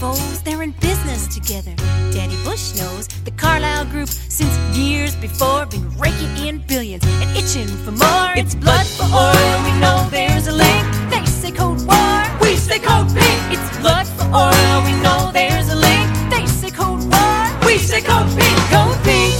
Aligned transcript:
foes, 0.00 0.42
they're 0.42 0.62
in 0.62 0.72
business 0.80 1.28
together. 1.28 1.74
Danny 2.10 2.36
Bush 2.42 2.74
knows 2.74 3.06
the 3.26 3.30
Carlyle 3.32 3.84
Group, 3.84 4.08
since 4.08 4.56
years 4.74 5.14
before, 5.16 5.66
been 5.66 5.86
raking 5.98 6.34
in 6.38 6.64
billions 6.66 7.04
and 7.04 7.36
itching 7.36 7.68
for 7.84 7.92
more. 7.92 8.32
It's 8.34 8.54
blood 8.54 8.86
for 8.86 9.04
oil, 9.04 9.56
we 9.66 9.72
know 9.78 10.08
there's 10.10 10.46
a 10.46 10.52
link. 10.52 10.84
They 11.10 11.24
say 11.26 11.52
Cold 11.52 11.86
War, 11.86 12.16
we 12.40 12.56
say 12.56 12.78
Code 12.78 13.08
Pink. 13.08 13.40
It's 13.52 13.70
blood 13.78 14.06
for 14.16 14.24
oil, 14.32 14.76
we 14.88 14.94
know 15.04 15.30
there's 15.34 15.68
a 15.68 15.76
link. 15.76 16.08
They 16.30 16.46
say 16.46 16.70
Cold 16.70 17.04
War, 17.12 17.38
we 17.66 17.76
say 17.76 18.00
Code 18.00 18.30
Pink. 18.38 18.56
Code 18.72 18.98
Pink 19.04 19.34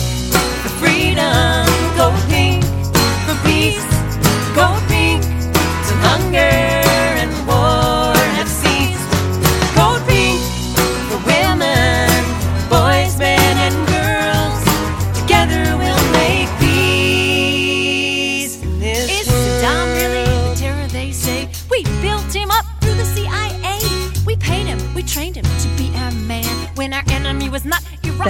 for 0.63 0.73
freedom, 0.81 1.65
Code 1.97 2.23
Pink 2.29 2.65
for 3.25 3.37
peace, 3.49 3.90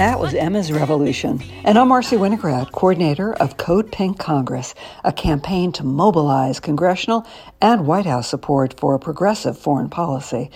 That 0.01 0.19
was 0.19 0.33
Emma's 0.33 0.71
Revolution. 0.71 1.43
And 1.63 1.77
I'm 1.77 1.89
Marcy 1.89 2.15
Winograd, 2.15 2.71
coordinator 2.71 3.33
of 3.33 3.57
Code 3.57 3.91
Pink 3.91 4.17
Congress, 4.17 4.73
a 5.03 5.13
campaign 5.13 5.71
to 5.73 5.83
mobilize 5.83 6.59
congressional 6.59 7.27
and 7.61 7.85
White 7.85 8.07
House 8.07 8.27
support 8.27 8.79
for 8.79 8.95
a 8.95 8.99
progressive 8.99 9.59
foreign 9.59 9.91
policy. 9.91 10.49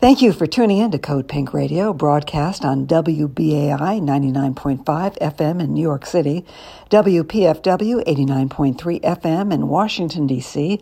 Thank 0.00 0.22
you 0.22 0.32
for 0.32 0.46
tuning 0.46 0.78
in 0.78 0.90
to 0.92 0.98
Code 0.98 1.28
Pink 1.28 1.52
Radio, 1.52 1.92
broadcast 1.92 2.64
on 2.64 2.86
WBAI 2.86 4.00
99.5 4.00 4.84
FM 5.18 5.60
in 5.60 5.74
New 5.74 5.82
York 5.82 6.06
City, 6.06 6.46
WPFW 6.88 8.02
89.3 8.06 9.00
FM 9.02 9.52
in 9.52 9.68
Washington, 9.68 10.26
D.C., 10.26 10.80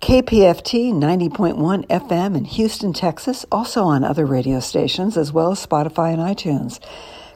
KPFT 0.00 0.94
90.1 0.94 1.86
FM 1.88 2.34
in 2.34 2.46
Houston, 2.46 2.94
Texas, 2.94 3.44
also 3.52 3.84
on 3.84 4.02
other 4.02 4.24
radio 4.24 4.58
stations 4.58 5.18
as 5.18 5.30
well 5.30 5.52
as 5.52 5.64
Spotify 5.64 6.14
and 6.14 6.22
iTunes. 6.22 6.80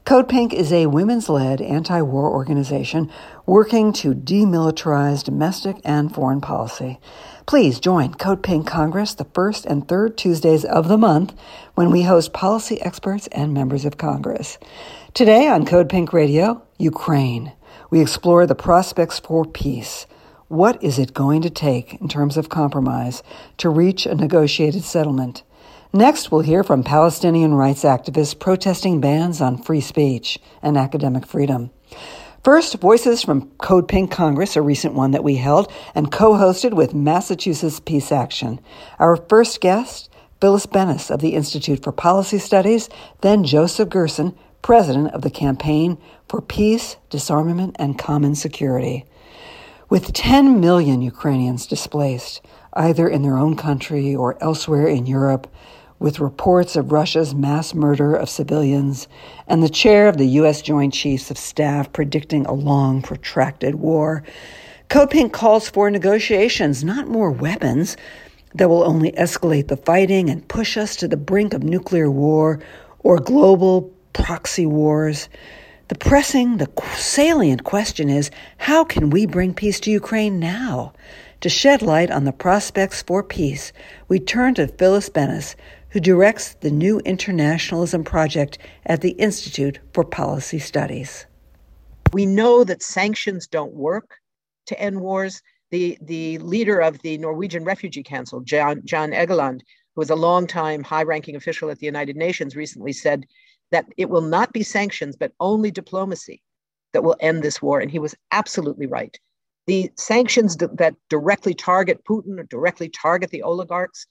Code 0.06 0.30
Pink 0.30 0.54
is 0.54 0.72
a 0.72 0.86
women's 0.86 1.28
led 1.28 1.60
anti 1.60 2.00
war 2.00 2.30
organization 2.30 3.10
working 3.44 3.92
to 3.92 4.14
demilitarize 4.14 5.22
domestic 5.22 5.76
and 5.84 6.14
foreign 6.14 6.40
policy. 6.40 6.98
Please 7.44 7.78
join 7.78 8.14
Code 8.14 8.42
Pink 8.42 8.66
Congress 8.66 9.12
the 9.12 9.26
first 9.34 9.66
and 9.66 9.86
third 9.86 10.16
Tuesdays 10.16 10.64
of 10.64 10.88
the 10.88 10.98
month 10.98 11.34
when 11.74 11.90
we 11.90 12.04
host 12.04 12.32
policy 12.32 12.80
experts 12.80 13.26
and 13.26 13.52
members 13.52 13.84
of 13.84 13.98
Congress. 13.98 14.56
Today 15.12 15.48
on 15.48 15.66
Code 15.66 15.90
Pink 15.90 16.14
Radio, 16.14 16.62
Ukraine. 16.78 17.52
We 17.90 18.00
explore 18.00 18.46
the 18.46 18.54
prospects 18.54 19.18
for 19.18 19.44
peace. 19.44 20.06
What 20.48 20.83
is 20.83 20.98
it 20.98 21.14
going 21.14 21.41
to 21.42 21.50
take 21.50 21.95
in 22.03 22.09
terms 22.09 22.37
of 22.37 22.50
compromise 22.50 23.23
to 23.56 23.70
reach 23.70 24.05
a 24.05 24.14
negotiated 24.14 24.84
settlement? 24.84 25.42
Next, 25.91 26.31
we'll 26.31 26.42
hear 26.42 26.62
from 26.62 26.83
Palestinian 26.83 27.55
rights 27.55 27.83
activists 27.83 28.39
protesting 28.39 29.00
bans 29.00 29.41
on 29.41 29.56
free 29.56 29.81
speech 29.81 30.39
and 30.61 30.77
academic 30.77 31.25
freedom. 31.27 31.70
First, 32.42 32.75
Voices 32.75 33.22
from 33.22 33.53
Code 33.56 33.89
Pink 33.89 34.11
Congress, 34.11 34.55
a 34.55 34.61
recent 34.61 34.92
one 34.92 35.12
that 35.12 35.25
we 35.25 35.37
held 35.37 35.72
and 35.94 36.12
co 36.12 36.33
hosted 36.34 36.75
with 36.75 36.93
Massachusetts 36.93 37.81
Peace 37.81 38.12
Action. 38.12 38.60
Our 38.99 39.16
first 39.16 39.62
guest, 39.62 40.10
Phyllis 40.43 40.66
Bennis 40.66 41.10
of 41.10 41.21
the 41.21 41.37
Institute 41.37 41.83
for 41.83 41.91
Policy 41.91 42.38
Studies, 42.38 42.91
then 43.22 43.44
Joseph 43.44 43.88
Gerson, 43.88 44.37
president 44.60 45.15
of 45.15 45.22
the 45.22 45.31
Campaign 45.31 45.97
for 46.28 46.43
Peace, 46.43 46.97
Disarmament, 47.09 47.77
and 47.78 47.99
Common 47.99 48.34
Security. 48.34 49.06
With 49.91 50.15
10 50.15 50.61
million 50.61 51.03
Ukrainians 51.03 51.67
displaced, 51.67 52.41
either 52.72 53.06
in 53.06 53.22
their 53.22 53.37
own 53.37 53.55
country 53.55 54.17
or 54.17 54.43
elsewhere 54.43 54.87
in 54.87 55.06
Europe, 55.06 55.47
with 55.99 56.21
reports 56.21 56.75
of 56.75 56.91
Russia's 56.91 57.34
mass 57.34 57.75
murder 57.75 58.15
of 58.15 58.31
civilians, 58.31 59.09
and 59.47 59.62
the 59.62 59.69
chair 59.69 60.09
of 60.09 60.17
the 60.17 60.27
U.S. 60.41 60.62
Joint 60.62 60.95
Chiefs 60.95 61.31
of 61.31 61.37
Staff 61.37 61.93
predicting 61.93 62.47
a 62.47 62.53
long, 62.53 63.03
protracted 63.03 63.75
war, 63.75 64.22
Code 64.89 65.11
Pink 65.11 65.33
calls 65.34 65.69
for 65.69 65.91
negotiations, 65.91 66.83
not 66.83 67.09
more 67.09 67.31
weapons 67.31 67.97
that 68.55 68.69
will 68.69 68.84
only 68.84 69.12
escalate 69.12 69.69
the 69.69 69.77
fighting 69.77 70.31
and 70.31 70.49
push 70.49 70.78
us 70.78 70.97
to 70.97 71.09
the 71.09 71.16
brink 71.16 71.53
of 71.53 71.62
nuclear 71.62 72.11
war 72.11 72.61
or 73.01 73.19
global 73.19 73.93
proxy 74.15 74.66
wars. 74.66 75.28
The 75.89 75.97
pressing, 75.97 76.56
the 76.56 76.71
salient 76.97 77.65
question 77.65 78.09
is 78.09 78.31
how 78.56 78.84
can 78.84 79.11
we 79.11 79.27
bring 79.27 79.53
peace 79.53 79.78
to 79.81 79.91
Ukraine 79.91 80.41
now? 80.41 80.95
To 81.43 81.50
shed 81.50 81.83
light 81.83 82.11
on 82.11 82.25
the 82.25 82.33
prospects 82.33 83.03
for 83.03 83.22
peace, 83.22 83.71
we 84.09 84.19
turn 84.19 84.55
to 84.55 84.67
Phyllis 84.67 85.11
Bennis, 85.11 85.55
who 85.91 86.00
directs 86.00 86.55
the 86.55 86.71
New 86.71 87.00
Internationalism 87.00 88.03
Project 88.03 88.56
at 88.87 89.03
the 89.03 89.11
Institute 89.11 89.78
for 89.93 90.05
Policy 90.05 90.59
Studies. 90.59 91.27
We 92.15 92.25
know 92.25 92.65
that 92.65 92.83
sanctions 92.83 93.47
don't 93.47 93.75
work 93.75 94.16
to 94.66 94.81
end 94.81 95.03
wars. 95.03 95.43
The, 95.71 95.99
the 96.01 96.39
leader 96.39 96.81
of 96.81 97.03
the 97.03 97.19
Norwegian 97.19 97.65
Refugee 97.65 98.03
Council, 98.03 98.41
John, 98.41 98.81
John 98.87 99.11
Egeland, 99.11 99.61
who 99.95 100.01
was 100.01 100.09
a 100.09 100.16
longtime 100.16 100.83
high 100.83 101.03
ranking 101.03 101.37
official 101.37 101.69
at 101.71 101.78
the 101.78 101.87
United 101.87 102.16
Nations, 102.16 102.56
recently 102.56 102.95
said 102.95 103.27
that 103.70 103.86
it 103.97 104.10
will 104.10 104.22
not 104.22 104.52
be 104.52 104.62
sanctions, 104.62 105.16
but 105.16 105.32
only 105.41 105.70
diplomacy 105.70 106.42
that 106.92 107.02
will 107.02 107.16
end 107.20 107.42
this 107.42 107.60
war. 107.60 107.80
And 107.80 107.91
he 107.91 107.98
was 107.98 108.14
absolutely 108.32 108.86
right. 108.86 109.19
The 109.66 109.91
sanctions 109.97 110.56
that 110.56 110.94
directly 111.08 111.54
target 111.54 112.04
Putin 112.04 112.38
or 112.38 112.44
directly 112.44 112.88
target 112.88 113.30
the 113.30 113.42
oligarchs, 113.42 114.06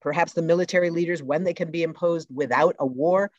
perhaps 0.00 0.32
the 0.32 0.42
military 0.42 0.90
leaders, 0.90 1.22
when 1.22 1.44
they 1.44 1.54
can 1.54 1.70
be 1.70 1.82
imposed 1.82 2.28
without 2.34 2.74
a 2.78 2.86
war, 2.86 3.30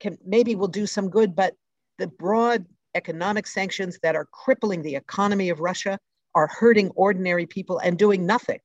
can 0.00 0.18
maybe 0.24 0.54
will 0.54 0.68
do 0.68 0.86
some 0.86 1.10
good. 1.10 1.36
But 1.36 1.54
the 1.98 2.06
broad 2.06 2.64
economic 2.94 3.46
sanctions 3.46 3.98
that 4.02 4.16
are 4.16 4.26
crippling 4.32 4.82
the 4.82 4.96
economy 4.96 5.50
of 5.50 5.60
Russia 5.60 5.98
are 6.34 6.48
hurting 6.48 6.90
ordinary 6.90 7.46
people 7.46 7.78
and 7.78 7.98
doing 7.98 8.26
nothing, 8.26 8.58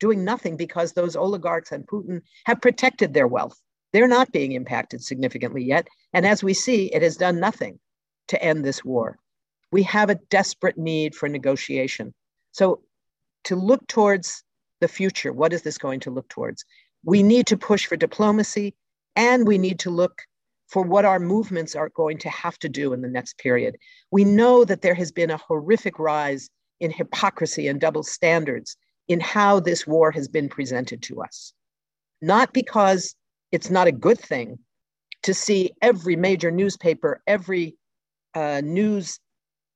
doing 0.00 0.24
nothing 0.24 0.56
because 0.56 0.92
those 0.92 1.16
oligarchs 1.16 1.70
and 1.70 1.86
Putin 1.86 2.22
have 2.46 2.60
protected 2.60 3.12
their 3.12 3.28
wealth. 3.28 3.60
They're 3.92 4.08
not 4.08 4.32
being 4.32 4.52
impacted 4.52 5.02
significantly 5.02 5.64
yet. 5.64 5.88
And 6.12 6.26
as 6.26 6.42
we 6.42 6.54
see, 6.54 6.86
it 6.86 7.02
has 7.02 7.16
done 7.16 7.40
nothing 7.40 7.78
to 8.28 8.42
end 8.42 8.64
this 8.64 8.84
war. 8.84 9.18
We 9.72 9.82
have 9.84 10.10
a 10.10 10.18
desperate 10.30 10.78
need 10.78 11.14
for 11.14 11.28
negotiation. 11.28 12.14
So, 12.52 12.82
to 13.44 13.56
look 13.56 13.86
towards 13.86 14.44
the 14.80 14.88
future, 14.88 15.32
what 15.32 15.52
is 15.52 15.62
this 15.62 15.78
going 15.78 16.00
to 16.00 16.10
look 16.10 16.28
towards? 16.28 16.64
We 17.04 17.22
need 17.22 17.46
to 17.46 17.56
push 17.56 17.86
for 17.86 17.96
diplomacy 17.96 18.74
and 19.16 19.46
we 19.46 19.58
need 19.58 19.78
to 19.80 19.90
look 19.90 20.22
for 20.68 20.82
what 20.82 21.04
our 21.04 21.18
movements 21.18 21.74
are 21.74 21.88
going 21.90 22.18
to 22.18 22.30
have 22.30 22.58
to 22.60 22.68
do 22.68 22.92
in 22.92 23.00
the 23.00 23.08
next 23.08 23.38
period. 23.38 23.76
We 24.10 24.24
know 24.24 24.64
that 24.64 24.82
there 24.82 24.94
has 24.94 25.10
been 25.10 25.30
a 25.30 25.36
horrific 25.36 25.98
rise 25.98 26.48
in 26.78 26.90
hypocrisy 26.90 27.66
and 27.66 27.80
double 27.80 28.02
standards 28.02 28.76
in 29.08 29.20
how 29.20 29.58
this 29.58 29.86
war 29.86 30.12
has 30.12 30.28
been 30.28 30.48
presented 30.48 31.02
to 31.02 31.22
us. 31.22 31.52
Not 32.22 32.52
because 32.52 33.16
it's 33.52 33.70
not 33.70 33.86
a 33.86 33.92
good 33.92 34.18
thing 34.18 34.58
to 35.22 35.34
see 35.34 35.72
every 35.82 36.16
major 36.16 36.50
newspaper, 36.50 37.22
every 37.26 37.76
uh, 38.34 38.60
news 38.64 39.20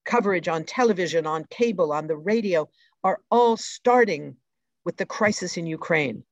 coverage 0.05 0.49
on 0.49 0.65
television, 0.65 1.27
on 1.27 1.45
cable, 1.51 1.93
on 1.93 2.07
the 2.07 2.17
radio 2.17 2.69
are 3.03 3.21
all 3.31 3.57
starting 3.57 4.37
with 4.85 4.97
the 4.97 5.07
crisis 5.07 5.57
in 5.57 5.67
Ukraine. 5.67 6.23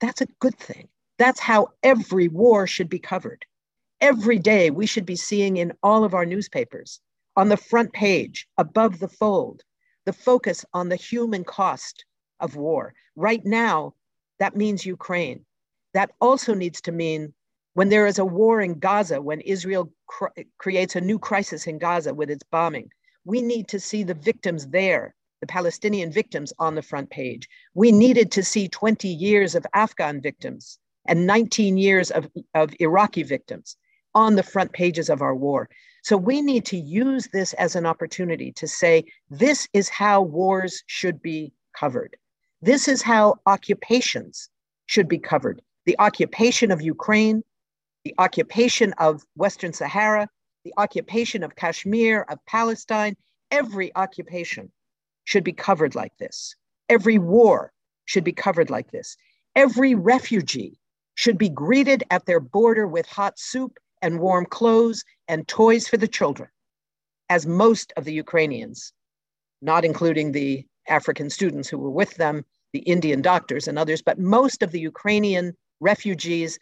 That's 0.00 0.20
a 0.20 0.28
good 0.40 0.56
thing. 0.58 0.88
That's 1.18 1.40
how 1.40 1.68
every 1.82 2.28
war 2.28 2.66
should 2.66 2.88
be 2.88 2.98
covered. 2.98 3.44
Every 4.00 4.38
day, 4.38 4.70
we 4.70 4.86
should 4.86 5.04
be 5.04 5.16
seeing 5.16 5.58
in 5.58 5.72
all 5.82 6.04
of 6.04 6.14
our 6.14 6.24
newspapers, 6.24 7.00
on 7.36 7.48
the 7.48 7.56
front 7.56 7.92
page, 7.92 8.48
above 8.56 8.98
the 8.98 9.08
fold, 9.08 9.62
the 10.06 10.12
focus 10.12 10.64
on 10.72 10.88
the 10.88 10.96
human 10.96 11.44
cost 11.44 12.04
of 12.40 12.56
war. 12.56 12.94
Right 13.16 13.44
now, 13.44 13.94
that 14.38 14.56
means 14.56 14.86
Ukraine. 14.86 15.44
That 15.94 16.10
also 16.20 16.54
needs 16.54 16.80
to 16.82 16.92
mean 16.92 17.34
when 17.74 17.88
there 17.88 18.06
is 18.06 18.18
a 18.18 18.24
war 18.24 18.60
in 18.60 18.78
Gaza, 18.78 19.20
when 19.20 19.40
Israel 19.40 19.92
cr- 20.06 20.26
creates 20.58 20.96
a 20.96 21.00
new 21.00 21.18
crisis 21.18 21.66
in 21.66 21.78
Gaza 21.78 22.12
with 22.12 22.30
its 22.30 22.42
bombing, 22.50 22.90
we 23.24 23.42
need 23.42 23.68
to 23.68 23.80
see 23.80 24.02
the 24.02 24.14
victims 24.14 24.66
there, 24.68 25.14
the 25.40 25.46
Palestinian 25.46 26.10
victims 26.10 26.52
on 26.58 26.74
the 26.74 26.82
front 26.82 27.10
page. 27.10 27.48
We 27.74 27.92
needed 27.92 28.30
to 28.32 28.42
see 28.42 28.68
20 28.68 29.08
years 29.08 29.54
of 29.54 29.66
Afghan 29.72 30.20
victims 30.20 30.78
and 31.06 31.26
19 31.26 31.76
years 31.76 32.10
of, 32.10 32.28
of 32.54 32.74
Iraqi 32.80 33.22
victims 33.22 33.76
on 34.14 34.34
the 34.34 34.42
front 34.42 34.72
pages 34.72 35.08
of 35.08 35.22
our 35.22 35.34
war. 35.34 35.68
So 36.02 36.16
we 36.16 36.40
need 36.40 36.64
to 36.66 36.76
use 36.76 37.28
this 37.32 37.52
as 37.54 37.76
an 37.76 37.86
opportunity 37.86 38.52
to 38.52 38.66
say, 38.66 39.04
this 39.28 39.68
is 39.72 39.88
how 39.88 40.22
wars 40.22 40.82
should 40.86 41.22
be 41.22 41.52
covered. 41.78 42.16
This 42.62 42.88
is 42.88 43.02
how 43.02 43.36
occupations 43.46 44.48
should 44.86 45.08
be 45.08 45.18
covered. 45.18 45.62
The 45.90 45.98
occupation 45.98 46.70
of 46.70 46.80
Ukraine, 46.80 47.42
the 48.04 48.14
occupation 48.16 48.92
of 48.98 49.24
Western 49.34 49.72
Sahara, 49.72 50.28
the 50.64 50.72
occupation 50.76 51.42
of 51.42 51.56
Kashmir, 51.56 52.26
of 52.28 52.38
Palestine, 52.46 53.16
every 53.50 53.90
occupation 53.96 54.70
should 55.24 55.42
be 55.42 55.52
covered 55.52 55.96
like 55.96 56.16
this. 56.18 56.54
Every 56.88 57.18
war 57.18 57.72
should 58.04 58.22
be 58.22 58.32
covered 58.32 58.70
like 58.70 58.92
this. 58.92 59.16
Every 59.56 59.96
refugee 59.96 60.78
should 61.16 61.36
be 61.36 61.48
greeted 61.48 62.04
at 62.12 62.24
their 62.24 62.38
border 62.38 62.86
with 62.86 63.06
hot 63.06 63.36
soup 63.36 63.76
and 64.00 64.20
warm 64.20 64.46
clothes 64.46 65.02
and 65.26 65.48
toys 65.48 65.88
for 65.88 65.96
the 65.96 66.06
children, 66.06 66.50
as 67.30 67.48
most 67.48 67.92
of 67.96 68.04
the 68.04 68.12
Ukrainians, 68.12 68.92
not 69.60 69.84
including 69.84 70.30
the 70.30 70.64
African 70.86 71.30
students 71.30 71.68
who 71.68 71.78
were 71.78 71.90
with 71.90 72.14
them, 72.14 72.44
the 72.72 72.78
Indian 72.94 73.22
doctors 73.22 73.66
and 73.66 73.76
others, 73.76 74.02
but 74.02 74.20
most 74.20 74.62
of 74.62 74.70
the 74.70 74.78
Ukrainian 74.78 75.56
refugees 75.80 76.58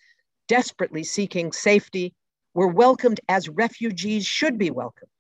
desperately 0.49 1.05
seeking 1.05 1.53
safety 1.53 2.15
were 2.55 2.69
welcomed 2.69 3.21
as 3.29 3.49
refugees 3.49 4.27
should 4.27 4.59
be 4.59 4.71
welcomed. 4.71 5.11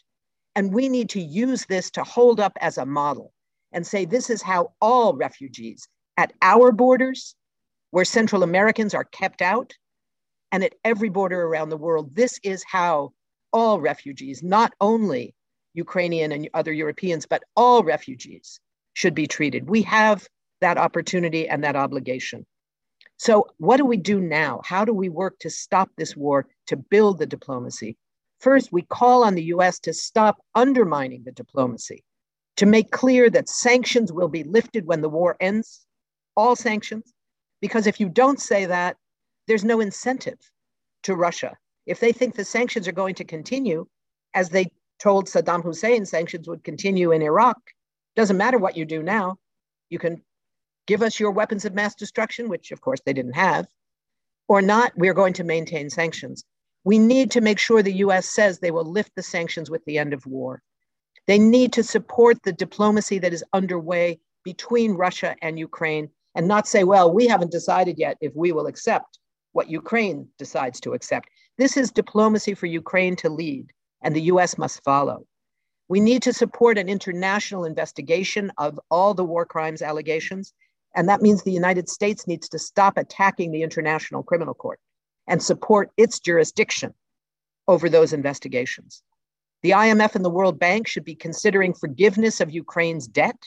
And 0.56 0.72
we 0.72 0.88
need 0.88 1.10
to 1.10 1.20
use 1.20 1.66
this 1.66 1.90
to 1.92 2.02
hold 2.02 2.40
up 2.40 2.56
as 2.60 2.78
a 2.78 2.86
model 2.86 3.32
and 3.72 3.86
say 3.86 4.04
this 4.04 4.30
is 4.30 4.42
how 4.42 4.72
all 4.80 5.14
refugees 5.14 5.86
at 6.16 6.32
our 6.42 6.72
borders 6.72 7.36
where 7.90 8.04
Central 8.04 8.42
Americans 8.42 8.94
are 8.94 9.04
kept 9.04 9.40
out, 9.40 9.72
and 10.52 10.64
at 10.64 10.74
every 10.84 11.08
border 11.08 11.42
around 11.42 11.68
the 11.68 11.76
world. 11.76 12.14
This 12.14 12.38
is 12.42 12.64
how 12.66 13.12
all 13.52 13.80
refugees, 13.80 14.42
not 14.42 14.72
only 14.80 15.34
Ukrainian 15.74 16.32
and 16.32 16.48
other 16.54 16.72
Europeans, 16.72 17.26
but 17.26 17.42
all 17.56 17.82
refugees 17.82 18.60
should 18.94 19.14
be 19.14 19.26
treated. 19.26 19.68
We 19.68 19.82
have 19.82 20.26
that 20.60 20.78
opportunity 20.78 21.48
and 21.48 21.62
that 21.64 21.76
obligation. 21.76 22.46
So, 23.18 23.48
what 23.58 23.78
do 23.78 23.84
we 23.84 23.96
do 23.96 24.20
now? 24.20 24.60
How 24.64 24.84
do 24.84 24.94
we 24.94 25.08
work 25.08 25.40
to 25.40 25.50
stop 25.50 25.90
this 25.96 26.16
war, 26.16 26.46
to 26.68 26.76
build 26.76 27.18
the 27.18 27.26
diplomacy? 27.26 27.96
First, 28.38 28.72
we 28.72 28.82
call 28.82 29.24
on 29.24 29.34
the 29.34 29.50
US 29.54 29.80
to 29.80 29.92
stop 29.92 30.38
undermining 30.54 31.24
the 31.24 31.32
diplomacy, 31.32 32.04
to 32.56 32.66
make 32.66 32.92
clear 32.92 33.28
that 33.30 33.48
sanctions 33.48 34.12
will 34.12 34.28
be 34.28 34.44
lifted 34.44 34.86
when 34.86 35.00
the 35.00 35.08
war 35.08 35.36
ends, 35.40 35.84
all 36.36 36.54
sanctions, 36.54 37.12
because 37.60 37.88
if 37.88 37.98
you 37.98 38.08
don't 38.08 38.40
say 38.40 38.66
that, 38.66 38.96
there's 39.48 39.64
no 39.64 39.80
incentive 39.80 40.38
to 41.02 41.16
Russia. 41.16 41.56
If 41.86 41.98
they 41.98 42.12
think 42.12 42.36
the 42.36 42.44
sanctions 42.44 42.86
are 42.86 42.92
going 42.92 43.16
to 43.16 43.24
continue, 43.24 43.88
as 44.34 44.50
they 44.50 44.70
told 45.00 45.26
Saddam 45.26 45.64
Hussein 45.64 46.06
sanctions 46.06 46.48
would 46.48 46.62
continue 46.62 47.10
in 47.10 47.22
Iraq, 47.22 47.58
doesn't 48.14 48.36
matter 48.36 48.58
what 48.58 48.76
you 48.76 48.84
do 48.84 49.02
now. 49.02 49.38
You 49.90 49.98
can 49.98 50.22
give 50.88 51.02
us 51.02 51.20
your 51.20 51.30
weapons 51.30 51.64
of 51.64 51.74
mass 51.74 51.94
destruction, 51.94 52.48
which 52.48 52.72
of 52.72 52.80
course 52.80 53.00
they 53.04 53.12
didn't 53.12 53.36
have, 53.36 53.68
or 54.48 54.62
not, 54.62 54.92
we're 54.96 55.14
going 55.14 55.34
to 55.34 55.44
maintain 55.44 55.90
sanctions. 55.90 56.44
We 56.82 56.98
need 56.98 57.30
to 57.32 57.42
make 57.42 57.58
sure 57.58 57.82
the 57.82 58.02
US 58.06 58.26
says 58.28 58.58
they 58.58 58.70
will 58.70 58.90
lift 58.90 59.12
the 59.14 59.22
sanctions 59.22 59.70
with 59.70 59.84
the 59.84 59.98
end 59.98 60.14
of 60.14 60.26
war. 60.26 60.62
They 61.26 61.38
need 61.38 61.74
to 61.74 61.82
support 61.82 62.42
the 62.42 62.54
diplomacy 62.54 63.18
that 63.18 63.34
is 63.34 63.44
underway 63.52 64.18
between 64.44 64.94
Russia 64.94 65.36
and 65.42 65.58
Ukraine 65.58 66.08
and 66.34 66.48
not 66.48 66.66
say, 66.66 66.84
well, 66.84 67.12
we 67.12 67.26
haven't 67.26 67.52
decided 67.52 67.98
yet 67.98 68.16
if 68.22 68.34
we 68.34 68.52
will 68.52 68.66
accept 68.66 69.18
what 69.52 69.68
Ukraine 69.68 70.28
decides 70.38 70.80
to 70.80 70.94
accept. 70.94 71.28
This 71.58 71.76
is 71.76 71.90
diplomacy 71.90 72.54
for 72.54 72.66
Ukraine 72.66 73.16
to 73.16 73.28
lead, 73.28 73.66
and 74.02 74.16
the 74.16 74.28
US 74.32 74.56
must 74.56 74.82
follow. 74.84 75.26
We 75.88 76.00
need 76.00 76.22
to 76.22 76.32
support 76.32 76.78
an 76.78 76.88
international 76.88 77.66
investigation 77.66 78.52
of 78.56 78.80
all 78.90 79.12
the 79.12 79.24
war 79.24 79.44
crimes 79.44 79.82
allegations. 79.82 80.54
And 80.98 81.08
that 81.08 81.22
means 81.22 81.44
the 81.44 81.52
United 81.52 81.88
States 81.88 82.26
needs 82.26 82.48
to 82.48 82.58
stop 82.58 82.98
attacking 82.98 83.52
the 83.52 83.62
International 83.62 84.24
Criminal 84.24 84.52
Court 84.52 84.80
and 85.28 85.40
support 85.40 85.92
its 85.96 86.18
jurisdiction 86.18 86.92
over 87.68 87.88
those 87.88 88.12
investigations. 88.12 89.04
The 89.62 89.70
IMF 89.70 90.16
and 90.16 90.24
the 90.24 90.36
World 90.38 90.58
Bank 90.58 90.88
should 90.88 91.04
be 91.04 91.14
considering 91.14 91.72
forgiveness 91.72 92.40
of 92.40 92.50
Ukraine's 92.50 93.06
debt 93.06 93.40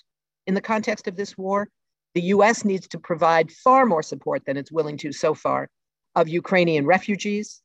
in 0.48 0.54
the 0.54 0.62
context 0.62 1.10
of 1.10 1.18
this 1.18 1.38
war 1.38 1.68
the 2.14 2.22
US 2.36 2.64
needs 2.64 2.88
to 2.88 3.00
provide 3.00 3.52
far 3.52 3.86
more 3.86 4.04
support 4.04 4.46
than 4.46 4.56
it's 4.56 4.72
willing 4.72 4.98
to 5.00 5.12
so 5.12 5.34
far 5.34 5.70
of 6.16 6.30
Ukrainian 6.30 6.86
refugees. 6.86 7.62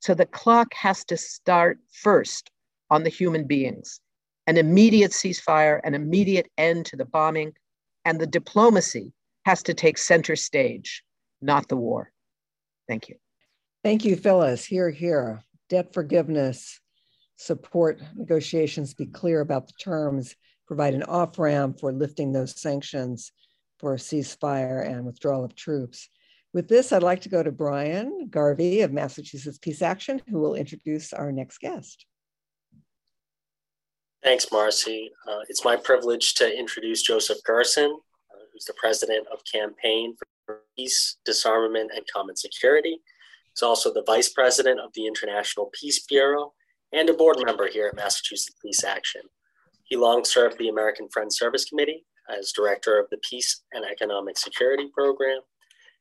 So 0.00 0.14
the 0.14 0.26
clock 0.26 0.74
has 0.74 1.04
to 1.06 1.16
start 1.16 1.78
first 1.92 2.50
on 2.90 3.04
the 3.04 3.10
human 3.10 3.46
beings 3.46 4.00
an 4.48 4.56
immediate 4.56 5.12
ceasefire, 5.12 5.78
an 5.84 5.94
immediate 5.94 6.50
end 6.56 6.86
to 6.86 6.96
the 6.96 7.04
bombing, 7.04 7.52
and 8.04 8.18
the 8.18 8.26
diplomacy 8.26 9.12
has 9.48 9.62
to 9.62 9.72
take 9.72 9.96
center 9.96 10.36
stage, 10.36 11.02
not 11.40 11.68
the 11.68 11.76
war. 11.76 12.12
Thank 12.86 13.08
you. 13.08 13.14
Thank 13.82 14.04
you, 14.04 14.14
Phyllis. 14.14 14.62
Here, 14.62 14.90
here. 14.90 15.42
Debt 15.70 15.94
forgiveness, 15.94 16.78
support 17.36 17.98
negotiations, 18.14 18.92
be 18.92 19.06
clear 19.06 19.40
about 19.40 19.66
the 19.66 19.72
terms, 19.80 20.36
provide 20.66 20.92
an 20.92 21.02
off 21.04 21.38
ramp 21.38 21.80
for 21.80 21.92
lifting 21.92 22.30
those 22.30 22.60
sanctions 22.60 23.32
for 23.78 23.94
a 23.94 23.96
ceasefire 23.96 24.86
and 24.86 25.06
withdrawal 25.06 25.44
of 25.44 25.54
troops. 25.54 26.10
With 26.52 26.68
this, 26.68 26.92
I'd 26.92 27.02
like 27.02 27.22
to 27.22 27.30
go 27.30 27.42
to 27.42 27.50
Brian 27.50 28.28
Garvey 28.28 28.82
of 28.82 28.92
Massachusetts 28.92 29.56
Peace 29.56 29.80
Action, 29.80 30.20
who 30.28 30.40
will 30.40 30.56
introduce 30.56 31.14
our 31.14 31.32
next 31.32 31.60
guest. 31.60 32.04
Thanks, 34.22 34.52
Marcy. 34.52 35.10
Uh, 35.26 35.40
it's 35.48 35.64
my 35.64 35.76
privilege 35.76 36.34
to 36.34 36.54
introduce 36.54 37.00
Joseph 37.00 37.38
Gerson, 37.46 37.98
who's 38.58 38.64
the 38.64 38.74
president 38.74 39.26
of 39.32 39.40
Campaign 39.50 40.16
for 40.44 40.62
Peace, 40.76 41.18
Disarmament, 41.24 41.92
and 41.94 42.04
Common 42.12 42.34
Security. 42.34 43.00
He's 43.54 43.62
also 43.62 43.92
the 43.92 44.02
vice 44.04 44.30
president 44.30 44.80
of 44.80 44.92
the 44.94 45.06
International 45.06 45.70
Peace 45.72 46.04
Bureau 46.06 46.54
and 46.92 47.08
a 47.08 47.14
board 47.14 47.36
member 47.44 47.68
here 47.68 47.86
at 47.88 47.96
Massachusetts 47.96 48.56
Peace 48.60 48.82
Action. 48.82 49.22
He 49.84 49.96
long 49.96 50.24
served 50.24 50.58
the 50.58 50.70
American 50.70 51.08
Friends 51.12 51.38
Service 51.38 51.64
Committee 51.66 52.04
as 52.36 52.52
director 52.52 52.98
of 52.98 53.08
the 53.10 53.18
Peace 53.18 53.62
and 53.72 53.84
Economic 53.84 54.36
Security 54.36 54.88
Program. 54.92 55.40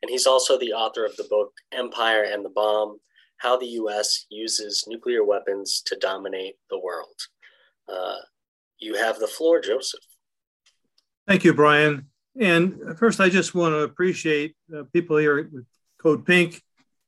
And 0.02 0.10
he's 0.10 0.26
also 0.26 0.58
the 0.58 0.74
author 0.74 1.06
of 1.06 1.16
the 1.16 1.28
book 1.30 1.52
Empire 1.72 2.24
and 2.24 2.44
the 2.44 2.50
Bomb 2.50 2.98
How 3.38 3.58
the 3.58 3.68
US 3.68 4.26
Uses 4.30 4.86
Nuclear 4.88 5.24
Weapons 5.24 5.84
to 5.86 5.96
Dominate 5.96 6.56
the 6.72 6.80
World. 6.80 7.20
Uh, 7.88 8.18
you 8.80 8.96
have 8.96 9.20
the 9.20 9.28
floor, 9.28 9.62
Joseph. 9.62 10.02
Thank 11.28 11.44
you, 11.44 11.54
Brian. 11.54 12.08
And 12.40 12.98
first, 12.98 13.20
I 13.20 13.30
just 13.30 13.56
want 13.56 13.74
to 13.74 13.80
appreciate 13.80 14.56
uh, 14.76 14.84
people 14.94 15.18
here 15.18 15.40
at 15.40 15.48
Code 16.00 16.26
Pink, 16.26 16.62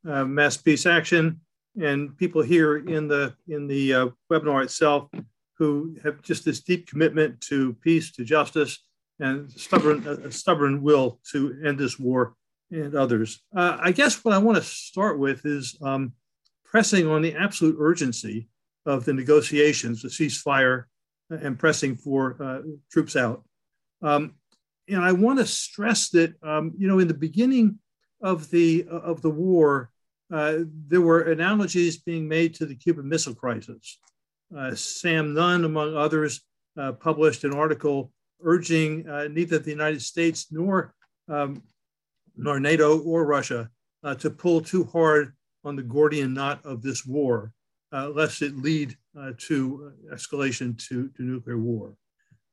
uh, 0.08 0.26
Mass 0.26 0.58
Peace 0.58 0.86
Action, 0.86 1.42
and 1.80 2.18
people 2.18 2.42
here 2.42 2.78
in 2.78 3.08
the 3.08 3.36
in 3.48 3.68
the 3.68 3.94
uh, 3.94 4.08
webinar 4.32 4.64
itself 4.64 5.10
who 5.58 5.98
have 6.04 6.22
just 6.22 6.46
this 6.46 6.62
deep 6.62 6.88
commitment 6.88 7.42
to 7.42 7.74
peace, 7.82 8.12
to 8.14 8.24
justice, 8.24 8.80
and 9.20 9.52
stubborn, 9.52 10.08
a 10.08 10.32
stubborn 10.32 10.82
will 10.82 11.20
to 11.32 11.62
end 11.66 11.78
this 11.78 12.00
war 12.00 12.34
and 12.72 12.96
others. 12.96 13.42
Uh, 13.56 13.78
I 13.80 13.92
guess 13.92 14.24
what 14.24 14.34
I 14.34 14.38
want 14.38 14.58
to 14.58 14.64
start 14.64 15.20
with 15.20 15.46
is 15.46 15.78
um, 15.82 16.14
pressing 16.64 17.08
on 17.08 17.22
the 17.22 17.36
absolute 17.36 17.76
urgency 17.80 18.48
of 18.86 19.06
the 19.06 19.14
negotiations, 19.14 20.02
the 20.02 20.08
ceasefire, 20.08 20.86
and 21.30 21.60
pressing 21.60 21.96
for 21.96 22.42
uh, 22.42 22.62
troops 22.92 23.16
out. 23.16 23.44
Um, 24.02 24.36
and 24.90 25.04
I 25.04 25.12
want 25.12 25.40
to 25.40 25.46
stress 25.46 26.10
that 26.10 26.34
um, 26.44 26.74
you 26.78 26.88
know 26.88 27.00
in 27.00 27.08
the 27.08 27.14
beginning 27.14 27.80
of 28.22 28.50
the 28.50 28.86
of 28.90 29.22
the 29.22 29.30
war, 29.30 29.92
uh, 30.32 30.60
there 30.88 31.02
were 31.02 31.22
analogies 31.22 31.98
being 31.98 32.28
made 32.28 32.54
to 32.56 32.66
the 32.66 32.76
Cuban 32.76 33.08
Missile 33.08 33.36
Crisis. 33.36 34.00
Uh, 34.56 34.74
Sam 34.76 35.34
Nunn, 35.34 35.64
among 35.64 35.96
others, 35.96 36.42
uh, 36.78 36.94
published 36.94 37.44
an 37.44 37.54
article 37.54 38.12
urging 38.42 39.08
uh, 39.08 39.28
neither 39.30 39.60
the 39.60 39.70
United 39.70 40.02
States 40.02 40.48
nor 40.52 40.94
um, 41.28 41.62
nor 42.36 42.60
NATO 42.60 43.00
or 43.02 43.26
Russia 43.26 43.70
uh, 44.04 44.16
to 44.16 44.30
pull 44.30 44.62
too 44.62 44.86
hard 44.86 45.34
on 45.66 45.76
the 45.76 45.84
Gordian 45.84 46.34
knot 46.34 46.66
of 46.66 46.82
this 46.82 47.06
war, 47.06 47.52
uh, 47.92 48.10
lest 48.10 48.42
it 48.42 48.58
lead 48.58 48.96
to 49.38 49.92
escalation 50.14 50.78
to, 50.88 51.10
to 51.10 51.24
nuclear 51.24 51.58
war. 51.58 51.94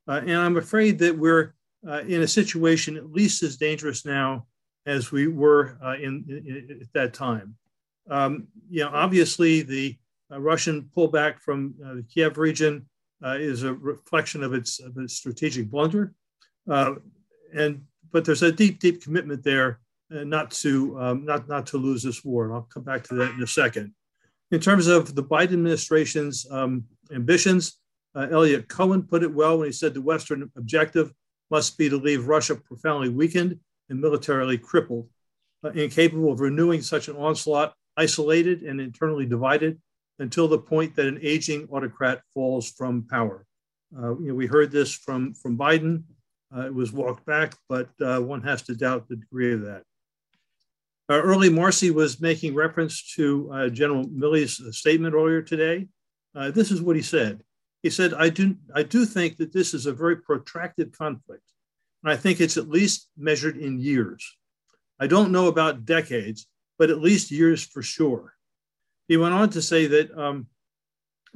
And 0.09 0.33
I'm 0.33 0.57
afraid 0.57 0.99
that 0.99 1.16
we're 1.16 1.55
uh, 1.88 2.02
in 2.07 2.23
a 2.23 2.28
situation 2.28 2.97
at 2.97 3.12
least 3.12 3.43
as 3.43 3.57
dangerous 3.57 4.05
now 4.05 4.47
as 4.87 5.11
we 5.11 5.26
were 5.26 5.78
in, 6.00 6.25
in, 6.28 6.78
at 6.81 6.93
that 6.93 7.12
time. 7.12 7.57
Um, 8.09 8.47
you 8.71 8.85
know, 8.85 8.90
obviously 8.93 9.62
the 9.62 9.97
Russian 10.31 10.88
pullback 10.97 11.40
from 11.40 11.75
the 11.78 12.05
Kiev 12.09 12.38
region 12.38 12.87
uh, 13.25 13.37
is 13.38 13.62
a 13.62 13.75
reflection 13.75 14.43
of 14.43 14.55
its, 14.55 14.81
of 14.81 14.97
its 14.99 15.14
strategic 15.14 15.71
blunder. 15.71 16.14
Uh, 16.71 16.95
and 17.55 17.83
but 18.12 18.25
there's 18.25 18.43
a 18.43 18.52
deep, 18.52 18.78
deep 18.78 19.02
commitment 19.02 19.43
there 19.43 19.81
uh, 20.14 20.25
not 20.25 20.50
to 20.50 20.99
um, 21.00 21.25
not 21.25 21.49
not 21.49 21.66
to 21.66 21.78
lose 21.78 22.02
this 22.02 22.25
war. 22.25 22.45
And 22.45 22.55
I'll 22.55 22.69
come 22.73 22.83
back 22.83 23.02
to 23.05 23.14
that 23.14 23.33
in 23.33 23.43
a 23.43 23.47
second. 23.47 23.93
In 24.52 24.61
terms 24.61 24.87
of 24.87 25.14
the 25.14 25.25
Biden 25.25 25.55
administration's 25.55 26.47
um, 26.50 26.85
ambitions, 27.12 27.78
uh, 28.14 28.28
Eliot 28.31 28.69
Cohen 28.69 29.02
put 29.02 29.23
it 29.23 29.33
well 29.33 29.59
when 29.59 29.66
he 29.66 29.73
said 29.73 29.95
the 29.95 30.00
Western 30.00 30.50
objective 30.57 31.12
must 31.50 31.79
be 31.79 31.88
to 31.88 31.97
leave 31.97 32.29
Russia 32.29 32.55
profoundly 32.57 33.09
weakened 33.09 33.59
and 33.88 34.00
militarily 34.00 34.59
crippled, 34.59 35.09
uh, 35.65 35.71
incapable 35.71 36.33
of 36.33 36.41
renewing 36.41 36.83
such 36.83 37.09
an 37.09 37.17
onslaught 37.17 37.75
isolated 37.97 38.62
and 38.62 38.81
internally 38.81 39.26
divided 39.26 39.81
until 40.19 40.49
the 40.49 40.59
point 40.59 40.95
that 40.97 41.07
an 41.07 41.19
aging 41.23 41.69
autocrat 41.71 42.23
falls 42.33 42.71
from 42.71 43.07
power. 43.09 43.47
Uh, 43.97 44.19
you 44.19 44.29
know, 44.29 44.35
we 44.35 44.47
heard 44.47 44.71
this 44.71 44.93
from, 44.93 45.35
from 45.35 45.57
Biden. 45.57 46.03
Uh, 46.55 46.67
it 46.67 46.75
was 46.75 46.93
walked 46.93 47.25
back, 47.26 47.55
but 47.69 47.88
uh, 48.00 48.21
one 48.21 48.43
has 48.43 48.62
to 48.62 48.75
doubt 48.75 49.09
the 49.09 49.17
degree 49.17 49.53
of 49.53 49.62
that. 49.62 49.83
Uh, 51.09 51.21
early 51.21 51.49
Marcy 51.49 51.91
was 51.91 52.21
making 52.21 52.55
reference 52.55 53.15
to 53.15 53.50
uh, 53.53 53.69
General 53.69 54.09
Milley's 54.09 54.61
statement 54.76 55.15
earlier 55.15 55.43
today. 55.43 55.87
This 56.53 56.71
is 56.71 56.83
what 56.83 56.97
he 56.97 57.03
said. 57.03 57.43
He 57.87 57.90
said, 57.90 58.14
I 58.14 58.31
do, 58.31 58.57
I 58.75 58.83
do 58.83 59.05
think 59.05 59.37
that 59.37 59.52
this 59.52 59.73
is 59.73 59.87
a 59.87 59.93
very 59.93 60.16
protracted 60.16 60.99
conflict. 60.99 61.45
And 62.02 62.12
I 62.12 62.16
think 62.16 62.40
it's 62.40 62.57
at 62.57 62.69
least 62.69 63.09
measured 63.16 63.57
in 63.57 63.78
years. 63.78 64.28
I 64.99 65.07
don't 65.07 65.31
know 65.31 65.47
about 65.47 65.85
decades, 65.85 66.49
but 66.81 66.90
at 66.90 66.99
least 67.00 67.31
years 67.31 67.64
for 67.64 67.83
sure. 67.83 68.35
He 69.07 69.16
went 69.16 69.35
on 69.35 69.50
to 69.50 69.62
say 69.62 69.87
that 69.87 70.11
um, 70.19 70.49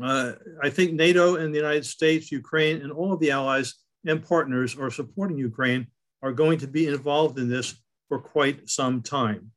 uh, 0.02 0.32
I 0.60 0.70
think 0.70 0.92
NATO 0.92 1.36
and 1.36 1.54
the 1.54 1.58
United 1.60 1.86
States, 1.86 2.32
Ukraine, 2.32 2.82
and 2.82 2.90
all 2.90 3.12
of 3.12 3.20
the 3.20 3.30
allies 3.30 3.76
and 4.04 4.20
partners 4.20 4.76
are 4.76 4.90
supporting 4.90 5.38
Ukraine 5.38 5.86
are 6.20 6.32
going 6.32 6.58
to 6.58 6.66
be 6.66 6.88
involved 6.88 7.38
in 7.38 7.48
this 7.48 7.76
for 8.08 8.18
quite 8.18 8.68
some 8.68 9.02
time. 9.02 9.52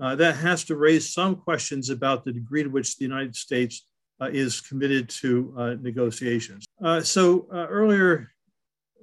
Uh, 0.00 0.16
that 0.16 0.34
has 0.34 0.64
to 0.64 0.74
raise 0.74 1.14
some 1.14 1.36
questions 1.36 1.88
about 1.88 2.24
the 2.24 2.32
degree 2.32 2.64
to 2.64 2.68
which 2.68 2.96
the 2.96 3.04
United 3.04 3.36
States 3.36 3.86
Uh, 4.22 4.28
is 4.28 4.60
committed 4.60 5.08
to 5.08 5.52
uh, 5.58 5.74
negotiations. 5.80 6.64
Uh, 6.84 7.00
so 7.00 7.48
uh, 7.52 7.66
earlier, 7.68 8.30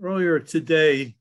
earlier 0.02 0.40
today, 0.40 1.14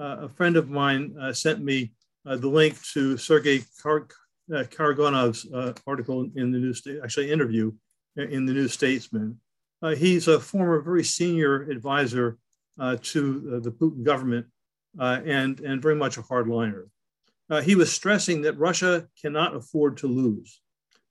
uh, 0.00 0.20
a 0.20 0.28
friend 0.30 0.56
of 0.56 0.70
mine 0.70 1.14
uh, 1.20 1.34
sent 1.34 1.62
me 1.62 1.92
the 2.24 2.48
link 2.48 2.80
to 2.82 3.18
Sergei 3.18 3.62
Kar- 3.82 4.08
Karaganov's 4.50 5.46
article 5.86 6.30
in 6.34 6.50
the 6.50 6.58
New 6.58 6.72
State, 6.72 7.00
actually 7.04 7.30
interview 7.30 7.70
in 8.16 8.46
the 8.46 8.54
New 8.54 8.68
Statesman. 8.68 9.38
he's 9.96 10.28
a 10.28 10.40
former 10.40 10.80
very 10.80 11.04
senior 11.04 11.68
advisor 11.70 12.38
to 13.02 13.60
the 13.60 13.70
Putin 13.70 14.02
government 14.02 14.46
and, 14.98 15.60
and 15.60 15.82
very 15.82 15.96
much 15.96 16.16
a 16.16 16.22
hardliner. 16.22 16.84
Uh, 17.50 17.60
he 17.60 17.74
was 17.74 17.92
stressing 17.92 18.40
that 18.42 18.56
Russia 18.56 19.08
cannot 19.20 19.54
afford 19.54 19.98
to 19.98 20.06
lose. 20.06 20.62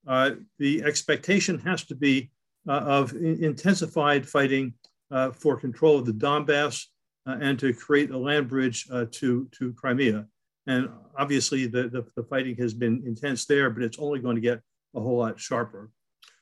Uh, 0.07 0.31
the 0.57 0.83
expectation 0.83 1.59
has 1.59 1.83
to 1.85 1.95
be 1.95 2.29
uh, 2.67 2.73
of 2.73 3.13
intensified 3.13 4.27
fighting 4.27 4.73
uh, 5.11 5.31
for 5.31 5.57
control 5.57 5.99
of 5.99 6.05
the 6.05 6.13
Donbass 6.13 6.85
uh, 7.27 7.37
and 7.41 7.59
to 7.59 7.73
create 7.73 8.11
a 8.11 8.17
land 8.17 8.47
bridge 8.47 8.87
uh, 8.91 9.05
to, 9.11 9.47
to 9.51 9.73
Crimea. 9.73 10.25
And 10.67 10.89
obviously, 11.17 11.67
the, 11.67 11.83
the, 11.89 12.05
the, 12.15 12.23
fighting 12.23 12.55
has 12.57 12.73
been 12.73 13.03
intense 13.05 13.45
there, 13.45 13.69
but 13.69 13.83
it's 13.83 13.97
only 13.99 14.19
going 14.19 14.35
to 14.35 14.41
get 14.41 14.61
a 14.95 15.01
whole 15.01 15.17
lot 15.17 15.39
sharper. 15.39 15.89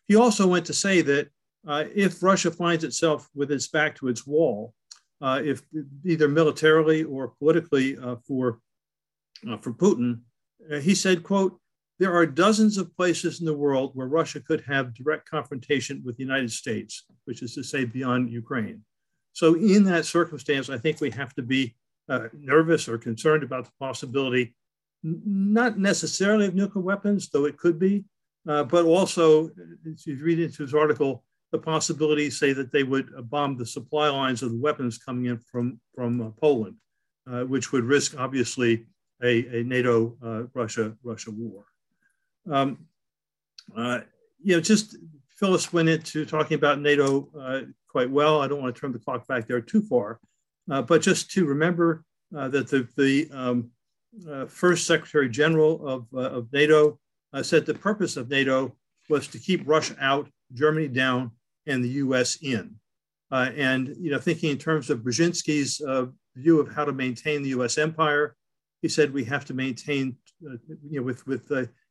He 0.08 0.16
also 0.16 0.46
went 0.46 0.66
to 0.66 0.74
say 0.74 1.02
that 1.02 1.30
if 1.96 2.22
Russia 2.22 2.52
finds 2.52 2.84
itself 2.84 3.30
with 3.34 3.52
its 3.52 3.68
back 3.68 3.96
to 3.96 4.08
its 4.08 4.28
wall, 4.28 4.74
if 5.22 5.62
either 6.04 6.28
militarily 6.28 7.04
or 7.04 7.30
politically 7.40 7.96
for, 8.28 8.60
for 9.62 9.74
Putin, 9.74 10.20
he 10.82 10.96
said, 10.96 11.24
quote, 11.24 11.60
there 12.00 12.16
are 12.16 12.26
dozens 12.26 12.78
of 12.78 12.96
places 12.96 13.42
in 13.42 13.46
the 13.46 13.54
world 13.54 13.92
where 13.94 14.08
Russia 14.08 14.40
could 14.40 14.62
have 14.62 14.94
direct 14.94 15.30
confrontation 15.30 16.02
with 16.06 16.16
the 16.16 16.24
United 16.24 16.52
States, 16.52 17.04
which 17.26 17.42
is 17.42 17.54
to 17.56 17.64
say, 17.64 17.84
beyond 17.84 18.32
Ukraine. 18.32 18.82
So, 19.34 19.56
in 19.56 19.84
that 19.86 20.06
circumstance, 20.06 20.70
I 20.70 20.78
think 20.78 21.02
we 21.02 21.12
have 21.12 21.34
to 21.36 21.42
be 21.42 21.76
uh, 22.08 22.30
nervous 22.34 22.88
or 22.88 22.98
concerned 22.98 23.44
about 23.44 23.66
the 23.66 23.72
possibility, 23.80 24.56
not 25.04 25.78
necessarily 25.78 26.48
of 26.48 26.56
nuclear 26.56 26.84
weapons, 26.84 27.30
though 27.30 27.46
it 27.46 27.58
could 27.58 27.78
be, 27.78 28.06
uh, 28.48 28.64
but 28.64 28.86
also, 28.86 29.50
as 29.92 30.08
you 30.08 30.18
read 30.24 30.40
into 30.40 30.64
his 30.64 30.74
article, 30.74 31.24
the 31.52 31.60
possibility, 31.60 32.30
say, 32.30 32.54
that 32.54 32.72
they 32.72 32.84
would 32.84 33.10
bomb 33.30 33.58
the 33.58 33.66
supply 33.66 34.08
lines 34.10 34.42
of 34.42 34.52
the 34.52 34.58
weapons 34.58 34.98
coming 34.98 35.26
in 35.26 35.40
from, 35.52 35.80
from 35.94 36.22
uh, 36.22 36.30
Poland, 36.40 36.76
uh, 37.30 37.42
which 37.42 37.72
would 37.72 37.84
risk, 37.84 38.18
obviously, 38.18 38.86
a, 39.22 39.60
a 39.60 39.64
NATO 39.64 40.16
uh, 40.24 40.44
Russia 40.54 40.96
Russia 41.04 41.32
war. 41.32 41.66
Um, 42.50 42.86
uh, 43.76 44.02
you 44.42 44.56
know, 44.56 44.62
just 44.62 44.98
Phyllis 45.30 45.72
went 45.72 45.90
into 45.90 46.26
talking 46.26 46.56
about 46.56 46.82
NATO 46.82 47.30
uh, 47.40 47.62
quite 47.88 48.10
well. 48.10 48.42
I 48.42 48.48
don't 48.48 48.62
want 48.62 48.76
to 48.76 48.80
turn 48.80 48.92
the 48.92 49.00
clock 49.00 49.28
back 49.28 49.48
there 49.48 49.62
too 49.62 49.82
far, 49.82 50.20
uh, 50.70 50.82
but 50.82 51.02
just 51.02 51.32
to 51.32 51.46
remember 51.46 52.04
uh, 52.36 52.48
that 52.50 52.68
the, 52.68 52.88
the 52.98 53.30
um, 53.32 53.72
uh, 54.30 54.46
first 54.46 54.86
Secretary 54.86 55.30
General 55.30 55.88
of, 55.88 56.08
uh, 56.14 56.38
of 56.38 56.52
NATO 56.52 57.00
said 57.42 57.66
the 57.66 57.74
purpose 57.74 58.18
of 58.18 58.30
NATO 58.30 58.76
was 59.08 59.28
to 59.28 59.40
keep 59.40 59.68
Russia 59.68 59.96
out, 60.02 60.28
Germany 60.54 60.88
down, 60.88 61.32
and 61.68 61.84
the 61.84 61.90
U.S. 61.90 62.38
in. 62.42 62.76
and 63.32 63.96
you 64.00 64.12
know, 64.12 64.20
thinking 64.20 64.50
in 64.50 64.58
terms 64.58 64.90
of 64.90 65.00
Brzezinski's 65.00 65.82
view 66.36 66.60
of 66.60 66.74
how 66.74 66.86
to 66.86 66.92
maintain 66.92 67.44
the 67.44 67.50
U.S. 67.50 67.78
empire, 67.78 68.36
he 68.82 68.88
said 68.88 69.14
we 69.14 69.24
have 69.26 69.46
to 69.46 69.54
maintain, 69.54 70.16
you 70.42 71.00
know, 71.00 71.04
with 71.04 71.26
with 71.28 71.48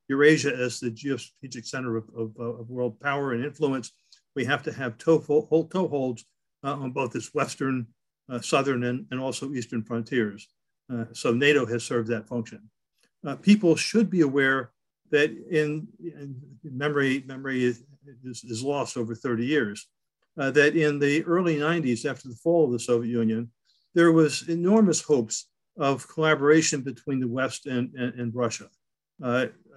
Eurasia 0.09 0.55
as 0.55 0.81
the 0.81 0.91
geostrategic 0.91 1.67
center 1.67 1.97
of, 1.97 2.05
of, 2.17 2.37
of 2.39 2.71
world 2.71 2.99
power 3.01 3.33
and 3.33 3.45
influence, 3.45 3.93
we 4.35 4.45
have 4.45 4.63
to 4.63 4.73
have 4.73 4.99
toeholds 4.99 5.71
toe 5.71 6.17
uh, 6.65 6.73
on 6.75 6.91
both 6.93 7.15
its 7.15 7.35
western, 7.35 7.87
uh, 8.31 8.41
southern, 8.41 8.85
and, 8.85 9.07
and 9.11 9.21
also 9.21 9.53
eastern 9.53 9.83
frontiers. 9.83 10.49
Uh, 10.93 11.05
so 11.13 11.33
NATO 11.33 11.67
has 11.67 11.85
served 11.85 12.09
that 12.09 12.27
function. 12.27 12.71
Uh, 13.27 13.37
people 13.37 13.77
should 13.77 14.09
be 14.09 14.23
aware 14.23 14.71
that 15.11 15.31
in, 15.51 15.89
in 16.01 16.37
memory, 16.63 17.25
memory 17.27 17.65
is, 17.65 17.83
is, 18.25 18.63
lost 18.63 18.97
over 18.97 19.15
30 19.15 19.45
years, 19.45 19.89
uh, 20.39 20.51
that 20.51 20.77
in 20.77 20.99
the 20.99 21.25
early 21.25 21.57
90s, 21.57 22.09
after 22.09 22.29
the 22.29 22.37
fall 22.37 22.67
of 22.67 22.73
the 22.73 22.79
Soviet 22.79 23.11
Union, 23.11 23.51
there 23.95 24.13
was 24.13 24.49
enormous 24.49 25.03
hopes 25.03 25.49
of 25.79 26.07
collaboration 26.09 26.81
between 26.83 27.21
the 27.21 27.29
West 27.29 27.67
and, 27.67 27.93
and, 27.95 28.15
and 28.21 28.35
Russia. 28.35 28.69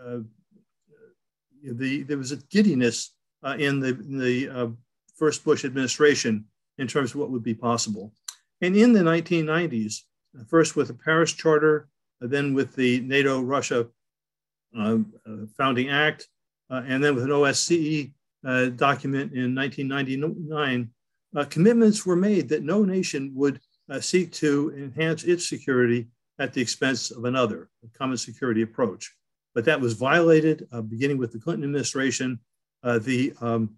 Uh, 0.06 0.10
uh, 0.10 1.74
the, 1.74 2.04
there 2.04 2.18
was 2.18 2.32
a 2.32 2.38
giddiness 2.38 3.14
uh, 3.44 3.56
in 3.58 3.80
the, 3.80 3.90
in 3.90 4.18
the 4.18 4.50
uh, 4.50 4.68
first 5.16 5.44
Bush 5.44 5.64
administration 5.64 6.46
in 6.78 6.88
terms 6.88 7.12
of 7.12 7.18
what 7.18 7.30
would 7.30 7.44
be 7.44 7.54
possible. 7.54 8.14
And 8.62 8.76
in 8.76 8.94
the 8.94 9.02
1990s, 9.02 10.02
first 10.48 10.76
with 10.76 10.88
the 10.88 10.94
Paris 10.94 11.34
Charter, 11.34 11.88
then 12.20 12.54
with 12.54 12.76
the 12.76 13.02
NATO 13.02 13.42
Russia 13.42 13.88
Founding 15.58 15.90
Act, 15.90 16.28
and 16.70 17.04
then 17.04 17.16
with 17.16 17.26
an 17.26 17.32
OSCE 17.32 18.12
document 18.78 19.34
in 19.34 19.54
1999, 19.56 20.90
uh, 21.36 21.46
commitments 21.46 22.06
were 22.06 22.16
made 22.16 22.50
that 22.50 22.64
no 22.64 22.84
nation 22.84 23.32
would 23.34 23.60
uh, 23.90 24.00
seek 24.00 24.32
to 24.34 24.74
enhance 24.78 25.24
its 25.24 25.48
security 25.50 26.08
at 26.40 26.54
the 26.54 26.62
expense 26.62 27.12
of 27.12 27.26
another, 27.26 27.70
a 27.84 27.98
common 27.98 28.18
security 28.18 28.62
approach 28.62 29.12
but 29.54 29.66
that 29.66 29.82
was 29.82 29.94
violated 29.94 30.68
uh, 30.72 30.82
beginning 30.82 31.18
with 31.18 31.32
the 31.32 31.40
Clinton 31.40 31.64
administration, 31.64 32.40
uh, 32.84 33.00
the 33.00 33.34
um, 33.42 33.78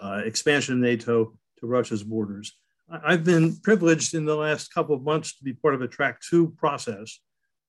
uh, 0.00 0.22
expansion 0.24 0.74
of 0.74 0.80
NATO 0.80 1.32
to 1.58 1.66
Russia's 1.66 2.02
borders. 2.02 2.52
I've 2.90 3.24
been 3.24 3.56
privileged 3.56 4.14
in 4.14 4.24
the 4.26 4.36
last 4.36 4.72
couple 4.72 4.94
of 4.94 5.02
months 5.02 5.36
to 5.38 5.44
be 5.44 5.54
part 5.54 5.74
of 5.74 5.80
a 5.80 5.88
track 5.88 6.20
two 6.20 6.50
process. 6.58 7.18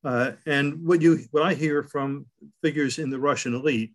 Uh, 0.04 0.34
and 0.46 0.86
what 0.86 1.02
you 1.02 1.20
what 1.32 1.44
I 1.44 1.54
hear 1.54 1.84
from 1.84 2.28
figures 2.62 3.00
in 3.00 3.10
the 3.10 3.20
Russian 3.20 3.56
elite 3.56 3.94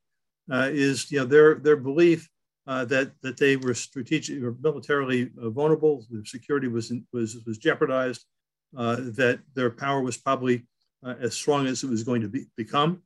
uh, 0.51 0.69
is 0.73 1.11
you 1.13 1.21
know 1.21 1.27
their 1.27 1.57
their 1.57 1.77
belief 1.77 2.29
uh, 2.67 2.85
that 2.87 3.13
that 3.23 3.37
they 3.37 3.57
were 3.57 3.75
strategically 3.75 4.43
or 4.43 4.57
militarily 4.61 5.31
vulnerable, 5.37 6.05
their 6.11 6.25
security 6.25 6.69
was 6.69 6.93
was 7.13 7.37
was 7.47 7.59
jeopardized, 7.59 8.25
that 8.73 9.41
their 9.55 9.71
power 9.71 10.01
was 10.01 10.17
probably 10.17 10.67
as 11.05 11.35
strong 11.35 11.67
as 11.67 11.85
it 11.85 11.89
was 11.89 12.03
going 12.03 12.23
to 12.23 12.29
be, 12.29 12.47
become, 12.57 12.93
uh, 12.93 12.97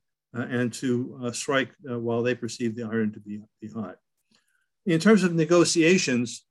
and 0.43 0.73
to 0.73 1.19
uh, 1.23 1.31
strike 1.31 1.69
uh, 1.89 1.97
while 1.99 2.21
they 2.21 2.35
perceive 2.35 2.75
the 2.75 2.83
iron 2.83 3.11
to 3.13 3.19
be, 3.19 3.41
be 3.61 3.69
hot. 3.69 3.97
In 4.85 4.99
terms 4.99 5.23
of 5.23 5.33
negotiations, 5.33 6.45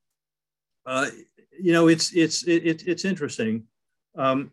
you 0.87 1.73
know, 1.73 1.89
it's, 1.89 2.13
it's, 2.13 2.43
it, 2.45 2.83
it's 2.87 3.05
interesting. 3.05 3.65
Um, 4.17 4.51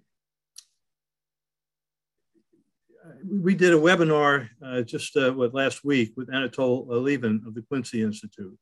we 3.30 3.56
did 3.56 3.74
a 3.74 3.78
webinar 3.78 4.50
uh, 4.66 4.82
just 4.82 5.16
uh, 5.16 5.32
what 5.32 5.54
last 5.54 5.84
week 5.84 6.14
with 6.16 6.30
Anatol 6.30 6.88
Lieven 6.88 7.42
of 7.48 7.54
the 7.54 7.62
Quincy 7.62 8.02
Institute. 8.02 8.58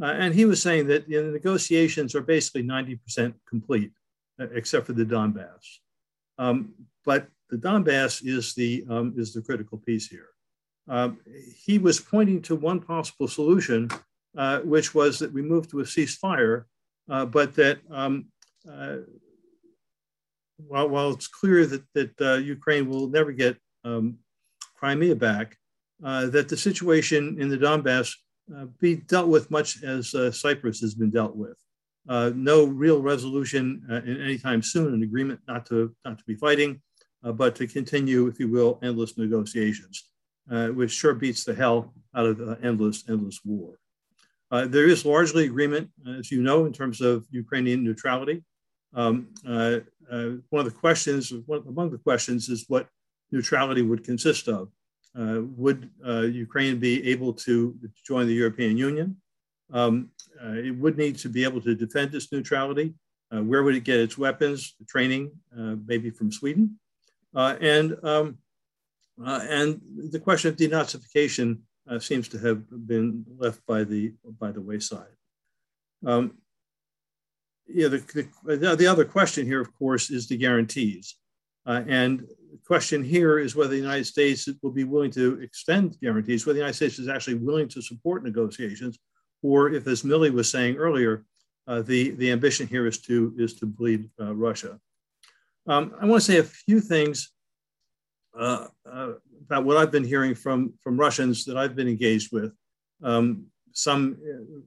Uh, 0.00 0.06
and 0.06 0.34
he 0.34 0.44
was 0.44 0.62
saying 0.62 0.86
that 0.86 1.08
you 1.08 1.20
know, 1.20 1.26
the 1.26 1.32
negotiations 1.32 2.14
are 2.14 2.22
basically 2.22 2.62
90% 2.62 3.34
complete, 3.48 3.92
except 4.38 4.86
for 4.86 4.92
the 4.92 5.04
Donbass. 5.04 5.80
Um, 6.38 6.74
but 7.04 7.28
the 7.50 7.56
Donbass 7.56 8.22
is 8.24 8.54
the, 8.54 8.84
um, 8.88 9.14
is 9.16 9.32
the 9.32 9.42
critical 9.42 9.78
piece 9.78 10.08
here. 10.08 10.28
Um, 10.88 11.18
he 11.54 11.78
was 11.78 12.00
pointing 12.00 12.40
to 12.42 12.54
one 12.54 12.80
possible 12.80 13.28
solution, 13.28 13.90
uh, 14.36 14.60
which 14.60 14.94
was 14.94 15.18
that 15.18 15.32
we 15.32 15.42
move 15.42 15.68
to 15.70 15.80
a 15.80 15.84
ceasefire, 15.84 16.64
uh, 17.10 17.26
but 17.26 17.54
that 17.56 17.78
um, 17.90 18.26
uh, 18.70 18.96
while, 20.56 20.88
while 20.88 21.10
it's 21.10 21.28
clear 21.28 21.66
that, 21.66 21.82
that 21.94 22.20
uh, 22.20 22.34
Ukraine 22.34 22.88
will 22.88 23.08
never 23.08 23.32
get 23.32 23.56
um, 23.84 24.18
Crimea 24.76 25.14
back, 25.14 25.56
that 26.00 26.48
the 26.48 26.56
situation 26.56 27.40
in 27.40 27.48
the 27.48 27.58
Donbass 27.58 28.14
be 28.80 28.96
dealt 28.96 29.28
with 29.28 29.50
much 29.50 29.82
as 29.82 30.14
Cyprus 30.32 30.80
has 30.80 30.94
been 30.94 31.10
dealt 31.10 31.36
with. 31.36 31.56
no 32.06 32.64
real 32.64 33.02
resolution 33.02 33.82
in 34.06 34.22
any 34.22 34.38
time 34.38 34.62
soon, 34.62 34.94
an 34.94 35.02
agreement 35.02 35.40
not 35.46 35.66
to, 35.66 35.94
not 36.04 36.18
to 36.18 36.24
be 36.24 36.34
fighting, 36.34 36.80
but 37.22 37.56
to 37.56 37.66
continue, 37.66 38.26
if 38.26 38.38
you 38.38 38.48
will, 38.48 38.78
endless 38.82 39.18
negotiations, 39.18 40.10
which 40.48 40.92
sure 40.92 41.14
beats 41.14 41.44
the 41.44 41.54
hell 41.54 41.92
out 42.14 42.26
of 42.26 42.64
endless, 42.64 43.04
endless 43.08 43.40
war. 43.44 43.78
Uh, 44.50 44.66
there 44.66 44.86
is 44.86 45.04
largely 45.04 45.44
agreement, 45.44 45.90
as 46.18 46.30
you 46.30 46.42
know, 46.42 46.64
in 46.64 46.72
terms 46.72 47.00
of 47.00 47.26
Ukrainian 47.30 47.84
neutrality. 47.84 48.42
Um, 48.94 49.28
uh, 49.46 49.80
uh, 50.10 50.30
one 50.48 50.64
of 50.64 50.72
the 50.72 50.78
questions, 50.78 51.32
one, 51.46 51.62
among 51.68 51.90
the 51.90 51.98
questions, 51.98 52.48
is 52.48 52.64
what 52.68 52.88
neutrality 53.30 53.82
would 53.82 54.04
consist 54.04 54.48
of. 54.48 54.70
Uh, 55.18 55.40
would 55.56 55.90
uh, 56.06 56.20
Ukraine 56.20 56.78
be 56.78 57.10
able 57.10 57.32
to 57.32 57.78
join 58.06 58.26
the 58.26 58.34
European 58.34 58.76
Union? 58.78 59.16
Um, 59.70 60.10
uh, 60.42 60.52
it 60.52 60.70
would 60.70 60.96
need 60.96 61.18
to 61.18 61.28
be 61.28 61.44
able 61.44 61.60
to 61.62 61.74
defend 61.74 62.14
its 62.14 62.32
neutrality. 62.32 62.94
where 63.30 63.62
would 63.62 63.74
it 63.74 63.84
get 63.84 64.00
its 64.00 64.16
weapons, 64.16 64.74
training, 64.86 65.30
maybe 65.86 66.08
from 66.08 66.32
Sweden? 66.32 66.78
And, 67.34 67.96
um, 68.02 68.38
and 69.24 69.80
the 70.10 70.20
question 70.20 70.50
of 70.50 70.56
denazification 70.56 71.58
uh, 71.88 71.98
seems 71.98 72.28
to 72.28 72.38
have 72.38 72.62
been 72.86 73.24
left 73.38 73.64
by 73.66 73.82
the 73.82 74.12
by 74.38 74.50
the 74.50 74.60
wayside. 74.60 75.16
Um, 76.06 76.38
yeah, 77.66 77.88
the, 77.88 78.28
the, 78.44 78.76
the, 78.76 78.86
other 78.86 79.04
question 79.04 79.44
here, 79.44 79.60
of 79.60 79.74
course, 79.74 80.10
is 80.10 80.26
the 80.26 80.36
guarantees. 80.36 81.16
Uh, 81.66 81.82
and 81.86 82.20
the 82.20 82.58
question 82.66 83.04
here 83.04 83.38
is 83.38 83.54
whether 83.54 83.70
the 83.70 83.76
United 83.76 84.06
States 84.06 84.48
will 84.62 84.70
be 84.70 84.84
willing 84.84 85.10
to 85.10 85.38
extend 85.42 85.98
guarantees, 86.00 86.46
whether 86.46 86.54
the 86.54 86.60
United 86.60 86.76
States 86.76 86.98
is 86.98 87.08
actually 87.08 87.34
willing 87.34 87.68
to 87.68 87.82
support 87.82 88.24
negotiations, 88.24 88.98
or 89.42 89.70
if, 89.72 89.86
as 89.86 90.02
Milley 90.02 90.32
was 90.32 90.50
saying 90.50 90.76
earlier, 90.76 91.24
uh, 91.66 91.82
the, 91.82 92.12
the 92.12 92.32
ambition 92.32 92.66
here 92.66 92.86
is 92.86 92.98
to, 93.02 93.34
is 93.36 93.52
to 93.54 93.66
bleed 93.66 94.08
uh, 94.18 94.34
Russia. 94.34 94.80
Um, 95.68 95.94
I 96.00 96.06
want 96.06 96.22
to 96.22 96.32
say 96.32 96.38
a 96.38 96.44
few 96.44 96.80
things 96.80 97.30
uh, 98.38 98.68
uh, 98.90 99.12
about 99.44 99.66
what 99.66 99.76
I've 99.76 99.92
been 99.92 100.04
hearing 100.04 100.34
from, 100.34 100.72
from 100.82 100.98
Russians 100.98 101.44
that 101.44 101.58
I've 101.58 101.76
been 101.76 101.88
engaged 101.88 102.32
with, 102.32 102.54
um, 103.04 103.44
some 103.72 104.16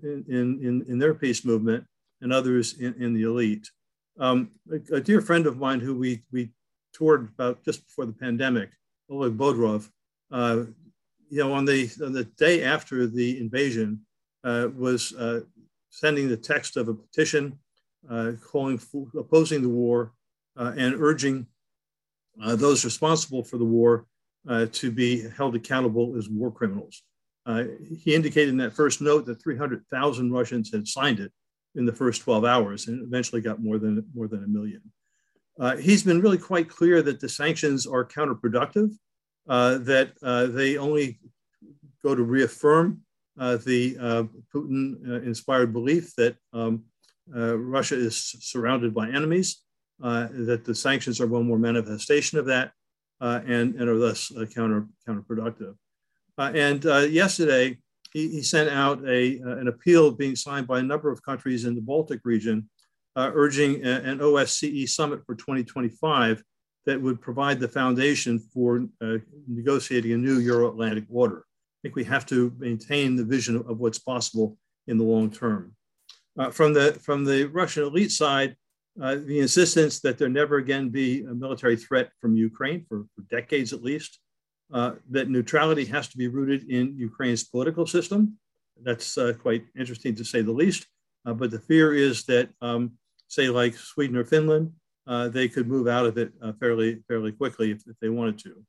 in, 0.04 0.24
in, 0.30 0.86
in 0.88 1.00
their 1.00 1.16
peace 1.16 1.44
movement 1.44 1.86
and 2.22 2.32
others 2.32 2.80
in, 2.80 2.94
in 3.02 3.16
the 3.16 3.24
elite. 3.24 3.68
Um, 4.20 4.52
a, 4.72 4.98
a, 4.98 5.02
dear 5.02 5.22
friend 5.22 5.48
of 5.48 5.58
mine 5.58 5.80
who 5.80 5.98
we, 5.98 6.22
we 6.32 6.52
toured 6.94 7.30
about 7.34 7.66
just 7.66 7.84
before 7.84 8.06
the 8.06 8.14
pandemic, 8.14 8.70
Oleg 9.10 9.36
Bodrov, 9.36 9.90
uh, 10.32 10.66
you 11.30 11.40
know, 11.40 11.52
on 11.54 11.66
the, 11.66 11.90
on 12.04 12.14
the 12.14 12.26
day 12.38 12.64
after 12.64 13.08
the 13.08 13.40
invasion, 13.40 14.02
uh, 14.44 14.68
was 14.76 15.14
uh, 15.14 15.40
sending 15.90 16.30
the 16.30 16.38
text 16.38 16.78
of 16.78 16.90
a 16.90 16.94
petition 16.94 17.58
uh, 18.10 18.34
calling 18.44 18.78
for, 18.78 19.08
opposing 19.18 19.64
the 19.64 19.70
war 19.70 20.12
and 20.76 20.96
urging 21.00 21.48
uh, 22.42 22.56
those 22.56 22.86
responsible 22.86 23.44
for 23.44 23.58
the 23.58 23.66
war 23.66 24.06
uh, 24.48 24.66
to 24.72 24.92
be 24.92 25.28
held 25.38 25.56
accountable 25.56 26.16
as 26.18 26.30
war 26.30 26.52
criminals. 26.52 27.04
Uh, 27.46 27.64
he 28.04 28.16
indicated 28.16 28.50
in 28.50 28.58
that 28.58 28.74
first 28.74 29.02
note 29.02 29.26
that 29.26 29.42
300,000 29.42 30.32
Russians 30.32 30.72
had 30.72 30.88
signed 30.88 31.20
it 31.20 31.32
in 31.76 31.86
the 31.86 31.94
first 31.94 32.22
12 32.22 32.46
hours 32.46 32.88
and 32.88 33.02
eventually 33.02 33.42
got 33.42 33.62
more 33.62 33.80
than, 33.80 34.06
more 34.14 34.28
than 34.28 34.44
a 34.44 34.48
million. 34.48 34.82
Uh, 35.60 35.76
he's 35.78 36.04
been 36.04 36.22
really 36.22 36.38
quite 36.38 36.70
clear 36.70 37.02
that 37.02 37.20
the 37.20 37.30
sanctions 37.30 37.86
are 37.86 38.06
counterproductive, 38.06 38.92
uh, 39.48 39.78
that 39.80 40.12
uh, 40.24 40.48
they 40.48 40.78
only 40.78 41.20
go 42.04 42.16
to 42.16 42.24
reaffirm 42.24 43.02
the 43.38 43.96
Putin 44.54 45.26
inspired 45.26 45.74
belief 45.74 46.16
that 46.16 46.36
um, 46.54 46.84
Russia 47.28 47.96
is 47.96 48.36
surrounded 48.40 48.94
by 48.94 49.10
enemies 49.10 49.62
uh, 49.62 49.71
that 50.02 50.64
the 50.66 50.76
sanctions 50.76 51.22
are 51.22 51.28
one 51.28 51.48
more 51.48 51.60
manifestation 51.60 52.38
of 52.38 52.46
that 52.46 52.72
uh, 53.22 53.42
and, 53.46 53.76
and 53.76 53.88
are 53.88 53.98
thus 53.98 54.32
uh, 54.36 54.46
counter, 54.46 54.88
counterproductive. 55.08 55.76
and 56.38 56.84
yesterday, 57.12 57.78
he, 58.14 58.28
he, 58.30 58.42
sent 58.42 58.70
out 58.70 59.00
a, 59.08 59.38
an 59.38 59.68
appeal 59.70 60.12
being 60.12 60.36
signed 60.36 60.68
by 60.68 60.80
a 60.80 60.84
number 60.84 61.10
of 61.10 61.24
countries 61.24 61.66
in 61.66 61.76
the 61.76 61.82
Baltic 61.82 62.20
region 62.26 62.70
urging 63.18 63.86
a, 63.86 64.02
an 64.02 64.20
OSCE 64.20 64.90
summit 64.90 65.26
for 65.26 65.36
2025 65.36 66.44
that 66.86 67.02
would 67.02 67.22
provide 67.22 67.60
the 67.60 67.68
foundation 67.68 68.40
for 68.40 68.88
uh, 69.02 69.18
negotiating 69.48 70.14
a 70.14 70.18
new 70.18 70.40
Euro 70.40 70.70
Atlantic 70.70 71.06
order. 71.10 71.40
I 71.40 71.78
think 71.84 71.96
we 71.96 72.04
have 72.06 72.26
to 72.28 72.54
maintain 72.58 73.16
the 73.16 73.26
vision 73.26 73.58
of 73.68 73.80
what's 73.80 74.00
possible 74.00 74.58
in 74.88 74.98
the 74.98 75.04
long 75.04 75.30
term. 75.30 75.76
Uh, 76.38 76.50
from, 76.50 76.74
the, 76.74 76.94
from 77.04 77.26
the 77.26 77.46
Russian 77.46 77.84
elite 77.84 78.12
side, 78.12 78.56
uh, 79.02 79.16
the 79.26 79.40
insistence 79.40 80.00
that 80.00 80.20
there 80.20 80.30
never 80.30 80.58
again 80.58 80.90
be 80.90 81.24
a 81.24 81.34
military 81.34 81.76
threat 81.76 82.12
from 82.20 82.36
Ukraine 82.36 82.86
for, 82.88 83.06
for 83.16 83.24
decades 83.32 83.74
at 83.74 83.82
least, 83.82 84.20
uh, 84.72 84.92
that 85.10 85.28
neutrality 85.28 85.86
has 85.86 86.08
to 86.10 86.18
be 86.18 86.28
rooted 86.28 86.70
in 86.70 86.96
Ukraine's 86.98 87.44
political 87.44 87.88
system. 87.88 88.38
That's 88.84 89.18
uh, 89.18 89.34
quite 89.42 89.64
interesting 89.78 90.14
to 90.16 90.24
say 90.24 90.42
the 90.42 90.52
least. 90.52 90.86
Uh, 91.26 91.34
but 91.34 91.50
the 91.50 91.60
fear 91.60 91.94
is 91.96 92.26
that, 92.26 92.50
um, 92.62 92.92
say, 93.28 93.50
like 93.50 93.76
Sweden 93.76 94.16
or 94.16 94.24
Finland, 94.24 94.72
uh, 95.08 95.30
they 95.30 95.50
could 95.50 95.68
move 95.68 95.88
out 95.88 96.06
of 96.06 96.18
it 96.20 96.32
uh, 96.42 96.54
fairly, 96.60 97.04
fairly 97.08 97.32
quickly 97.32 97.72
if, 97.72 97.82
if 97.88 97.98
they 98.02 98.10
wanted 98.10 98.38
to. 98.40 98.64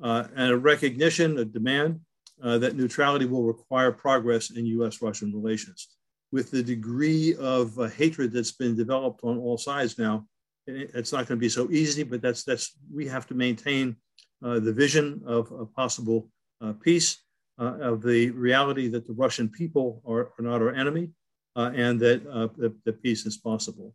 and 0.00 0.50
a 0.52 0.56
recognition, 0.56 1.38
a 1.38 1.44
demand 1.44 2.00
that 2.42 2.76
neutrality 2.76 3.24
will 3.24 3.44
require 3.44 3.92
progress 3.92 4.50
in 4.50 4.66
US 4.66 5.00
Russian 5.00 5.32
relations 5.32 5.88
with 6.32 6.50
the 6.50 6.62
degree 6.62 7.34
of 7.36 7.78
uh, 7.78 7.88
hatred 7.88 8.32
that's 8.32 8.52
been 8.52 8.76
developed 8.76 9.20
on 9.24 9.38
all 9.38 9.58
sides 9.58 9.98
now, 9.98 10.26
it's 10.66 11.12
not 11.12 11.26
going 11.26 11.38
to 11.38 11.40
be 11.40 11.48
so 11.48 11.70
easy. 11.70 12.02
But 12.02 12.22
that's 12.22 12.44
that's 12.44 12.76
we 12.92 13.06
have 13.06 13.26
to 13.28 13.34
maintain 13.34 13.96
uh, 14.44 14.60
the 14.60 14.72
vision 14.72 15.22
of, 15.26 15.50
a 15.52 15.66
possible 15.66 16.28
uh, 16.62 16.72
peace, 16.72 17.22
uh, 17.58 17.78
of 17.80 18.02
the 18.02 18.30
reality 18.30 18.88
that 18.88 19.06
the 19.06 19.12
Russian 19.12 19.48
people 19.48 20.02
are, 20.06 20.30
are 20.38 20.42
not 20.42 20.62
our 20.62 20.74
enemy, 20.74 21.10
uh, 21.56 21.70
and 21.74 22.00
that 22.00 22.24
the, 22.56 22.74
the, 22.84 22.92
peace 22.92 23.26
is 23.26 23.36
possible. 23.36 23.94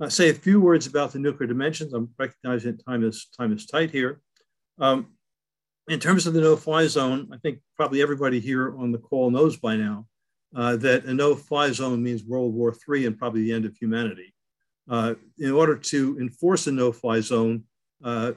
I 0.00 0.08
say 0.08 0.30
a 0.30 0.34
few 0.34 0.60
words 0.60 0.86
about 0.86 1.12
the 1.12 1.18
nuclear 1.18 1.46
dimensions. 1.46 1.94
I'm 1.94 2.10
recognizing 2.18 2.78
time 2.78 3.04
is 3.04 3.28
time 3.36 3.52
is 3.52 3.66
tight 3.66 3.90
here. 3.90 4.20
Um, 4.78 5.08
in 5.88 5.98
terms 5.98 6.26
of 6.26 6.34
the 6.34 6.40
no-fly 6.40 6.86
zone, 6.86 7.28
I 7.32 7.38
think 7.38 7.58
probably 7.76 8.02
everybody 8.02 8.40
here 8.40 8.76
on 8.78 8.92
the 8.92 8.98
call 8.98 9.30
knows 9.30 9.56
by 9.56 9.76
now 9.76 10.06
uh, 10.54 10.76
that 10.76 11.04
a 11.04 11.14
no-fly 11.14 11.72
zone 11.72 12.02
means 12.02 12.24
World 12.24 12.54
War 12.54 12.74
III 12.88 13.06
and 13.06 13.18
probably 13.18 13.42
the 13.42 13.52
end 13.52 13.64
of 13.64 13.76
humanity. 13.76 14.34
Uh, 14.90 15.14
in 15.38 15.52
order 15.52 15.76
to 15.76 16.18
enforce 16.20 16.66
a 16.66 16.72
no-fly 16.72 17.20
zone, 17.20 17.64
uh, 18.04 18.32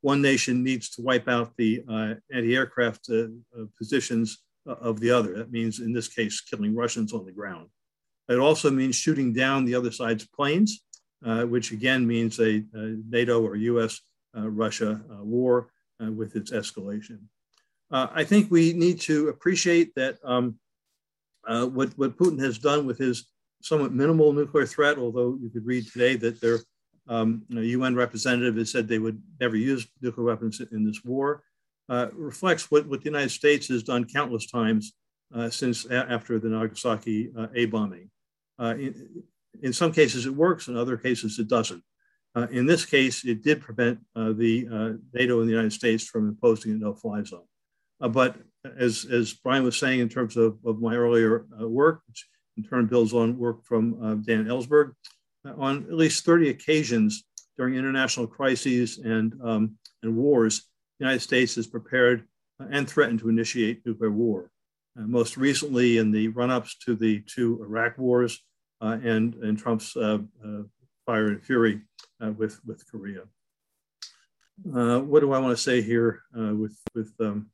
one 0.00 0.22
nation 0.22 0.62
needs 0.62 0.90
to 0.90 1.02
wipe 1.02 1.28
out 1.28 1.52
the 1.56 1.82
uh, 1.88 2.14
anti-aircraft 2.32 3.08
uh, 3.10 3.24
uh, 3.56 3.64
positions 3.76 4.38
of 4.66 4.98
the 4.98 5.10
other. 5.10 5.36
That 5.36 5.52
means, 5.52 5.78
in 5.78 5.92
this 5.92 6.08
case, 6.08 6.40
killing 6.40 6.74
Russians 6.74 7.12
on 7.12 7.24
the 7.24 7.32
ground. 7.32 7.68
It 8.28 8.38
also 8.38 8.70
means 8.70 8.96
shooting 8.96 9.32
down 9.32 9.64
the 9.64 9.76
other 9.76 9.92
side's 9.92 10.26
planes, 10.26 10.82
which 11.22 11.70
again 11.70 12.04
means 12.04 12.40
a, 12.40 12.64
a 12.74 12.96
NATO 13.08 13.40
or 13.44 13.54
US-Russia 13.54 15.00
war 15.20 15.68
with 16.00 16.34
its 16.34 16.50
escalation. 16.50 17.20
I 17.92 18.24
think 18.24 18.50
we 18.50 18.72
need 18.72 19.00
to 19.02 19.28
appreciate 19.28 19.94
that 19.94 20.18
um, 20.24 20.58
uh, 21.46 21.66
what, 21.66 21.96
what 21.98 22.16
Putin 22.16 22.40
has 22.40 22.58
done 22.58 22.86
with 22.86 22.98
his 22.98 23.26
somewhat 23.62 23.92
minimal 23.92 24.32
nuclear 24.32 24.66
threat, 24.66 24.98
although 24.98 25.38
you 25.40 25.50
could 25.50 25.66
read 25.66 25.86
today 25.86 26.16
that 26.16 26.40
their 26.40 26.60
um, 27.08 27.44
UN 27.50 27.94
representative 27.94 28.56
has 28.56 28.70
said 28.70 28.88
they 28.88 28.98
would 28.98 29.22
never 29.40 29.56
use 29.56 29.86
nuclear 30.00 30.26
weapons 30.26 30.60
in 30.72 30.84
this 30.84 31.04
war, 31.04 31.42
uh, 31.88 32.08
reflects 32.12 32.70
what, 32.70 32.86
what 32.88 33.00
the 33.00 33.06
United 33.10 33.30
States 33.30 33.68
has 33.68 33.82
done 33.82 34.04
countless 34.04 34.46
times 34.46 34.94
uh, 35.34 35.48
since 35.48 35.84
a- 35.86 36.10
after 36.10 36.38
the 36.38 36.48
Nagasaki 36.48 37.30
uh, 37.36 37.46
A 37.54 37.66
bombing. 37.66 38.10
Uh, 38.58 38.74
in, 38.76 39.22
in, 39.62 39.72
some 39.72 39.92
cases, 39.92 40.26
it 40.26 40.34
works, 40.34 40.68
in 40.68 40.76
other 40.76 40.96
cases, 40.96 41.38
it 41.38 41.48
doesn't. 41.48 41.82
Uh, 42.34 42.46
in 42.50 42.66
this 42.66 42.84
case, 42.84 43.24
it 43.24 43.42
did 43.42 43.60
prevent 43.60 43.98
the 44.14 44.98
NATO 45.14 45.40
and 45.40 45.48
the 45.48 45.52
United 45.52 45.72
States 45.72 46.04
from 46.04 46.28
imposing 46.28 46.72
a 46.72 46.74
no 46.74 46.92
fly 46.94 47.22
zone. 47.22 47.46
but 47.98 48.36
as, 48.78 49.06
as 49.10 49.34
Brian 49.34 49.64
was 49.64 49.76
saying 49.76 50.00
in 50.00 50.08
terms 50.08 50.36
of, 50.36 50.58
of 50.64 50.80
my 50.80 50.94
earlier 50.94 51.46
uh, 51.60 51.68
work, 51.68 52.02
which 52.08 52.26
in 52.56 52.64
turn 52.64 52.86
builds 52.86 53.12
on 53.12 53.38
work 53.38 53.64
from 53.64 54.02
uh, 54.02 54.14
Dan 54.14 54.46
Ellsberg, 54.46 54.92
uh, 55.46 55.52
on 55.58 55.84
at 55.84 55.94
least 55.94 56.24
30 56.24 56.50
occasions 56.50 57.24
during 57.56 57.74
international 57.74 58.26
crises 58.26 58.98
and, 58.98 59.34
um, 59.42 59.76
and 60.02 60.16
wars, 60.16 60.68
the 60.98 61.04
United 61.04 61.20
States 61.20 61.54
has 61.54 61.66
prepared 61.66 62.26
and 62.58 62.88
threatened 62.88 63.20
to 63.20 63.28
initiate 63.28 63.84
nuclear 63.84 64.10
war. 64.10 64.50
Uh, 64.98 65.02
most 65.02 65.36
recently 65.36 65.98
in 65.98 66.10
the 66.10 66.28
run-ups 66.28 66.76
to 66.78 66.94
the 66.94 67.20
two 67.26 67.62
Iraq 67.62 67.98
wars 67.98 68.42
uh, 68.80 68.98
and, 69.02 69.34
and 69.36 69.58
Trump's 69.58 69.96
uh, 69.96 70.18
fire 71.04 71.26
and 71.28 71.42
fury 71.42 71.82
with, 72.36 72.58
with 72.66 72.84
Korea. 72.90 73.22
what 74.64 75.20
do 75.20 75.32
I 75.32 75.38
want 75.38 75.56
to 75.56 75.62
say 75.62 75.82
here 75.82 76.22
with, 76.32 76.78
with 76.94 77.12
um, 77.20 77.50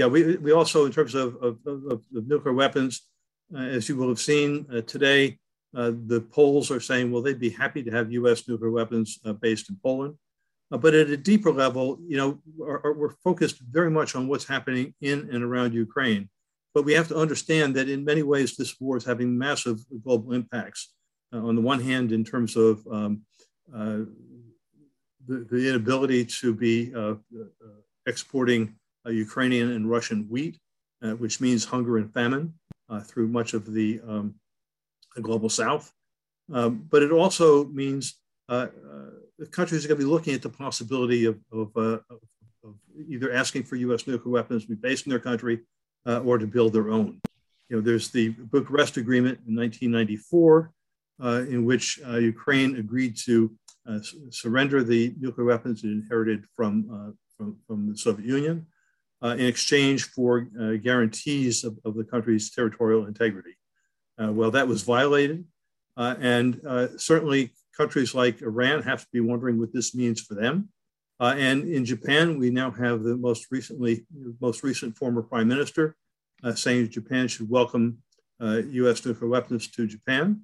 yeah, 0.00 0.06
we, 0.06 0.38
we 0.38 0.52
also, 0.52 0.86
in 0.86 0.92
terms 0.92 1.14
of, 1.14 1.36
of, 1.42 1.58
of, 1.66 1.84
of 1.92 2.02
nuclear 2.10 2.54
weapons, 2.54 3.02
uh, 3.54 3.58
as 3.58 3.86
you 3.86 3.96
will 3.96 4.08
have 4.08 4.18
seen 4.18 4.66
uh, 4.74 4.80
today, 4.80 5.38
uh, 5.76 5.92
the 6.06 6.22
Poles 6.22 6.70
are 6.70 6.80
saying, 6.80 7.10
well, 7.10 7.20
they'd 7.20 7.38
be 7.38 7.50
happy 7.50 7.82
to 7.82 7.90
have 7.90 8.10
U.S. 8.12 8.48
nuclear 8.48 8.70
weapons 8.70 9.18
uh, 9.26 9.34
based 9.34 9.68
in 9.68 9.76
Poland. 9.84 10.14
Uh, 10.72 10.78
but 10.78 10.94
at 10.94 11.10
a 11.10 11.18
deeper 11.18 11.52
level, 11.52 11.98
you 12.08 12.16
know, 12.16 12.40
are, 12.64 12.94
we're 12.94 13.12
focused 13.22 13.58
very 13.60 13.90
much 13.90 14.14
on 14.16 14.26
what's 14.26 14.46
happening 14.46 14.94
in 15.02 15.28
and 15.32 15.44
around 15.44 15.74
Ukraine. 15.74 16.30
But 16.72 16.86
we 16.86 16.94
have 16.94 17.08
to 17.08 17.16
understand 17.16 17.76
that 17.76 17.90
in 17.90 18.02
many 18.02 18.22
ways, 18.22 18.56
this 18.56 18.80
war 18.80 18.96
is 18.96 19.04
having 19.04 19.36
massive 19.36 19.80
global 20.02 20.32
impacts. 20.32 20.94
Uh, 21.30 21.46
on 21.46 21.56
the 21.56 21.60
one 21.72 21.80
hand, 21.80 22.10
in 22.10 22.24
terms 22.24 22.56
of 22.56 22.80
um, 22.90 23.20
the, 23.70 24.06
the, 25.28 25.68
inability 25.68 26.24
to 26.24 26.54
be 26.54 26.90
exporting 28.06 28.79
Ukrainian 29.06 29.70
and 29.72 29.90
Russian 29.90 30.26
wheat, 30.28 30.58
which 31.18 31.40
means 31.40 31.64
hunger 31.64 31.96
and 31.96 32.12
famine 32.12 32.54
through 33.04 33.28
much 33.28 33.54
of 33.54 33.72
the 33.72 34.00
um, 34.06 34.34
the 35.14 35.22
global 35.22 35.48
south. 35.48 35.92
Um, 36.52 36.86
but 36.90 37.02
it 37.02 37.12
also 37.12 37.64
means 37.66 38.16
uh, 38.48 38.66
uh, 38.90 39.46
countries 39.50 39.84
are 39.84 39.88
going 39.88 40.00
to 40.00 40.04
be 40.04 40.10
looking 40.10 40.34
at 40.34 40.42
the 40.42 40.48
possibility 40.48 41.24
of, 41.24 41.38
of, 41.52 41.68
uh, 41.76 41.98
of, 42.10 42.20
of, 42.64 42.74
either 43.08 43.32
asking 43.32 43.62
for 43.62 43.76
U.S. 43.76 44.06
nuclear 44.06 44.32
weapons 44.32 44.62
to 44.62 44.68
be 44.68 44.74
based 44.74 45.06
in 45.06 45.10
their 45.10 45.20
country 45.20 45.60
uh, 46.06 46.20
or 46.20 46.38
to 46.38 46.46
build 46.46 46.72
their 46.72 46.90
own. 46.90 47.20
You 47.68 47.76
know, 47.76 47.82
there's 47.82 48.10
the 48.10 48.30
Bucharest 48.30 48.96
Agreement 48.96 49.38
in 49.46 49.54
1994, 49.54 50.72
uh, 51.22 51.26
in 51.48 51.64
which 51.64 52.00
uh, 52.06 52.16
Ukraine 52.16 52.76
agreed 52.76 53.16
to 53.24 53.52
surrender 54.30 54.84
the 54.84 55.14
nuclear 55.18 55.46
weapons 55.46 55.82
it 55.82 55.88
inherited 55.88 56.44
from, 56.54 57.16
from, 57.36 57.56
from 57.66 57.90
the 57.90 57.98
Soviet 57.98 58.26
Union 58.26 58.66
in 59.22 59.46
exchange 59.46 60.04
for 60.04 60.40
guarantees 60.82 61.64
of, 61.64 61.78
of 61.84 61.94
the 61.94 62.04
country's 62.04 62.50
territorial 62.50 63.06
integrity. 63.06 63.56
Uh, 64.20 64.32
well, 64.32 64.50
that 64.50 64.68
was 64.68 64.82
violated. 64.82 65.44
Uh, 65.96 66.14
and 66.20 66.60
uh, 66.66 66.88
certainly 66.96 67.52
countries 67.76 68.14
like 68.14 68.42
Iran 68.42 68.82
have 68.82 69.02
to 69.02 69.08
be 69.12 69.20
wondering 69.20 69.58
what 69.58 69.72
this 69.72 69.94
means 69.94 70.20
for 70.20 70.34
them. 70.34 70.68
Uh, 71.18 71.34
and 71.36 71.68
in 71.68 71.84
Japan, 71.84 72.38
we 72.38 72.50
now 72.50 72.70
have 72.70 73.02
the 73.02 73.16
most 73.16 73.48
recently, 73.50 74.06
most 74.40 74.62
recent 74.62 74.96
former 74.96 75.22
prime 75.22 75.48
minister 75.48 75.96
uh, 76.42 76.54
saying 76.54 76.88
Japan 76.88 77.28
should 77.28 77.50
welcome 77.50 77.98
US 78.40 79.04
uh, 79.04 79.08
nuclear 79.10 79.28
weapons 79.28 79.68
to 79.68 79.86
Japan. 79.86 80.40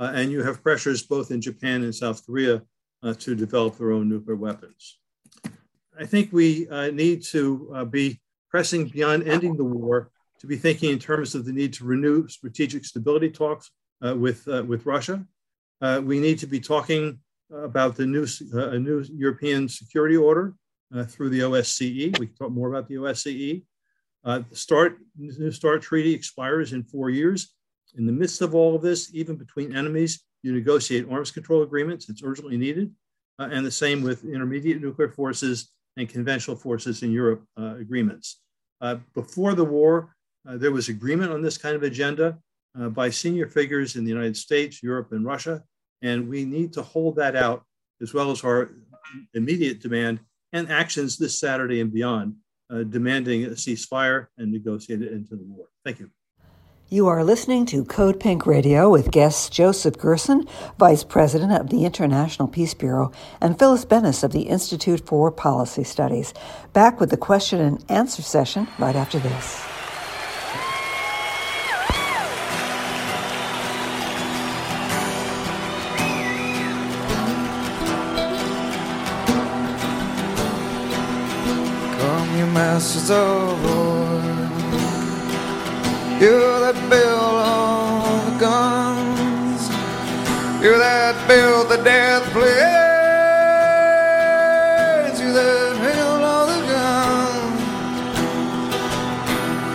and 0.00 0.32
you 0.32 0.42
have 0.42 0.62
pressures 0.62 1.02
both 1.04 1.30
in 1.30 1.40
Japan 1.40 1.84
and 1.84 1.94
South 1.94 2.26
Korea 2.26 2.62
to 3.18 3.36
develop 3.36 3.78
their 3.78 3.92
own 3.92 4.08
nuclear 4.08 4.34
weapons. 4.34 4.98
I 5.98 6.04
think 6.04 6.32
we 6.32 6.66
need 6.92 7.22
to 7.24 7.86
be 7.90 8.20
pressing 8.50 8.88
beyond 8.88 9.28
ending 9.28 9.56
the 9.56 9.64
war 9.64 10.10
to 10.40 10.46
be 10.46 10.56
thinking 10.56 10.90
in 10.90 10.98
terms 10.98 11.34
of 11.34 11.44
the 11.44 11.52
need 11.52 11.72
to 11.74 11.84
renew 11.84 12.28
strategic 12.28 12.84
stability 12.84 13.30
talks 13.30 13.70
uh, 14.04 14.14
with, 14.14 14.46
uh, 14.48 14.62
with 14.64 14.86
Russia. 14.86 15.24
Uh, 15.80 16.00
we 16.04 16.20
need 16.20 16.38
to 16.38 16.46
be 16.46 16.60
talking 16.60 17.18
about 17.50 17.96
the 17.96 18.06
new, 18.06 18.26
uh, 18.54 18.70
a 18.70 18.78
new 18.78 19.04
European 19.14 19.68
security 19.68 20.16
order 20.16 20.54
uh, 20.94 21.04
through 21.04 21.30
the 21.30 21.40
OSCE. 21.40 22.18
We 22.18 22.26
can 22.26 22.36
talk 22.36 22.50
more 22.50 22.68
about 22.68 22.88
the 22.88 22.96
OSCE. 22.96 23.62
the 24.24 24.44
START, 24.52 24.98
new 25.16 25.50
START 25.50 25.82
treaty 25.82 26.12
expires 26.14 26.72
in 26.72 26.82
four 26.84 27.10
years. 27.10 27.54
In 27.96 28.04
the 28.04 28.12
midst 28.12 28.42
of 28.42 28.54
all 28.54 28.74
of 28.74 28.82
this, 28.82 29.14
even 29.14 29.36
between 29.36 29.74
enemies, 29.74 30.24
you 30.42 30.52
negotiate 30.52 31.06
arms 31.10 31.30
control 31.30 31.62
agreements. 31.62 32.08
It's 32.08 32.22
urgently 32.22 32.56
needed. 32.56 32.92
and 33.38 33.64
the 33.64 33.70
same 33.70 34.02
with 34.02 34.24
intermediate 34.24 34.80
nuclear 34.82 35.08
forces 35.08 35.72
and 35.96 36.08
conventional 36.08 36.56
forces 36.56 37.02
in 37.02 37.10
Europe 37.10 37.42
agreements. 37.56 38.40
before 39.14 39.54
the 39.54 39.64
war, 39.64 40.16
uh, 40.48 40.56
there 40.56 40.70
was 40.70 40.88
agreement 40.88 41.32
on 41.32 41.42
this 41.42 41.58
kind 41.58 41.74
of 41.74 41.82
agenda 41.82 42.38
uh, 42.78 42.88
by 42.88 43.10
senior 43.10 43.48
figures 43.48 43.96
in 43.96 44.04
the 44.04 44.10
United 44.10 44.36
States, 44.36 44.82
Europe, 44.82 45.12
and 45.12 45.24
Russia. 45.24 45.62
And 46.02 46.28
we 46.28 46.44
need 46.44 46.72
to 46.74 46.82
hold 46.82 47.16
that 47.16 47.34
out 47.34 47.64
as 48.00 48.14
well 48.14 48.30
as 48.30 48.44
our 48.44 48.70
immediate 49.34 49.80
demand 49.80 50.20
and 50.52 50.70
actions 50.70 51.16
this 51.16 51.38
Saturday 51.38 51.80
and 51.80 51.92
beyond, 51.92 52.34
uh, 52.70 52.82
demanding 52.82 53.44
a 53.44 53.50
ceasefire 53.50 54.26
and 54.38 54.52
negotiate 54.52 55.02
it 55.02 55.12
into 55.12 55.36
the 55.36 55.44
war. 55.44 55.66
Thank 55.84 56.00
you. 56.00 56.10
You 56.88 57.08
are 57.08 57.24
listening 57.24 57.66
to 57.66 57.84
Code 57.84 58.20
Pink 58.20 58.46
Radio 58.46 58.88
with 58.88 59.10
guests 59.10 59.50
Joseph 59.50 59.98
Gerson, 59.98 60.46
Vice 60.78 61.02
President 61.02 61.50
of 61.50 61.68
the 61.68 61.84
International 61.84 62.46
Peace 62.46 62.74
Bureau, 62.74 63.10
and 63.40 63.58
Phyllis 63.58 63.84
Bennis 63.84 64.22
of 64.22 64.30
the 64.30 64.42
Institute 64.42 65.04
for 65.04 65.32
Policy 65.32 65.82
Studies. 65.82 66.32
Back 66.72 67.00
with 67.00 67.10
the 67.10 67.16
question 67.16 67.60
and 67.60 67.84
answer 67.88 68.22
session 68.22 68.68
right 68.78 68.94
after 68.94 69.18
this. 69.18 69.64
masters 82.54 83.10
of. 83.10 83.95
You're 86.18 86.60
that 86.60 86.74
build 86.88 87.36
all 87.44 88.24
the 88.24 88.38
guns. 88.40 89.68
You're 90.64 90.78
that 90.78 91.28
build 91.28 91.68
the 91.68 91.76
death 91.84 92.22
planes. 92.32 92.56
You 95.20 95.30
that 95.34 95.76
build 95.84 96.22
all 96.24 96.46
the 96.46 96.60
guns. 96.72 97.60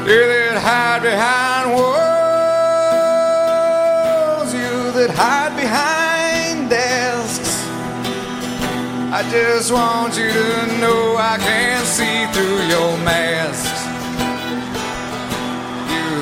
You 0.09 0.17
that 0.33 0.57
hide 0.65 1.03
behind 1.03 1.75
walls. 1.77 2.01
You 4.51 4.91
that 4.97 5.11
hide 5.13 5.55
behind 5.55 6.71
desks. 6.71 7.53
I 9.13 9.21
just 9.29 9.71
want 9.71 10.17
you 10.17 10.33
to 10.33 10.65
know 10.81 11.17
I 11.17 11.37
can 11.37 11.85
see 11.85 12.25
through 12.33 12.65
your 12.65 12.97
masks. 13.05 13.70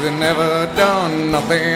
You've 0.02 0.14
never 0.18 0.66
done 0.78 1.30
nothing 1.30 1.76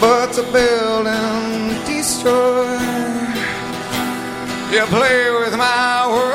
but 0.00 0.32
to 0.32 0.42
build 0.50 1.06
and 1.06 1.84
destroy. 1.84 2.78
You 4.72 4.86
play 4.86 5.30
with 5.30 5.54
my 5.58 6.06
world 6.08 6.32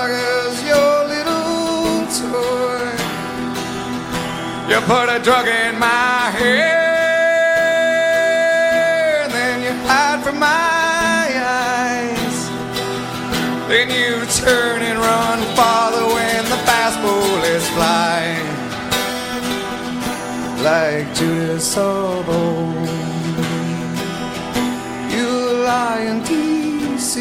like 0.00 0.12
it's 0.12 0.62
your 0.64 1.04
little 1.04 2.06
toy. 2.08 2.88
You 4.70 4.80
put 4.88 5.08
a 5.14 5.18
drug 5.22 5.46
in 5.46 5.78
my 5.78 6.30
head, 6.38 6.80
then 9.30 9.62
you 9.62 9.72
hide 9.86 10.24
from 10.24 10.38
my 10.38 11.28
eyes. 11.60 12.48
then 13.68 13.90
you 13.90 14.24
turn 14.42 14.83
Like 20.84 21.08
Judas 21.14 21.64
Sobo, 21.74 22.36
you 25.14 25.28
lie 25.64 26.02
in 26.10 26.18
D.C. 26.22 27.16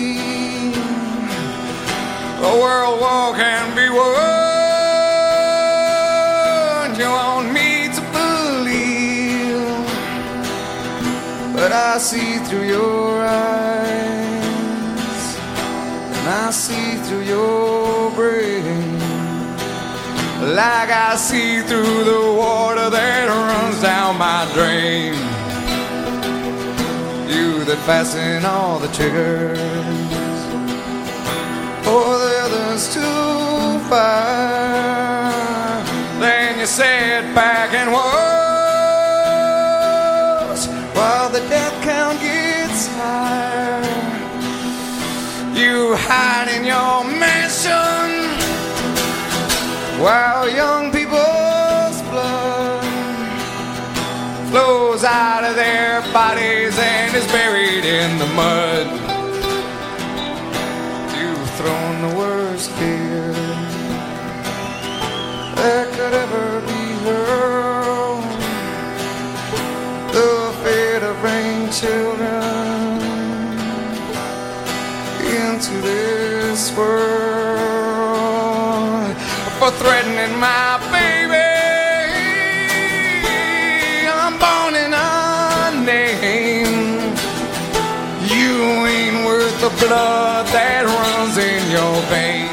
A 2.42 2.52
world 2.62 3.00
war 3.00 3.34
can 3.40 3.66
be 3.74 3.88
won. 3.88 4.04
You 7.00 7.10
want 7.10 7.48
me 7.54 7.88
to 7.96 8.02
believe, 8.18 9.86
but 11.56 11.72
I 11.72 12.00
see 12.00 12.40
through 12.40 12.68
your 12.68 13.24
eyes. 13.24 14.58
And 16.18 16.28
I 16.28 16.52
see 16.52 16.98
through 17.06 17.26
your 17.36 18.12
brain 18.12 18.63
like 20.52 20.90
I 20.92 21.16
see 21.16 21.62
through 21.62 22.04
the 22.04 22.34
water 22.38 22.90
that 22.90 23.28
runs 23.30 23.82
down 23.82 24.18
my 24.18 24.46
drain. 24.54 25.14
You 27.30 27.64
that 27.66 27.78
fasten 27.86 28.46
all 28.46 28.80
the 28.80 28.90
triggers 28.90 29.58
for 31.86 32.18
the 32.24 32.34
others 32.46 32.94
to 32.96 33.80
fire. 33.90 35.32
Then 36.20 36.60
you 36.60 36.66
sit 36.66 37.34
back 37.34 37.74
and 37.74 37.92
watch 37.92 38.04
while 40.96 41.30
the 41.30 41.40
death 41.50 41.84
count 41.84 42.20
gets 42.20 42.88
higher 42.98 43.54
you 45.56 45.96
hide 45.96 46.50
in 46.50 46.66
your 46.66 47.04
mansion 47.04 48.23
while 50.04 50.50
young 50.50 50.92
people's 50.92 52.02
blood 52.12 52.84
flows 54.52 55.02
out 55.06 55.46
of 55.46 55.56
their 55.56 56.02
bodies 56.12 56.78
and 56.78 57.16
is 57.16 57.26
buried 57.28 57.86
in 57.86 58.20
the 58.20 58.26
mud. 58.36 58.88
You've 61.18 61.50
thrown 61.52 62.10
the 62.10 62.16
worst 62.18 62.70
fear 62.72 63.32
that 65.56 65.88
could 65.96 66.14
ever 66.14 66.60
be 66.68 66.84
hurled. 67.06 68.26
The 70.12 70.54
fear 70.64 71.00
to 71.00 71.14
bring 71.22 71.72
children 71.72 72.44
into 75.40 75.74
this 75.82 76.76
world 76.76 77.33
for 79.64 79.72
threatening 79.78 80.38
my 80.40 80.78
baby. 80.92 81.50
I'm 84.12 84.36
born 84.44 84.74
in 84.76 84.92
a 84.94 85.72
name. 85.86 87.00
You 88.36 88.54
ain't 88.94 89.26
worth 89.26 89.56
the 89.62 89.72
blood 89.86 90.48
that 90.48 90.84
runs 90.84 91.38
in 91.38 91.62
your 91.72 91.96
veins. 92.12 92.52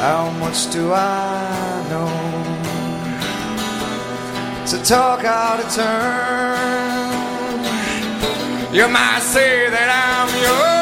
How 0.00 0.30
much 0.40 0.72
do 0.72 0.94
I 0.94 1.86
know? 1.90 2.47
To 4.78 4.84
talk 4.84 5.24
out 5.24 5.58
of 5.58 5.72
turn. 5.74 6.54
You 8.72 8.86
might 8.86 9.22
say 9.22 9.68
that 9.70 9.88
I'm 9.90 10.42
young. 10.42 10.77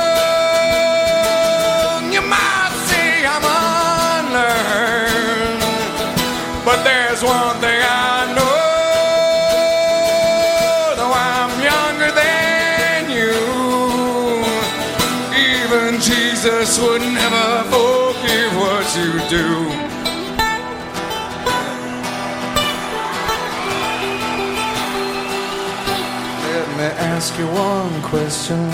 Question. 28.17 28.65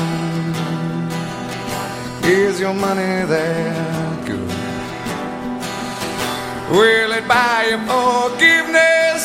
Is 2.22 2.60
your 2.60 2.74
money 2.74 3.26
that 3.32 4.24
good? 4.24 4.48
Will 6.70 7.12
it 7.18 7.26
buy 7.26 7.58
you 7.70 7.78
forgiveness? 7.90 9.22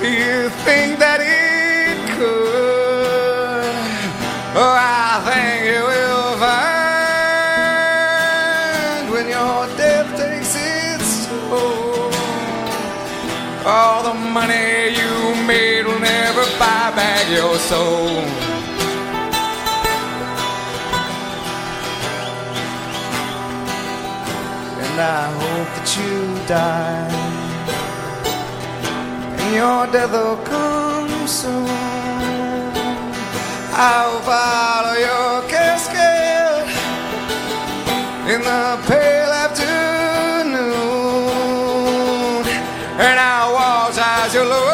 Do 0.00 0.06
you 0.22 0.38
think 0.64 0.90
that 1.04 1.20
it 1.20 1.96
could? 2.16 3.74
Oh, 4.60 4.74
I 5.04 5.12
think 5.28 5.58
you 5.70 5.82
will 5.92 6.30
find 6.44 7.82
when 9.12 9.26
your 9.36 9.60
death 9.80 10.08
takes 10.20 10.52
its 10.56 11.08
toll. 11.28 12.10
All 13.66 14.00
the 14.08 14.14
money 14.38 14.72
buy 16.58 16.92
back 16.96 17.28
your 17.30 17.56
soul. 17.58 18.08
And 24.84 25.00
I 25.00 25.24
hope 25.40 25.70
that 25.76 25.88
you 25.98 26.14
die. 26.46 27.08
And 29.40 29.54
your 29.54 29.86
death 29.92 30.12
will 30.12 30.36
come 30.44 31.26
soon. 31.26 31.68
I'll 33.74 34.20
follow 34.20 34.96
your 35.08 35.42
casket 35.48 36.66
in 38.32 38.40
the 38.42 38.78
pale 38.86 39.32
afternoon. 39.44 39.72
And 43.06 43.18
I'll 43.18 43.52
watch 43.54 43.98
as 43.98 44.34
you 44.34 44.44
lowered 44.44 44.71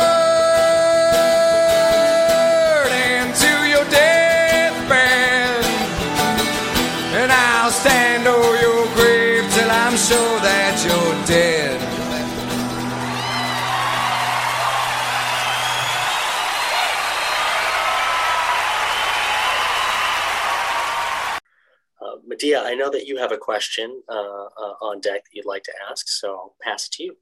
till 10.09 10.19
I'm 10.19 10.25
sure 10.25 10.41
that 10.41 10.85
you're 10.85 11.27
dead. 11.27 11.81
Uh, 22.01 22.17
Medea, 22.27 22.63
I 22.63 22.75
know 22.75 22.91
that 22.91 23.07
you 23.07 23.19
have 23.19 23.33
a 23.33 23.37
question 23.37 24.03
uh, 24.09 24.13
uh, 24.15 24.75
on 24.81 25.01
deck 25.01 25.25
that 25.25 25.31
you'd 25.33 25.45
like 25.45 25.65
to 25.65 25.73
ask, 25.91 26.09
so 26.09 26.29
I'll 26.29 26.57
pass 26.63 26.87
it 26.87 26.93
to 26.93 27.03
you. 27.05 27.17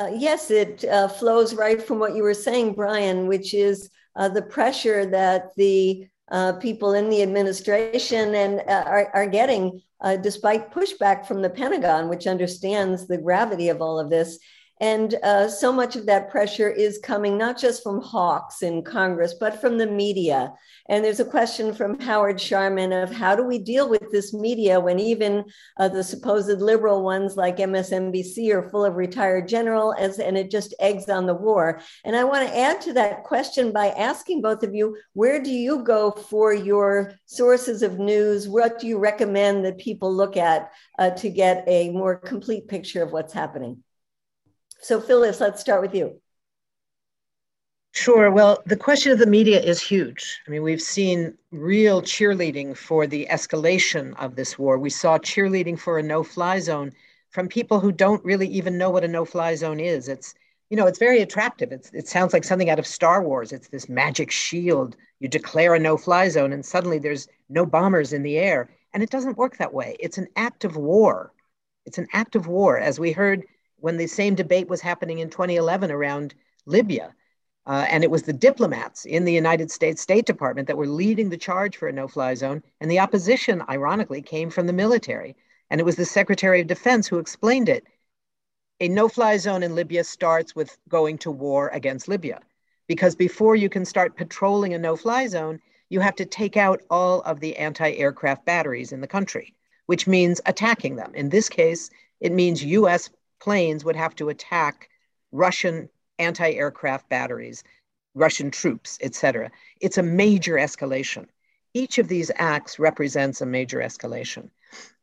Uh, 0.00 0.10
yes, 0.16 0.50
it 0.50 0.84
uh, 0.84 1.08
flows 1.08 1.54
right 1.54 1.82
from 1.82 1.98
what 1.98 2.14
you 2.16 2.22
were 2.22 2.34
saying, 2.34 2.74
Brian, 2.74 3.26
which 3.26 3.52
is 3.54 3.90
uh, 4.16 4.28
the 4.28 4.42
pressure 4.42 5.06
that 5.06 5.54
the 5.56 6.06
uh, 6.30 6.52
people 6.54 6.94
in 6.94 7.08
the 7.10 7.22
administration 7.22 8.34
and 8.34 8.60
uh, 8.68 8.84
are, 8.86 9.10
are 9.14 9.26
getting, 9.26 9.80
uh, 10.00 10.16
despite 10.16 10.72
pushback 10.72 11.26
from 11.26 11.42
the 11.42 11.50
Pentagon, 11.50 12.08
which 12.08 12.26
understands 12.26 13.06
the 13.06 13.18
gravity 13.18 13.68
of 13.68 13.82
all 13.82 13.98
of 13.98 14.10
this. 14.10 14.38
And 14.80 15.14
uh, 15.22 15.48
so 15.48 15.72
much 15.72 15.96
of 15.96 16.06
that 16.06 16.30
pressure 16.30 16.70
is 16.70 17.00
coming 17.02 17.36
not 17.36 17.58
just 17.58 17.82
from 17.82 18.00
hawks 18.00 18.62
in 18.62 18.82
Congress, 18.82 19.34
but 19.38 19.60
from 19.60 19.76
the 19.76 19.86
media. 19.86 20.52
And 20.88 21.04
there's 21.04 21.20
a 21.20 21.24
question 21.24 21.74
from 21.74 21.98
Howard 22.00 22.40
Sharman 22.40 22.92
of 22.92 23.10
how 23.10 23.34
do 23.34 23.42
we 23.42 23.58
deal 23.58 23.88
with 23.88 24.10
this 24.12 24.32
media 24.32 24.78
when 24.78 25.00
even 25.00 25.44
uh, 25.78 25.88
the 25.88 26.04
supposed 26.04 26.60
liberal 26.60 27.02
ones 27.02 27.36
like 27.36 27.56
MSNBC 27.56 28.54
are 28.54 28.70
full 28.70 28.84
of 28.84 28.94
retired 28.94 29.48
generals, 29.48 29.96
as, 29.98 30.18
and 30.18 30.38
it 30.38 30.50
just 30.50 30.74
eggs 30.78 31.08
on 31.08 31.26
the 31.26 31.34
war. 31.34 31.80
And 32.04 32.14
I 32.14 32.24
want 32.24 32.48
to 32.48 32.56
add 32.56 32.80
to 32.82 32.92
that 32.94 33.24
question 33.24 33.72
by 33.72 33.88
asking 33.88 34.42
both 34.42 34.62
of 34.62 34.74
you, 34.74 34.96
where 35.14 35.42
do 35.42 35.50
you 35.50 35.82
go 35.82 36.12
for 36.12 36.54
your 36.54 37.14
sources 37.26 37.82
of 37.82 37.98
news? 37.98 38.48
What 38.48 38.78
do 38.78 38.86
you 38.86 38.98
recommend 38.98 39.64
that 39.64 39.78
people 39.78 40.14
look 40.14 40.36
at 40.36 40.70
uh, 40.98 41.10
to 41.10 41.28
get 41.28 41.64
a 41.66 41.90
more 41.90 42.16
complete 42.16 42.68
picture 42.68 43.02
of 43.02 43.12
what's 43.12 43.32
happening? 43.32 43.82
So, 44.80 45.00
Phyllis, 45.00 45.40
let's 45.40 45.60
start 45.60 45.82
with 45.82 45.94
you. 45.94 46.20
Sure. 47.92 48.30
Well, 48.30 48.62
the 48.64 48.76
question 48.76 49.10
of 49.10 49.18
the 49.18 49.26
media 49.26 49.60
is 49.60 49.82
huge. 49.82 50.40
I 50.46 50.50
mean, 50.50 50.62
we've 50.62 50.80
seen 50.80 51.36
real 51.50 52.00
cheerleading 52.00 52.76
for 52.76 53.06
the 53.06 53.26
escalation 53.28 54.14
of 54.18 54.36
this 54.36 54.56
war. 54.56 54.78
We 54.78 54.90
saw 54.90 55.18
cheerleading 55.18 55.78
for 55.78 55.98
a 55.98 56.02
no 56.02 56.22
fly 56.22 56.60
zone 56.60 56.92
from 57.30 57.48
people 57.48 57.80
who 57.80 57.90
don't 57.90 58.24
really 58.24 58.46
even 58.46 58.78
know 58.78 58.90
what 58.90 59.04
a 59.04 59.08
no 59.08 59.24
fly 59.24 59.56
zone 59.56 59.80
is. 59.80 60.08
It's, 60.08 60.34
you 60.70 60.76
know, 60.76 60.86
it's 60.86 60.98
very 60.98 61.22
attractive. 61.22 61.72
It's, 61.72 61.90
it 61.92 62.06
sounds 62.06 62.32
like 62.32 62.44
something 62.44 62.70
out 62.70 62.78
of 62.78 62.86
Star 62.86 63.22
Wars. 63.22 63.52
It's 63.52 63.68
this 63.68 63.88
magic 63.88 64.30
shield. 64.30 64.96
You 65.18 65.28
declare 65.28 65.74
a 65.74 65.78
no 65.78 65.96
fly 65.96 66.28
zone, 66.28 66.52
and 66.52 66.64
suddenly 66.64 66.98
there's 66.98 67.26
no 67.48 67.66
bombers 67.66 68.12
in 68.12 68.22
the 68.22 68.38
air. 68.38 68.70
And 68.94 69.02
it 69.02 69.10
doesn't 69.10 69.38
work 69.38 69.56
that 69.56 69.74
way. 69.74 69.96
It's 69.98 70.18
an 70.18 70.28
act 70.36 70.64
of 70.64 70.76
war. 70.76 71.32
It's 71.84 71.98
an 71.98 72.06
act 72.12 72.36
of 72.36 72.46
war, 72.46 72.78
as 72.78 73.00
we 73.00 73.12
heard 73.12 73.44
when 73.80 73.96
the 73.96 74.06
same 74.06 74.34
debate 74.34 74.68
was 74.68 74.80
happening 74.80 75.18
in 75.18 75.30
2011 75.30 75.90
around 75.90 76.34
Libya. 76.66 77.14
Uh, 77.66 77.86
and 77.90 78.02
it 78.02 78.10
was 78.10 78.22
the 78.22 78.32
diplomats 78.32 79.04
in 79.04 79.24
the 79.24 79.32
United 79.32 79.70
States 79.70 80.00
State 80.00 80.24
Department 80.24 80.66
that 80.68 80.78
were 80.78 80.86
leading 80.86 81.28
the 81.28 81.36
charge 81.36 81.76
for 81.76 81.86
a 81.86 81.92
no 81.92 82.08
fly 82.08 82.34
zone. 82.34 82.62
And 82.80 82.90
the 82.90 82.98
opposition, 82.98 83.62
ironically, 83.68 84.22
came 84.22 84.48
from 84.48 84.66
the 84.66 84.72
military. 84.72 85.36
And 85.70 85.80
it 85.80 85.84
was 85.84 85.96
the 85.96 86.06
Secretary 86.06 86.62
of 86.62 86.66
Defense 86.66 87.06
who 87.06 87.18
explained 87.18 87.68
it. 87.68 87.84
A 88.80 88.88
no 88.88 89.08
fly 89.08 89.36
zone 89.36 89.62
in 89.62 89.74
Libya 89.74 90.04
starts 90.04 90.56
with 90.56 90.78
going 90.88 91.18
to 91.18 91.30
war 91.30 91.68
against 91.68 92.08
Libya. 92.08 92.40
Because 92.86 93.14
before 93.14 93.54
you 93.54 93.68
can 93.68 93.84
start 93.84 94.16
patrolling 94.16 94.72
a 94.72 94.78
no 94.78 94.96
fly 94.96 95.26
zone, 95.26 95.60
you 95.90 96.00
have 96.00 96.16
to 96.16 96.24
take 96.24 96.56
out 96.56 96.82
all 96.88 97.20
of 97.22 97.40
the 97.40 97.56
anti 97.56 97.92
aircraft 97.92 98.46
batteries 98.46 98.92
in 98.92 99.02
the 99.02 99.06
country, 99.06 99.54
which 99.86 100.06
means 100.06 100.40
attacking 100.46 100.96
them. 100.96 101.14
In 101.14 101.28
this 101.28 101.50
case, 101.50 101.90
it 102.20 102.32
means 102.32 102.64
US 102.64 103.10
planes 103.40 103.84
would 103.84 103.96
have 103.96 104.14
to 104.16 104.28
attack 104.28 104.88
Russian 105.32 105.88
anti 106.18 106.52
aircraft 106.52 107.08
batteries, 107.08 107.62
Russian 108.14 108.50
troops, 108.50 108.98
etc. 109.00 109.50
It's 109.80 109.98
a 109.98 110.02
major 110.02 110.54
escalation. 110.54 111.26
Each 111.74 111.98
of 111.98 112.08
these 112.08 112.30
acts 112.36 112.78
represents 112.78 113.40
a 113.40 113.46
major 113.46 113.78
escalation. 113.78 114.50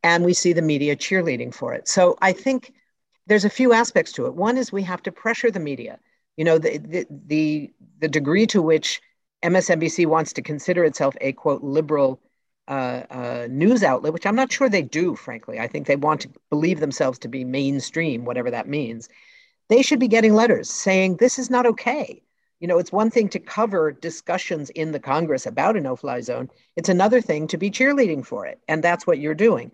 And 0.03 0.25
we 0.25 0.33
see 0.33 0.53
the 0.53 0.61
media 0.61 0.95
cheerleading 0.95 1.53
for 1.53 1.73
it. 1.73 1.87
So 1.87 2.17
I 2.21 2.33
think 2.33 2.73
there's 3.27 3.45
a 3.45 3.49
few 3.49 3.73
aspects 3.73 4.11
to 4.13 4.25
it. 4.25 4.35
One 4.35 4.57
is 4.57 4.71
we 4.71 4.83
have 4.83 5.01
to 5.03 5.11
pressure 5.11 5.49
the 5.49 5.59
media. 5.59 5.99
You 6.37 6.45
know, 6.45 6.57
the, 6.57 6.77
the, 6.77 7.07
the, 7.09 7.73
the 7.99 8.07
degree 8.07 8.45
to 8.47 8.61
which 8.61 9.01
MSNBC 9.43 10.05
wants 10.05 10.33
to 10.33 10.41
consider 10.41 10.83
itself 10.83 11.15
a 11.21 11.33
quote 11.33 11.63
liberal 11.63 12.19
uh, 12.67 13.03
uh, 13.09 13.47
news 13.49 13.83
outlet, 13.83 14.13
which 14.13 14.25
I'm 14.25 14.35
not 14.35 14.51
sure 14.51 14.69
they 14.69 14.81
do, 14.81 15.15
frankly. 15.15 15.59
I 15.59 15.67
think 15.67 15.87
they 15.87 15.95
want 15.95 16.21
to 16.21 16.29
believe 16.49 16.79
themselves 16.79 17.19
to 17.19 17.27
be 17.27 17.43
mainstream, 17.43 18.25
whatever 18.25 18.51
that 18.51 18.67
means. 18.67 19.09
They 19.69 19.81
should 19.81 19.99
be 19.99 20.07
getting 20.07 20.33
letters 20.33 20.69
saying 20.69 21.17
this 21.17 21.39
is 21.39 21.49
not 21.49 21.65
okay. 21.65 22.21
You 22.59 22.67
know, 22.67 22.77
it's 22.79 22.91
one 22.91 23.11
thing 23.11 23.29
to 23.29 23.39
cover 23.39 23.91
discussions 23.91 24.69
in 24.71 24.91
the 24.91 24.99
Congress 24.99 25.45
about 25.45 25.77
a 25.77 25.81
no 25.81 25.95
fly 25.95 26.21
zone, 26.21 26.49
it's 26.75 26.89
another 26.89 27.21
thing 27.21 27.47
to 27.47 27.57
be 27.57 27.69
cheerleading 27.71 28.25
for 28.25 28.45
it. 28.45 28.59
And 28.67 28.83
that's 28.83 29.05
what 29.05 29.19
you're 29.19 29.35
doing. 29.35 29.71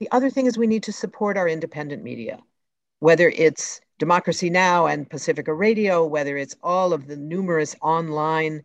The 0.00 0.10
other 0.12 0.30
thing 0.30 0.46
is 0.46 0.58
we 0.58 0.66
need 0.66 0.82
to 0.84 0.92
support 0.92 1.36
our 1.38 1.48
independent 1.48 2.02
media. 2.02 2.38
whether 3.00 3.28
it's 3.30 3.80
Democracy 3.98 4.50
Now! 4.50 4.86
and 4.86 5.08
Pacifica 5.10 5.52
Radio, 5.52 6.06
whether 6.06 6.36
it's 6.36 6.56
all 6.62 6.92
of 6.92 7.06
the 7.06 7.16
numerous 7.16 7.74
online 7.82 8.62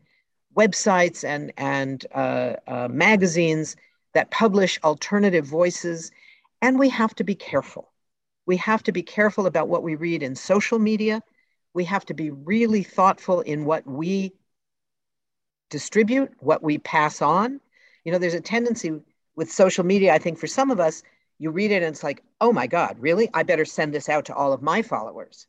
websites 0.55 1.23
and, 1.23 1.51
and 1.57 2.05
uh, 2.13 2.55
uh, 2.67 2.87
magazines 2.89 3.75
that 4.13 4.31
publish 4.31 4.79
alternative 4.83 5.45
voices. 5.45 6.11
And 6.61 6.79
we 6.79 6.89
have 6.89 7.15
to 7.15 7.23
be 7.23 7.35
careful. 7.35 7.91
We 8.45 8.57
have 8.57 8.83
to 8.83 8.91
be 8.91 9.03
careful 9.03 9.45
about 9.45 9.67
what 9.67 9.83
we 9.83 9.95
read 9.95 10.23
in 10.23 10.35
social 10.35 10.79
media. 10.79 11.21
We 11.73 11.85
have 11.85 12.05
to 12.05 12.13
be 12.13 12.29
really 12.29 12.83
thoughtful 12.83 13.41
in 13.41 13.65
what 13.65 13.85
we 13.87 14.33
distribute, 15.69 16.31
what 16.39 16.61
we 16.61 16.77
pass 16.77 17.21
on. 17.21 17.59
You 18.03 18.11
know, 18.11 18.17
there's 18.19 18.33
a 18.33 18.41
tendency 18.41 18.91
with 19.35 19.51
social 19.51 19.83
media, 19.83 20.13
I 20.13 20.19
think 20.19 20.37
for 20.37 20.47
some 20.47 20.69
of 20.69 20.79
us, 20.79 21.01
you 21.39 21.49
read 21.49 21.71
it 21.71 21.77
and 21.77 21.85
it's 21.85 22.03
like, 22.03 22.23
oh 22.39 22.53
my 22.53 22.67
God, 22.67 22.97
really? 22.99 23.29
I 23.33 23.43
better 23.43 23.65
send 23.65 23.93
this 23.93 24.07
out 24.07 24.25
to 24.25 24.35
all 24.35 24.53
of 24.53 24.61
my 24.61 24.81
followers 24.81 25.47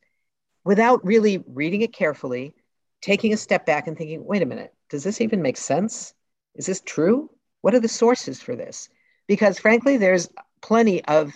without 0.64 1.04
really 1.04 1.44
reading 1.46 1.82
it 1.82 1.92
carefully, 1.92 2.54
taking 3.02 3.32
a 3.32 3.36
step 3.36 3.66
back 3.66 3.86
and 3.86 3.96
thinking, 3.96 4.24
wait 4.24 4.42
a 4.42 4.46
minute, 4.46 4.72
does 4.94 5.02
this 5.02 5.20
even 5.20 5.42
make 5.42 5.56
sense? 5.56 6.14
Is 6.54 6.66
this 6.66 6.80
true? 6.80 7.28
What 7.62 7.74
are 7.74 7.80
the 7.80 7.88
sources 7.88 8.40
for 8.40 8.54
this? 8.54 8.88
Because 9.26 9.58
frankly, 9.58 9.96
there's 9.96 10.28
plenty 10.62 11.04
of 11.06 11.32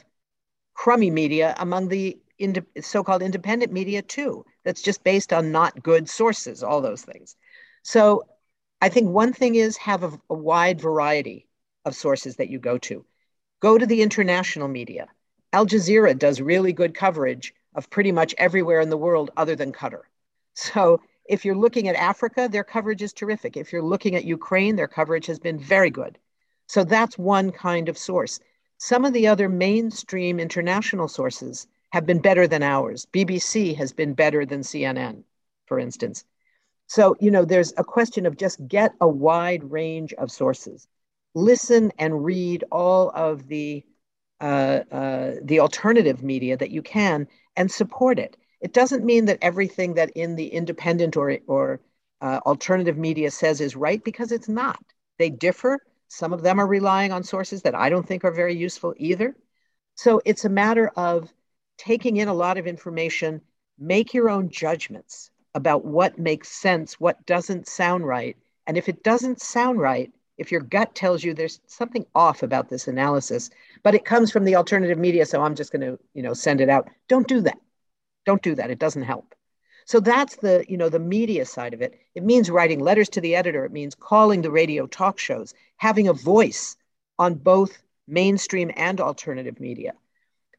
crummy 0.75 1.11
media 1.11 1.57
among 1.59 1.88
the 1.88 2.16
ind- 2.38 2.64
so-called 2.81 3.21
independent 3.21 3.73
media 3.73 4.01
too 4.01 4.44
that's 4.64 4.81
just 4.81 5.03
based 5.03 5.33
on 5.33 5.51
not 5.51 5.83
good 5.83 6.09
sources 6.09 6.62
all 6.62 6.81
those 6.81 7.03
things 7.03 7.35
so 7.83 8.23
i 8.81 8.88
think 8.88 9.09
one 9.09 9.33
thing 9.33 9.57
is 9.57 9.77
have 9.77 10.05
a, 10.05 10.21
a 10.31 10.35
wide 10.35 10.81
variety 10.81 11.49
of 11.85 11.97
sources 11.97 12.37
that 12.37 12.49
you 12.49 12.61
go 12.61 12.79
to 12.79 13.05
go 13.59 13.77
to 13.77 13.87
the 13.87 14.03
international 14.03 14.68
media 14.68 15.09
al 15.53 15.66
jazeera 15.66 16.16
does 16.16 16.40
really 16.40 16.73
good 16.73 16.94
coverage 16.94 17.53
of 17.75 17.90
pretty 17.90 18.12
much 18.12 18.37
everywhere 18.38 18.81
in 18.81 18.88
the 18.88 18.97
world 18.97 19.33
other 19.37 19.57
than 19.57 19.73
qatar 19.73 20.03
so 20.55 21.01
if 21.29 21.45
you're 21.45 21.57
looking 21.57 21.88
at 21.88 21.95
africa 21.95 22.49
their 22.51 22.64
coverage 22.64 23.03
is 23.03 23.12
terrific 23.12 23.57
if 23.57 23.73
you're 23.73 23.83
looking 23.83 24.14
at 24.14 24.25
ukraine 24.25 24.77
their 24.77 24.88
coverage 24.88 25.27
has 25.27 25.38
been 25.38 25.59
very 25.59 25.91
good 25.91 26.19
so 26.67 26.85
that's 26.85 27.17
one 27.17 27.51
kind 27.51 27.88
of 27.88 27.97
source 27.97 28.41
some 28.79 29.05
of 29.05 29.12
the 29.12 29.27
other 29.27 29.49
mainstream 29.49 30.38
international 30.38 31.09
sources 31.09 31.67
have 31.91 32.07
been 32.07 32.21
better 32.21 32.47
than 32.47 32.62
ours. 32.62 33.07
BBC 33.12 33.77
has 33.77 33.93
been 33.93 34.14
better 34.14 34.45
than 34.45 34.61
CNN, 34.61 35.25
for 35.67 35.79
instance. 35.79 36.25
So, 36.87 37.17
you 37.21 37.31
know, 37.31 37.45
there's 37.45 37.73
a 37.77 37.85
question 37.85 38.25
of 38.25 38.37
just 38.37 38.67
get 38.67 38.93
a 39.01 39.09
wide 39.09 39.71
range 39.71 40.12
of 40.14 40.31
sources. 40.31 40.87
Listen 41.35 41.93
and 41.99 42.25
read 42.25 42.64
all 42.71 43.11
of 43.11 43.47
the 43.49 43.85
uh, 44.41 44.85
uh, 44.93 45.35
the 45.43 45.59
alternative 45.59 46.23
media 46.23 46.57
that 46.57 46.71
you 46.71 46.81
can 46.81 47.27
and 47.57 47.71
support 47.71 48.21
it. 48.21 48.37
It 48.61 48.73
doesn't 48.73 49.05
mean 49.05 49.27
that 49.27 49.38
everything 49.42 49.94
that 49.94 50.11
in 50.11 50.37
the 50.37 50.49
independent 50.49 51.16
or 51.16 51.38
or 51.47 51.81
uh, 52.21 52.40
alternative 52.47 52.99
media 52.99 53.31
says 53.31 53.61
is 53.61 53.77
right 53.77 54.03
because 54.03 54.33
it's 54.33 54.49
not. 54.49 54.83
They 55.18 55.31
differ 55.31 55.79
some 56.09 56.33
of 56.33 56.42
them 56.42 56.59
are 56.59 56.66
relying 56.66 57.12
on 57.12 57.23
sources 57.23 57.62
that 57.62 57.75
I 57.75 57.90
don't 57.90 58.07
think 58.07 58.25
are 58.25 58.33
very 58.33 58.57
useful 58.57 58.94
either. 58.97 59.37
So 59.94 60.21
it's 60.25 60.44
a 60.44 60.49
matter 60.49 60.88
of 60.97 61.33
taking 61.77 62.16
in 62.16 62.29
a 62.29 62.35
lot 62.35 62.59
of 62.59 62.66
information, 62.66 63.40
make 63.79 64.14
your 64.14 64.31
own 64.31 64.49
judgments 64.49 65.31
about 65.55 65.85
what 65.85 66.18
makes 66.18 66.49
sense, 66.49 66.99
what 66.99 67.25
doesn't 67.27 67.68
sound 67.68 68.07
right. 68.07 68.37
And 68.66 68.77
if 68.77 68.88
it 68.88 69.03
doesn't 69.03 69.40
sound 69.40 69.81
right, 69.81 70.11
if 70.38 70.51
your 70.51 70.61
gut 70.61 70.94
tells 70.94 71.25
you 71.25 71.35
there's 71.35 71.61
something 71.66 72.07
off 72.14 72.42
about 72.42 72.68
this 72.68 72.88
analysis, 72.88 73.51
but 73.83 73.94
it 73.94 74.05
comes 74.05 74.31
from 74.31 74.44
the 74.44 74.57
alternative 74.57 74.99
media, 74.99 75.27
so 75.27 75.42
I'm 75.42 75.55
just 75.55 75.73
going 75.73 75.83
to, 75.83 75.99
you 76.14 76.23
know, 76.23 76.33
send 76.33 76.61
it 76.61 76.68
out. 76.68 76.88
Don't 77.09 77.27
do 77.29 77.40
that. 77.42 77.59
Don't 78.29 78.43
do 78.43 78.55
that. 78.57 78.71
It 78.71 78.79
doesn't 78.79 79.05
help. 79.05 79.35
So 79.87 80.01
that's 80.01 80.37
the, 80.37 80.62
you 80.69 80.77
know, 80.77 80.91
the 80.91 80.99
media 80.99 81.47
side 81.47 81.73
of 81.73 81.81
it. 81.81 81.99
It 82.14 82.23
means 82.23 82.51
writing 82.51 82.79
letters 82.79 83.09
to 83.09 83.23
the 83.23 83.35
editor. 83.35 83.64
It 83.64 83.73
means 83.73 83.95
calling 83.95 84.43
the 84.43 84.51
radio 84.51 84.87
talk 84.87 85.19
shows, 85.19 85.55
having 85.79 86.09
a 86.09 86.12
voice 86.12 86.77
on 87.19 87.37
both 87.37 87.79
mainstream 88.07 88.71
and 88.77 89.01
alternative 89.01 89.59
media. 89.61 89.95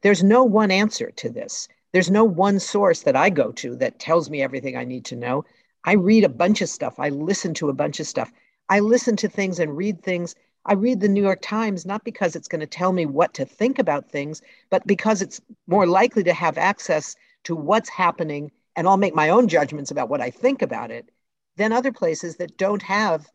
There's 0.02 0.24
no 0.24 0.42
one 0.42 0.72
answer 0.72 1.12
to 1.12 1.30
this. 1.30 1.68
There's 1.92 2.10
no 2.10 2.24
one 2.24 2.58
source 2.58 3.02
that 3.02 3.14
I 3.14 3.30
go 3.30 3.52
to 3.52 3.76
that 3.76 4.00
tells 4.00 4.28
me 4.28 4.42
everything 4.42 4.76
I 4.76 4.82
need 4.82 5.04
to 5.04 5.14
know. 5.14 5.44
I 5.84 5.92
read 5.92 6.24
a 6.24 6.28
bunch 6.28 6.62
of 6.62 6.68
stuff. 6.68 6.98
I 6.98 7.10
listen 7.10 7.54
to 7.54 7.68
a 7.68 7.72
bunch 7.82 8.00
of 8.00 8.08
stuff. 8.08 8.32
I 8.68 8.80
listen 8.80 9.14
to 9.18 9.28
things 9.28 9.60
and 9.60 9.76
read 9.76 10.02
things. 10.02 10.34
I 10.66 10.72
read 10.72 10.98
the 10.98 11.08
New 11.08 11.22
York 11.22 11.38
Times 11.40 11.86
not 11.86 12.02
because 12.02 12.34
it's 12.34 12.48
going 12.48 12.62
to 12.62 12.66
tell 12.66 12.92
me 12.92 13.06
what 13.06 13.32
to 13.34 13.44
think 13.44 13.78
about 13.78 14.10
things, 14.10 14.42
but 14.70 14.84
because 14.88 15.22
it's 15.22 15.40
more 15.68 15.86
likely 15.86 16.24
to 16.24 16.32
have 16.32 16.58
access 16.58 17.14
to 17.44 17.56
what's 17.56 17.88
happening 17.88 18.50
and 18.76 18.86
I'll 18.86 18.96
make 18.96 19.14
my 19.14 19.30
own 19.30 19.48
judgments 19.48 19.90
about 19.90 20.08
what 20.08 20.20
I 20.20 20.30
think 20.30 20.62
about 20.62 20.90
it 20.90 21.10
than 21.56 21.72
other 21.72 21.92
places 21.92 22.36
that 22.36 22.56
don't 22.56 22.82
have 22.82 23.26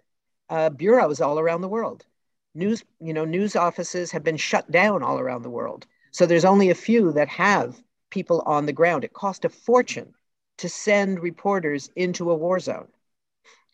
uh, 0.49 0.69
bureaus 0.69 1.21
all 1.21 1.39
around 1.39 1.61
the 1.61 1.67
world. 1.67 2.05
News, 2.53 2.83
you 2.99 3.13
know, 3.13 3.25
news 3.25 3.55
offices 3.55 4.11
have 4.11 4.23
been 4.23 4.37
shut 4.37 4.71
down 4.71 5.03
all 5.03 5.19
around 5.19 5.41
the 5.41 5.49
world. 5.49 5.85
So 6.11 6.25
there's 6.25 6.45
only 6.45 6.69
a 6.69 6.75
few 6.75 7.11
that 7.11 7.27
have 7.27 7.81
people 8.09 8.41
on 8.45 8.65
the 8.65 8.73
ground. 8.73 9.03
It 9.03 9.13
cost 9.13 9.45
a 9.45 9.49
fortune 9.49 10.13
to 10.59 10.69
send 10.69 11.21
reporters 11.21 11.89
into 11.95 12.31
a 12.31 12.35
war 12.35 12.59
zone. 12.59 12.87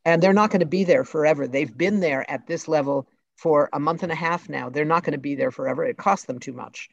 And 0.04 0.22
they're 0.22 0.34
not 0.34 0.50
going 0.50 0.62
to 0.62 0.66
be 0.66 0.84
there 0.84 1.06
forever. 1.06 1.48
They've 1.48 1.78
been 1.78 2.00
there 2.00 2.30
at 2.30 2.48
this 2.48 2.68
level 2.68 3.08
for 3.36 3.70
a 3.72 3.80
month 3.80 4.02
and 4.02 4.12
a 4.12 4.16
half 4.16 4.50
now. 4.50 4.70
They're 4.70 4.84
not 4.84 5.04
going 5.04 5.14
to 5.14 5.20
be 5.20 5.36
there 5.36 5.52
forever. 5.52 5.86
It 5.86 5.98
costs 5.98 6.26
them 6.26 6.40
too 6.40 6.54
much. 6.54 6.90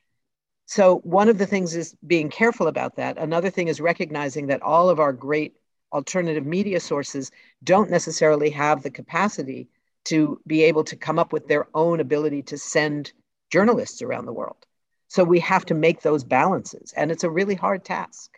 So, 0.68 0.98
one 0.98 1.30
of 1.30 1.38
the 1.38 1.46
things 1.46 1.74
is 1.74 1.96
being 2.06 2.28
careful 2.28 2.66
about 2.66 2.96
that. 2.96 3.16
Another 3.16 3.48
thing 3.48 3.68
is 3.68 3.80
recognizing 3.80 4.48
that 4.48 4.60
all 4.60 4.90
of 4.90 5.00
our 5.00 5.14
great 5.14 5.56
alternative 5.94 6.44
media 6.44 6.78
sources 6.78 7.30
don't 7.64 7.90
necessarily 7.90 8.50
have 8.50 8.82
the 8.82 8.90
capacity 8.90 9.66
to 10.04 10.38
be 10.46 10.62
able 10.64 10.84
to 10.84 10.94
come 10.94 11.18
up 11.18 11.32
with 11.32 11.48
their 11.48 11.68
own 11.74 12.00
ability 12.00 12.42
to 12.42 12.58
send 12.58 13.14
journalists 13.50 14.02
around 14.02 14.26
the 14.26 14.32
world. 14.32 14.66
So, 15.08 15.24
we 15.24 15.40
have 15.40 15.64
to 15.66 15.74
make 15.74 16.02
those 16.02 16.22
balances, 16.22 16.92
and 16.94 17.10
it's 17.10 17.24
a 17.24 17.30
really 17.30 17.54
hard 17.54 17.82
task. 17.82 18.30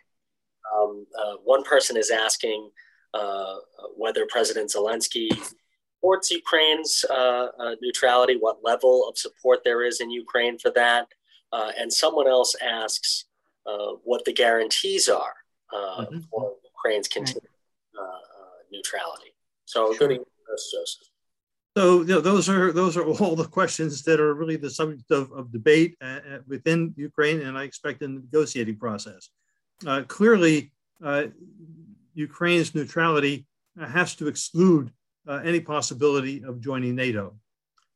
Um, 0.73 1.05
uh, 1.21 1.33
one 1.43 1.65
person 1.65 1.97
is 1.97 2.11
asking 2.11 2.71
uh, 3.13 3.55
whether 3.97 4.25
President 4.29 4.71
Zelensky 4.71 5.27
supports 5.97 6.31
Ukraine's 6.31 7.03
uh, 7.09 7.47
uh 7.59 7.75
neutrality, 7.81 8.37
what 8.39 8.63
level 8.63 9.05
of 9.09 9.17
support 9.17 9.65
there 9.65 9.83
is 9.83 9.99
in 9.99 10.09
Ukraine 10.09 10.57
for 10.57 10.71
that 10.71 11.09
uh, 11.51 11.71
and 11.77 11.91
someone 11.91 12.27
else 12.27 12.55
asks 12.61 13.25
uh, 13.65 13.93
what 14.03 14.25
the 14.25 14.33
guarantees 14.33 15.07
are 15.09 15.33
uh, 15.73 16.05
mm-hmm. 16.05 16.19
for 16.31 16.55
Ukraine's 16.75 17.07
continued 17.07 17.47
uh, 17.97 18.01
uh, 18.03 18.57
neutrality. 18.71 19.35
So, 19.65 19.93
sure. 19.93 20.07
good 20.07 20.19
Joseph. 20.49 21.07
So 21.77 22.01
you 22.01 22.07
know, 22.07 22.21
those 22.21 22.49
are 22.49 22.71
those 22.73 22.97
are 22.97 23.05
all 23.21 23.35
the 23.35 23.47
questions 23.47 24.03
that 24.03 24.19
are 24.19 24.33
really 24.33 24.57
the 24.57 24.69
subject 24.69 25.09
of, 25.11 25.31
of 25.31 25.51
debate 25.51 25.95
uh, 26.01 26.19
within 26.47 26.93
Ukraine, 26.97 27.41
and 27.41 27.57
I 27.57 27.63
expect 27.63 28.01
in 28.01 28.15
the 28.15 28.21
negotiating 28.21 28.77
process. 28.77 29.29
clearly, 30.07 30.71
Ukraine's 32.13 32.75
neutrality 32.75 33.45
has 33.79 34.15
to 34.15 34.27
exclude 34.27 34.91
any 35.29 35.61
possibility 35.61 36.43
of 36.43 36.59
joining 36.59 36.95
NATO. 36.95 37.37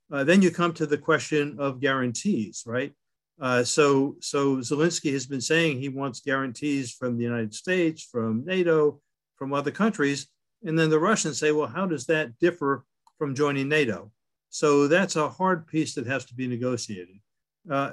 then 0.10 0.42
you 0.42 0.52
come 0.52 0.74
to 0.76 0.86
the 0.86 0.98
question 0.98 1.58
of 1.60 1.82
guarantees, 1.82 2.64
right? 2.66 2.94
Uh, 3.40 3.64
so, 3.64 4.16
so 4.22 4.58
Zelensky 4.58 5.12
has 5.12 5.26
been 5.26 5.42
saying 5.42 5.80
he 5.80 5.90
wants 5.90 6.22
guarantees 6.22 6.92
from 6.92 7.18
the 7.18 7.24
United 7.24 7.54
States, 7.54 8.02
from 8.04 8.46
NATO, 8.46 9.02
from 9.36 9.54
other 9.54 9.72
countries, 9.72 10.28
and 10.64 10.80
then 10.80 10.90
the 10.90 11.00
Russians 11.00 11.38
say, 11.38 11.52
well, 11.52 11.68
how 11.68 11.86
does 11.86 12.06
that 12.06 12.38
differ 12.40 12.86
from 13.18 13.36
joining 13.36 13.68
NATO? 13.68 14.12
So 14.50 14.88
that's 14.88 15.18
a 15.18 15.30
hard 15.30 15.68
piece 15.68 15.96
that 15.96 16.08
has 16.08 16.24
to 16.26 16.34
be 16.34 16.48
negotiated. 16.48 17.20
Uh, 17.70 17.92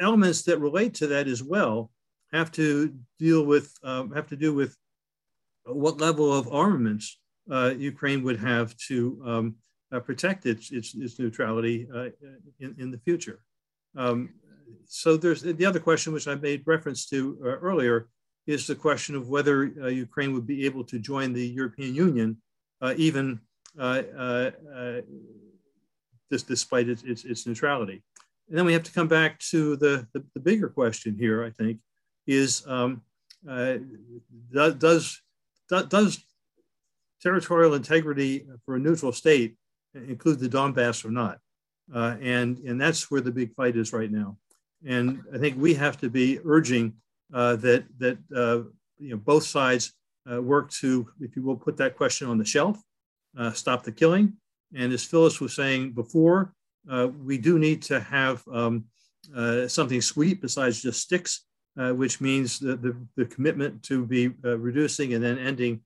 elements 0.00 0.42
that 0.42 0.60
relate 0.60 0.94
to 0.94 1.06
that 1.08 1.26
as 1.26 1.42
well 1.42 1.90
have 2.32 2.52
to 2.52 2.94
deal 3.18 3.44
with 3.44 3.72
um, 3.82 4.12
have 4.12 4.26
to 4.28 4.36
do 4.36 4.52
with 4.52 4.76
what 5.64 6.00
level 6.00 6.32
of 6.32 6.52
armaments 6.52 7.18
uh, 7.50 7.72
Ukraine 7.76 8.22
would 8.22 8.38
have 8.38 8.76
to 8.88 9.22
um, 9.24 9.54
uh, 9.92 10.00
protect 10.00 10.46
its, 10.46 10.70
its, 10.72 10.94
its 10.94 11.18
neutrality 11.18 11.86
uh, 11.94 12.08
in, 12.60 12.74
in 12.78 12.90
the 12.90 12.98
future. 12.98 13.40
Um, 13.96 14.30
so 14.86 15.16
there's 15.16 15.42
the 15.42 15.66
other 15.66 15.80
question, 15.80 16.12
which 16.12 16.28
I 16.28 16.34
made 16.34 16.62
reference 16.66 17.06
to 17.06 17.38
uh, 17.42 17.48
earlier, 17.48 18.08
is 18.46 18.66
the 18.66 18.74
question 18.74 19.14
of 19.14 19.28
whether 19.28 19.72
uh, 19.82 19.86
Ukraine 19.88 20.34
would 20.34 20.46
be 20.46 20.66
able 20.66 20.84
to 20.84 20.98
join 20.98 21.32
the 21.32 21.46
European 21.46 21.94
Union, 21.94 22.36
uh, 22.80 22.94
even 22.96 23.40
uh, 23.78 24.02
uh, 24.16 24.50
uh, 24.74 25.00
despite 26.30 26.88
its, 26.88 27.02
its, 27.02 27.24
its, 27.24 27.46
neutrality. 27.46 28.02
And 28.48 28.58
then 28.58 28.66
we 28.66 28.72
have 28.72 28.82
to 28.84 28.92
come 28.92 29.08
back 29.08 29.38
to 29.50 29.76
the, 29.76 30.06
the, 30.12 30.24
the 30.34 30.40
bigger 30.40 30.68
question 30.68 31.16
here, 31.18 31.44
I 31.44 31.50
think, 31.50 31.78
is 32.26 32.64
um, 32.66 33.02
does, 34.52 35.20
does 35.68 36.24
territorial 37.22 37.74
integrity 37.74 38.46
for 38.64 38.76
a 38.76 38.80
neutral 38.80 39.12
state 39.12 39.56
include 39.94 40.40
the 40.40 40.48
Donbass 40.48 41.04
or 41.04 41.10
not? 41.10 41.38
and, 41.92 42.58
and 42.58 42.80
that's 42.80 43.10
where 43.10 43.20
the 43.20 43.32
big 43.32 43.54
fight 43.54 43.76
is 43.76 43.92
right 43.92 44.10
now. 44.10 44.36
And 44.86 45.22
I 45.32 45.38
think 45.38 45.56
we 45.58 45.74
have 45.74 45.98
to 45.98 46.10
be 46.10 46.38
urging 46.44 46.94
uh, 47.32 47.56
that 47.56 47.84
that 47.98 48.18
uh, 48.34 48.68
you 48.98 49.10
know 49.10 49.16
both 49.16 49.44
sides 49.44 49.92
uh, 50.30 50.40
work 50.40 50.70
to, 50.70 51.08
if 51.20 51.36
you 51.36 51.42
will, 51.42 51.56
put 51.56 51.76
that 51.78 51.96
question 51.96 52.28
on 52.28 52.38
the 52.38 52.44
shelf, 52.44 52.78
uh, 53.38 53.52
stop 53.52 53.82
the 53.82 53.92
killing. 53.92 54.34
And 54.74 54.92
as 54.92 55.04
Phyllis 55.04 55.40
was 55.40 55.54
saying 55.54 55.92
before, 55.92 56.52
uh, 56.90 57.08
we 57.24 57.38
do 57.38 57.58
need 57.58 57.82
to 57.82 58.00
have 58.00 58.42
um, 58.52 58.84
something 59.68 60.00
sweet 60.00 60.42
besides 60.42 60.82
just 60.82 61.00
sticks, 61.00 61.44
which 61.76 62.20
means 62.20 62.58
the, 62.58 62.76
the, 62.76 62.96
the, 63.16 63.24
commitment 63.26 63.82
to 63.84 64.04
be 64.04 64.28
reducing 64.42 65.14
and 65.14 65.22
then 65.22 65.38
ending 65.38 65.80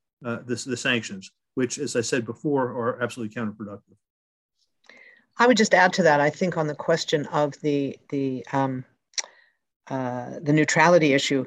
this, 0.46 0.64
the 0.64 0.76
sanctions, 0.76 1.30
which, 1.54 1.78
as 1.78 1.96
I 1.96 2.00
said 2.00 2.24
before, 2.24 2.68
are 2.70 3.02
absolutely 3.02 3.34
counterproductive. 3.34 3.96
I 5.38 5.46
would 5.46 5.56
just 5.56 5.74
add 5.74 5.92
to 5.94 6.02
that. 6.02 6.20
I 6.20 6.30
think 6.30 6.56
on 6.56 6.66
the 6.66 6.74
question 6.74 7.26
of 7.26 7.60
the 7.60 7.98
the 8.08 8.44
um, 8.52 8.84
uh, 9.88 10.40
the 10.42 10.52
neutrality 10.52 11.14
issue, 11.14 11.44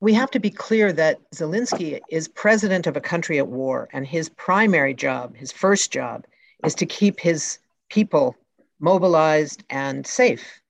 we 0.00 0.12
have 0.14 0.30
to 0.32 0.40
be 0.40 0.50
clear 0.50 0.92
that 0.92 1.18
Zelensky 1.34 2.00
is 2.10 2.28
president 2.28 2.86
of 2.86 2.96
a 2.96 3.00
country 3.00 3.38
at 3.38 3.48
war, 3.48 3.88
and 3.92 4.06
his 4.06 4.28
primary 4.28 4.94
job, 4.94 5.36
his 5.36 5.50
first 5.50 5.90
job, 5.90 6.26
is 6.64 6.74
to 6.76 6.86
keep 6.86 7.18
his 7.18 7.58
people 7.88 8.36
mobilized 8.78 9.64
and 9.70 10.06
safe. 10.06 10.60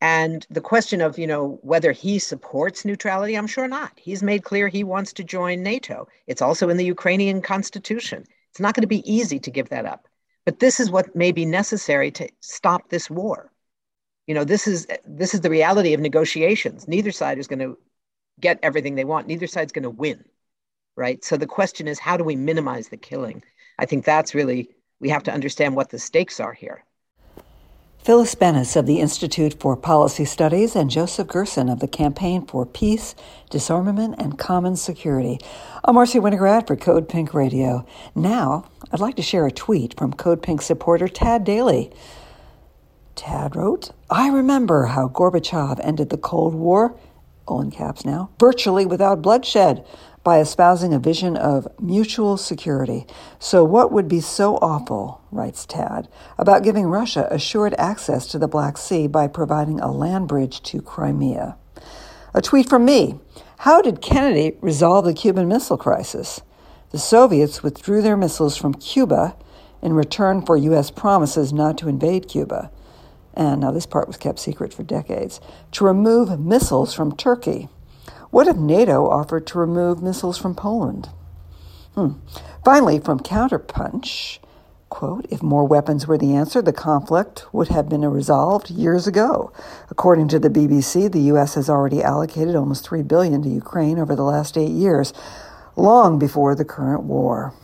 And 0.00 0.46
the 0.48 0.60
question 0.60 1.00
of, 1.00 1.18
you 1.18 1.26
know, 1.26 1.58
whether 1.62 1.90
he 1.90 2.18
supports 2.20 2.84
neutrality, 2.84 3.34
I'm 3.34 3.48
sure 3.48 3.66
not. 3.66 3.92
He's 3.96 4.22
made 4.22 4.44
clear 4.44 4.68
he 4.68 4.84
wants 4.84 5.12
to 5.14 5.24
join 5.24 5.62
NATO. 5.62 6.06
It's 6.28 6.40
also 6.40 6.68
in 6.68 6.76
the 6.76 6.84
Ukrainian 6.84 7.42
constitution. 7.42 8.24
It's 8.50 8.60
not 8.60 8.74
going 8.74 8.82
to 8.82 8.86
be 8.86 9.12
easy 9.12 9.40
to 9.40 9.50
give 9.50 9.68
that 9.70 9.86
up. 9.86 10.07
But 10.48 10.60
this 10.60 10.80
is 10.80 10.90
what 10.90 11.14
may 11.14 11.30
be 11.30 11.44
necessary 11.44 12.10
to 12.12 12.26
stop 12.40 12.88
this 12.88 13.10
war. 13.10 13.52
You 14.26 14.34
know, 14.34 14.44
this 14.44 14.66
is 14.66 14.86
this 15.06 15.34
is 15.34 15.42
the 15.42 15.50
reality 15.50 15.92
of 15.92 16.00
negotiations. 16.00 16.88
Neither 16.88 17.12
side 17.12 17.36
is 17.38 17.46
going 17.46 17.58
to 17.58 17.76
get 18.40 18.58
everything 18.62 18.94
they 18.94 19.04
want. 19.04 19.26
Neither 19.26 19.46
side's 19.46 19.72
going 19.72 19.82
to 19.82 19.90
win, 19.90 20.24
right? 20.96 21.22
So 21.22 21.36
the 21.36 21.46
question 21.46 21.86
is, 21.86 21.98
how 21.98 22.16
do 22.16 22.24
we 22.24 22.34
minimize 22.34 22.88
the 22.88 22.96
killing? 22.96 23.42
I 23.78 23.84
think 23.84 24.06
that's 24.06 24.34
really 24.34 24.70
we 25.00 25.10
have 25.10 25.24
to 25.24 25.34
understand 25.34 25.76
what 25.76 25.90
the 25.90 25.98
stakes 25.98 26.40
are 26.40 26.54
here. 26.54 26.82
Phyllis 27.98 28.34
Bennis 28.34 28.74
of 28.74 28.86
the 28.86 29.00
Institute 29.00 29.60
for 29.60 29.76
Policy 29.76 30.24
Studies 30.24 30.74
and 30.74 30.88
Joseph 30.88 31.28
Gerson 31.28 31.68
of 31.68 31.80
the 31.80 31.88
Campaign 31.88 32.46
for 32.46 32.64
Peace, 32.64 33.14
Disarmament, 33.50 34.14
and 34.18 34.38
Common 34.38 34.76
Security. 34.76 35.38
I'm 35.84 35.94
Marcy 35.94 36.18
Winograd 36.18 36.66
for 36.66 36.76
Code 36.76 37.06
Pink 37.08 37.34
Radio. 37.34 37.84
Now, 38.14 38.64
I'd 38.90 39.00
like 39.00 39.16
to 39.16 39.22
share 39.22 39.46
a 39.46 39.50
tweet 39.50 39.98
from 39.98 40.14
Code 40.14 40.42
Pink 40.42 40.62
supporter 40.62 41.06
Tad 41.08 41.44
Daly. 41.44 41.92
Tad 43.14 43.54
wrote, 43.54 43.90
I 44.08 44.28
remember 44.28 44.86
how 44.86 45.08
Gorbachev 45.08 45.78
ended 45.82 46.08
the 46.08 46.16
Cold 46.16 46.54
War, 46.54 46.96
all 47.46 47.60
in 47.60 47.70
caps 47.70 48.06
now, 48.06 48.30
virtually 48.38 48.86
without 48.86 49.20
bloodshed 49.20 49.84
by 50.28 50.40
espousing 50.40 50.92
a 50.92 50.98
vision 50.98 51.38
of 51.38 51.66
mutual 51.80 52.36
security. 52.36 53.06
So, 53.38 53.64
what 53.64 53.90
would 53.90 54.08
be 54.08 54.20
so 54.20 54.56
awful, 54.56 55.22
writes 55.30 55.64
Tad, 55.64 56.06
about 56.36 56.62
giving 56.62 56.84
Russia 56.84 57.26
assured 57.30 57.74
access 57.78 58.26
to 58.26 58.38
the 58.38 58.46
Black 58.46 58.76
Sea 58.76 59.06
by 59.06 59.26
providing 59.26 59.80
a 59.80 59.90
land 59.90 60.28
bridge 60.28 60.60
to 60.64 60.82
Crimea? 60.82 61.56
A 62.34 62.42
tweet 62.42 62.68
from 62.68 62.84
me 62.84 63.18
How 63.60 63.80
did 63.80 64.02
Kennedy 64.02 64.58
resolve 64.60 65.06
the 65.06 65.14
Cuban 65.14 65.48
Missile 65.48 65.78
Crisis? 65.78 66.42
The 66.90 66.98
Soviets 66.98 67.62
withdrew 67.62 68.02
their 68.02 68.18
missiles 68.18 68.54
from 68.54 68.74
Cuba 68.74 69.34
in 69.80 69.94
return 69.94 70.44
for 70.44 70.58
U.S. 70.58 70.90
promises 70.90 71.54
not 71.54 71.78
to 71.78 71.88
invade 71.88 72.28
Cuba. 72.28 72.70
And 73.32 73.62
now 73.62 73.70
this 73.70 73.86
part 73.86 74.06
was 74.06 74.18
kept 74.18 74.40
secret 74.40 74.74
for 74.74 74.82
decades 74.82 75.40
to 75.72 75.86
remove 75.86 76.38
missiles 76.38 76.92
from 76.92 77.16
Turkey. 77.16 77.70
What 78.30 78.46
if 78.46 78.56
NATO 78.56 79.08
offered 79.08 79.46
to 79.48 79.58
remove 79.58 80.02
missiles 80.02 80.38
from 80.38 80.54
Poland? 80.54 81.08
Hmm. 81.94 82.12
Finally, 82.64 83.00
from 83.00 83.20
Counterpunch, 83.20 84.38
quote, 84.90 85.26
if 85.30 85.42
more 85.42 85.64
weapons 85.64 86.06
were 86.06 86.18
the 86.18 86.34
answer, 86.34 86.60
the 86.60 86.72
conflict 86.72 87.46
would 87.52 87.68
have 87.68 87.88
been 87.88 88.04
resolved 88.04 88.70
years 88.70 89.06
ago. 89.06 89.52
According 89.90 90.28
to 90.28 90.38
the 90.38 90.50
BBC, 90.50 91.10
the 91.10 91.22
U.S. 91.32 91.54
has 91.54 91.70
already 91.70 92.02
allocated 92.02 92.54
almost 92.54 92.86
3 92.86 93.02
billion 93.02 93.42
to 93.42 93.48
Ukraine 93.48 93.98
over 93.98 94.14
the 94.14 94.22
last 94.22 94.58
eight 94.58 94.72
years, 94.72 95.12
long 95.74 96.18
before 96.18 96.54
the 96.54 96.64
current 96.64 97.04
war. 97.04 97.54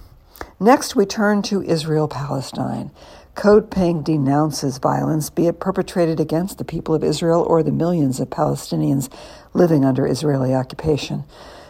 Next, 0.58 0.96
we 0.96 1.04
turn 1.04 1.42
to 1.42 1.62
Israel 1.62 2.08
Palestine. 2.08 2.90
Code 3.34 3.68
Pink 3.68 4.04
denounces 4.04 4.78
violence, 4.78 5.28
be 5.28 5.48
it 5.48 5.58
perpetrated 5.58 6.20
against 6.20 6.58
the 6.58 6.64
people 6.64 6.94
of 6.94 7.02
Israel 7.02 7.44
or 7.48 7.62
the 7.62 7.72
millions 7.72 8.20
of 8.20 8.30
Palestinians 8.30 9.12
living 9.52 9.84
under 9.84 10.06
Israeli 10.06 10.54
occupation. 10.54 11.24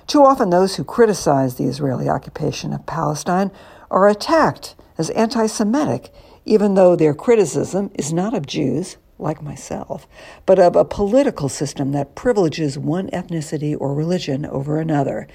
Too 0.07 0.23
often, 0.23 0.51
those 0.51 0.77
who 0.77 0.85
criticize 0.85 1.55
the 1.55 1.65
Israeli 1.65 2.09
occupation 2.09 2.75
of 2.75 2.85
Palestine 2.85 3.51
are 3.91 4.09
attacked 4.09 4.77
as 4.99 5.09
anti 5.11 5.47
Semitic, 5.47 6.13
even 6.45 6.75
though 6.75 6.95
their 6.95 7.15
criticism 7.15 7.91
is 7.95 8.13
not 8.13 8.35
of 8.35 8.47
Jews, 8.47 8.99
like 9.19 9.43
myself, 9.43 10.07
but 10.47 10.59
of 10.59 10.77
a 10.77 10.85
political 10.85 11.49
system 11.49 11.93
that 11.93 12.15
privileges 12.15 12.79
one 12.79 13.09
ethnicity 13.11 13.77
or 13.79 13.95
religion 13.95 14.45
over 14.47 14.79
another. 14.79 15.27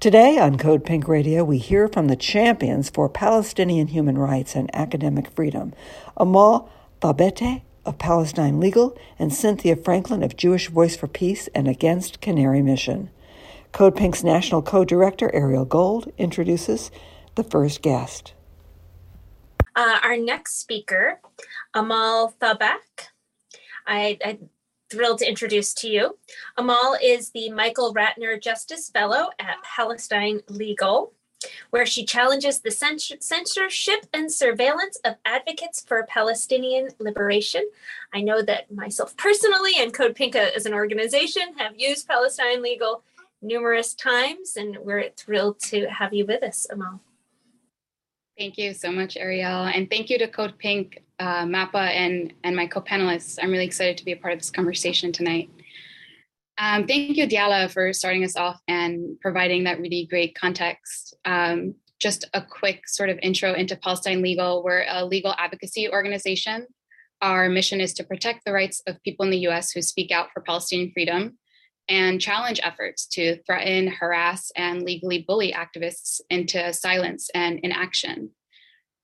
Today 0.00 0.38
on 0.38 0.58
Code 0.58 0.84
Pink 0.84 1.08
Radio, 1.08 1.44
we 1.44 1.58
hear 1.58 1.88
from 1.88 2.08
the 2.08 2.16
champions 2.16 2.90
for 2.90 3.08
Palestinian 3.08 3.88
human 3.88 4.18
rights 4.18 4.54
and 4.54 4.74
academic 4.74 5.30
freedom 5.30 5.72
Amal 6.16 6.70
Thabateh 7.00 7.62
of 7.84 7.98
Palestine 7.98 8.60
Legal 8.60 8.96
and 9.18 9.32
Cynthia 9.32 9.76
Franklin 9.76 10.22
of 10.22 10.36
Jewish 10.36 10.68
Voice 10.68 10.96
for 10.96 11.06
Peace 11.06 11.48
and 11.54 11.68
Against 11.68 12.20
Canary 12.20 12.62
Mission. 12.62 13.10
Code 13.72 13.96
Pink's 13.96 14.22
national 14.22 14.62
co 14.62 14.84
director, 14.84 15.34
Ariel 15.34 15.64
Gold, 15.64 16.12
introduces 16.16 16.90
the 17.34 17.44
first 17.44 17.82
guest. 17.82 18.32
Uh, 19.76 19.98
our 20.04 20.16
next 20.16 20.60
speaker, 20.60 21.20
Amal 21.74 22.34
Thabak. 22.40 23.08
I, 23.86 24.18
I 24.24 24.38
thrilled 24.90 25.18
to 25.18 25.28
introduce 25.28 25.74
to 25.74 25.88
you. 25.88 26.18
Amal 26.56 26.96
is 27.02 27.30
the 27.30 27.50
Michael 27.50 27.94
Ratner 27.94 28.40
Justice 28.40 28.90
Fellow 28.90 29.30
at 29.38 29.56
Palestine 29.62 30.40
Legal, 30.48 31.12
where 31.70 31.86
she 31.86 32.04
challenges 32.04 32.60
the 32.60 32.70
censorship 32.70 34.06
and 34.12 34.32
surveillance 34.32 34.98
of 35.04 35.16
advocates 35.24 35.84
for 35.86 36.06
Palestinian 36.06 36.88
liberation. 36.98 37.68
I 38.12 38.22
know 38.22 38.42
that 38.42 38.72
myself 38.72 39.16
personally 39.16 39.72
and 39.78 39.92
Code 39.92 40.14
Pinka 40.14 40.54
as 40.54 40.66
an 40.66 40.74
organization 40.74 41.54
have 41.58 41.72
used 41.76 42.08
Palestine 42.08 42.62
Legal 42.62 43.02
numerous 43.42 43.94
times, 43.94 44.56
and 44.56 44.78
we're 44.78 45.10
thrilled 45.16 45.60
to 45.60 45.86
have 45.86 46.14
you 46.14 46.24
with 46.24 46.42
us, 46.42 46.66
Amal. 46.70 47.00
Thank 48.36 48.58
you 48.58 48.74
so 48.74 48.90
much, 48.90 49.16
Ariel. 49.16 49.66
And 49.66 49.88
thank 49.88 50.10
you 50.10 50.18
to 50.18 50.26
Code 50.26 50.58
Pink, 50.58 51.02
uh, 51.20 51.44
MAPA, 51.44 51.76
and, 51.76 52.32
and 52.42 52.56
my 52.56 52.66
co 52.66 52.80
panelists. 52.80 53.38
I'm 53.40 53.52
really 53.52 53.64
excited 53.64 53.96
to 53.98 54.04
be 54.04 54.12
a 54.12 54.16
part 54.16 54.32
of 54.32 54.40
this 54.40 54.50
conversation 54.50 55.12
tonight. 55.12 55.50
Um, 56.58 56.86
thank 56.86 57.16
you, 57.16 57.28
Diala, 57.28 57.70
for 57.70 57.92
starting 57.92 58.24
us 58.24 58.36
off 58.36 58.60
and 58.66 59.20
providing 59.20 59.64
that 59.64 59.80
really 59.80 60.06
great 60.10 60.34
context. 60.34 61.14
Um, 61.24 61.76
just 62.00 62.24
a 62.34 62.42
quick 62.42 62.88
sort 62.88 63.08
of 63.08 63.18
intro 63.22 63.54
into 63.54 63.76
Palestine 63.76 64.20
Legal. 64.20 64.64
We're 64.64 64.84
a 64.88 65.04
legal 65.04 65.34
advocacy 65.38 65.88
organization. 65.88 66.66
Our 67.22 67.48
mission 67.48 67.80
is 67.80 67.94
to 67.94 68.04
protect 68.04 68.44
the 68.44 68.52
rights 68.52 68.82
of 68.88 69.02
people 69.04 69.24
in 69.24 69.30
the 69.30 69.46
US 69.48 69.70
who 69.70 69.80
speak 69.80 70.10
out 70.10 70.28
for 70.34 70.42
Palestinian 70.42 70.90
freedom 70.92 71.38
and 71.88 72.20
challenge 72.20 72.60
efforts 72.62 73.06
to 73.06 73.42
threaten, 73.44 73.88
harass, 73.88 74.50
and 74.56 74.82
legally 74.82 75.24
bully 75.26 75.52
activists 75.52 76.20
into 76.30 76.72
silence 76.72 77.30
and 77.34 77.60
inaction. 77.62 78.30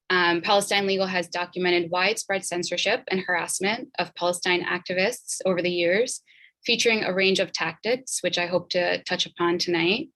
Um, 0.09 0.41
Palestine 0.41 0.87
Legal 0.87 1.07
has 1.07 1.29
documented 1.29 1.91
widespread 1.91 2.45
censorship 2.45 3.05
and 3.09 3.21
harassment 3.21 3.89
of 3.99 4.15
Palestine 4.17 4.65
activists 4.65 5.39
over 5.47 5.63
the 5.63 5.71
years, 5.71 6.23
featuring 6.65 7.05
a 7.05 7.15
range 7.15 7.39
of 7.39 7.53
tactics, 7.53 8.19
which 8.23 8.37
I 8.37 8.47
hope 8.47 8.71
to 8.71 9.03
touch 9.05 9.27
upon 9.27 9.59
tonight, 9.59 10.09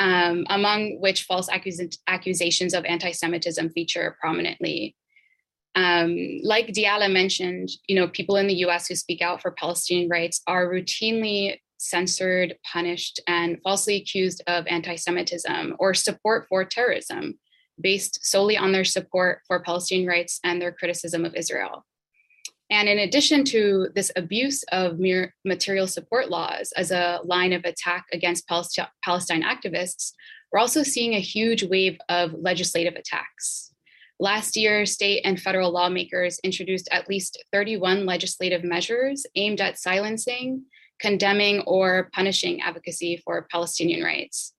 um, 0.00 0.44
among 0.50 1.00
which 1.00 1.22
false 1.22 1.48
accus- 1.48 1.98
accusations 2.08 2.74
of 2.74 2.84
anti 2.84 3.12
Semitism 3.12 3.70
feature 3.70 4.16
prominently. 4.20 4.96
Um, 5.74 6.16
like 6.42 6.66
Diala 6.66 7.10
mentioned, 7.10 7.70
you 7.86 7.96
know, 7.96 8.08
people 8.08 8.36
in 8.36 8.48
the 8.48 8.64
US 8.66 8.88
who 8.88 8.94
speak 8.96 9.22
out 9.22 9.40
for 9.40 9.52
Palestinian 9.52 10.08
rights 10.08 10.42
are 10.46 10.68
routinely 10.68 11.58
censored, 11.82 12.56
punished, 12.70 13.20
and 13.26 13.58
falsely 13.62 13.96
accused 13.96 14.42
of 14.46 14.66
anti 14.66 14.96
Semitism 14.96 15.76
or 15.78 15.94
support 15.94 16.46
for 16.48 16.64
terrorism 16.64 17.38
based 17.80 18.24
solely 18.24 18.56
on 18.56 18.72
their 18.72 18.84
support 18.84 19.40
for 19.46 19.62
Palestinian 19.62 20.08
rights 20.08 20.38
and 20.44 20.60
their 20.60 20.72
criticism 20.72 21.24
of 21.24 21.34
Israel. 21.34 21.84
And 22.70 22.88
in 22.88 23.00
addition 23.00 23.44
to 23.46 23.88
this 23.94 24.10
abuse 24.16 24.62
of 24.72 24.98
mere 24.98 25.34
material 25.44 25.86
support 25.86 26.30
laws 26.30 26.72
as 26.76 26.90
a 26.90 27.20
line 27.24 27.52
of 27.52 27.64
attack 27.64 28.06
against 28.12 28.48
Palestine 28.48 29.42
activists, 29.42 30.12
we're 30.50 30.58
also 30.58 30.82
seeing 30.82 31.14
a 31.14 31.20
huge 31.20 31.64
wave 31.64 31.98
of 32.08 32.32
legislative 32.32 32.94
attacks. 32.94 33.72
Last 34.20 34.56
year, 34.56 34.86
state 34.86 35.22
and 35.24 35.40
federal 35.40 35.72
lawmakers 35.72 36.38
introduced 36.44 36.88
at 36.92 37.08
least 37.08 37.42
31 37.52 38.06
legislative 38.06 38.62
measures 38.62 39.26
aimed 39.34 39.60
at 39.60 39.78
silencing 39.78 40.64
condemning 41.02 41.60
or 41.66 42.08
punishing 42.14 42.62
advocacy 42.62 43.20
for 43.24 43.46
Palestinian 43.50 44.02
rights. 44.02 44.54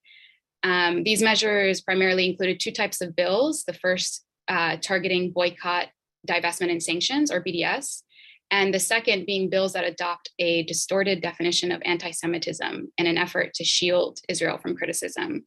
Um, 0.61 1.03
these 1.03 1.23
measures 1.23 1.81
primarily 1.81 2.29
included 2.29 2.59
two 2.59 2.71
types 2.71 3.01
of 3.01 3.15
bills. 3.15 3.63
The 3.63 3.73
first 3.73 4.25
uh, 4.47 4.77
targeting 4.81 5.31
boycott, 5.31 5.87
divestment, 6.27 6.69
and 6.69 6.83
sanctions, 6.83 7.31
or 7.31 7.43
BDS, 7.43 8.03
and 8.51 8.73
the 8.73 8.79
second 8.79 9.25
being 9.25 9.49
bills 9.49 9.73
that 9.73 9.85
adopt 9.85 10.31
a 10.37 10.63
distorted 10.63 11.21
definition 11.21 11.71
of 11.71 11.81
anti 11.85 12.11
Semitism 12.11 12.91
in 12.97 13.07
an 13.07 13.17
effort 13.17 13.53
to 13.55 13.63
shield 13.63 14.19
Israel 14.29 14.57
from 14.57 14.75
criticism. 14.75 15.45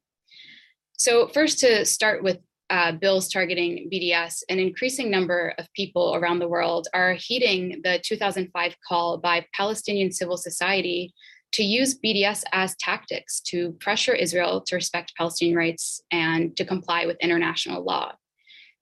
So, 0.99 1.29
first, 1.29 1.61
to 1.61 1.85
start 1.85 2.23
with 2.23 2.39
uh, 2.71 2.93
bills 2.93 3.29
targeting 3.29 3.89
BDS, 3.93 4.43
an 4.49 4.59
increasing 4.59 5.11
number 5.11 5.55
of 5.59 5.73
people 5.75 6.15
around 6.15 6.39
the 6.39 6.49
world 6.49 6.89
are 6.95 7.15
heeding 7.15 7.81
the 7.85 8.01
2005 8.03 8.77
call 8.87 9.19
by 9.19 9.47
Palestinian 9.55 10.11
civil 10.11 10.37
society 10.37 11.15
to 11.53 11.63
use 11.63 11.99
BDS 11.99 12.43
as 12.53 12.77
tactics 12.77 13.41
to 13.41 13.73
pressure 13.81 14.15
Israel 14.15 14.61
to 14.63 14.75
respect 14.75 15.15
Palestinian 15.17 15.57
rights 15.57 16.01
and 16.11 16.57
to 16.57 16.65
comply 16.65 17.07
with 17.07 17.17
international 17.21 17.85
law. 17.85 18.13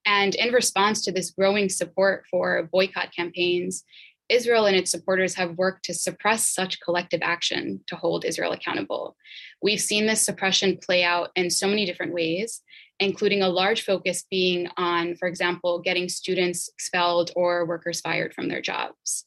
And 0.06 0.34
in 0.34 0.52
response 0.52 1.04
to 1.04 1.12
this 1.12 1.30
growing 1.30 1.68
support 1.68 2.24
for 2.30 2.68
boycott 2.72 3.14
campaigns, 3.14 3.84
Israel 4.28 4.66
and 4.66 4.76
its 4.76 4.90
supporters 4.90 5.34
have 5.34 5.58
worked 5.58 5.84
to 5.84 5.94
suppress 5.94 6.48
such 6.48 6.80
collective 6.80 7.20
action 7.22 7.80
to 7.86 7.96
hold 7.96 8.24
Israel 8.24 8.52
accountable. 8.52 9.16
We've 9.62 9.80
seen 9.80 10.06
this 10.06 10.22
suppression 10.22 10.78
play 10.78 11.04
out 11.04 11.30
in 11.36 11.50
so 11.50 11.66
many 11.66 11.84
different 11.84 12.14
ways, 12.14 12.62
including 13.00 13.42
a 13.42 13.48
large 13.48 13.82
focus 13.82 14.24
being 14.30 14.68
on, 14.76 15.16
for 15.16 15.28
example, 15.28 15.80
getting 15.80 16.08
students 16.08 16.68
expelled 16.68 17.30
or 17.34 17.66
workers 17.66 18.00
fired 18.00 18.32
from 18.34 18.48
their 18.48 18.62
jobs. 18.62 19.24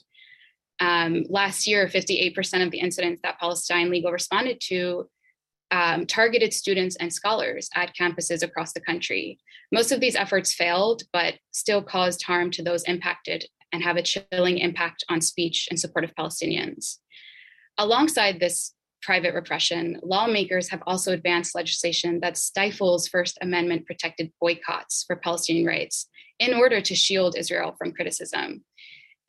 Um, 0.80 1.26
last 1.30 1.68
year, 1.68 1.88
58% 1.88 2.64
of 2.64 2.72
the 2.72 2.80
incidents 2.80 3.22
that 3.24 3.40
Palestine 3.40 3.90
Legal 3.90 4.12
responded 4.12 4.62
to 4.68 5.10
um, 5.72 6.06
targeted 6.06 6.54
students 6.54 6.96
and 6.96 7.12
scholars 7.12 7.70
at 7.76 7.96
campuses 7.96 8.42
across 8.42 8.74
the 8.74 8.80
country. 8.80 9.38
Most 9.72 9.92
of 9.92 10.00
these 10.00 10.16
efforts 10.16 10.54
failed, 10.54 11.04
but 11.12 11.36
still 11.52 11.82
caused 11.82 12.24
harm 12.24 12.52
to 12.52 12.64
those 12.64 12.84
impacted 12.84 13.46
and 13.74 13.84
have 13.84 13.98
a 13.98 14.02
chilling 14.02 14.60
impact 14.60 15.04
on 15.10 15.20
speech 15.20 15.68
in 15.70 15.78
support 15.78 16.06
of 16.06 16.16
Palestinians. 16.16 17.00
Alongside 17.78 18.40
this 18.40 18.74
private 19.08 19.34
repression, 19.34 19.98
lawmakers 20.04 20.68
have 20.68 20.84
also 20.86 21.14
advanced 21.14 21.56
legislation 21.56 22.20
that 22.20 22.36
stifles 22.36 23.08
First 23.08 23.38
Amendment 23.42 23.86
protected 23.86 24.34
boycotts 24.42 25.06
for 25.08 25.16
Palestinian 25.16 25.66
rights 25.66 26.10
in 26.40 26.54
order 26.54 26.82
to 26.82 26.94
shield 26.94 27.38
Israel 27.38 27.74
from 27.78 27.94
criticism. 27.94 28.66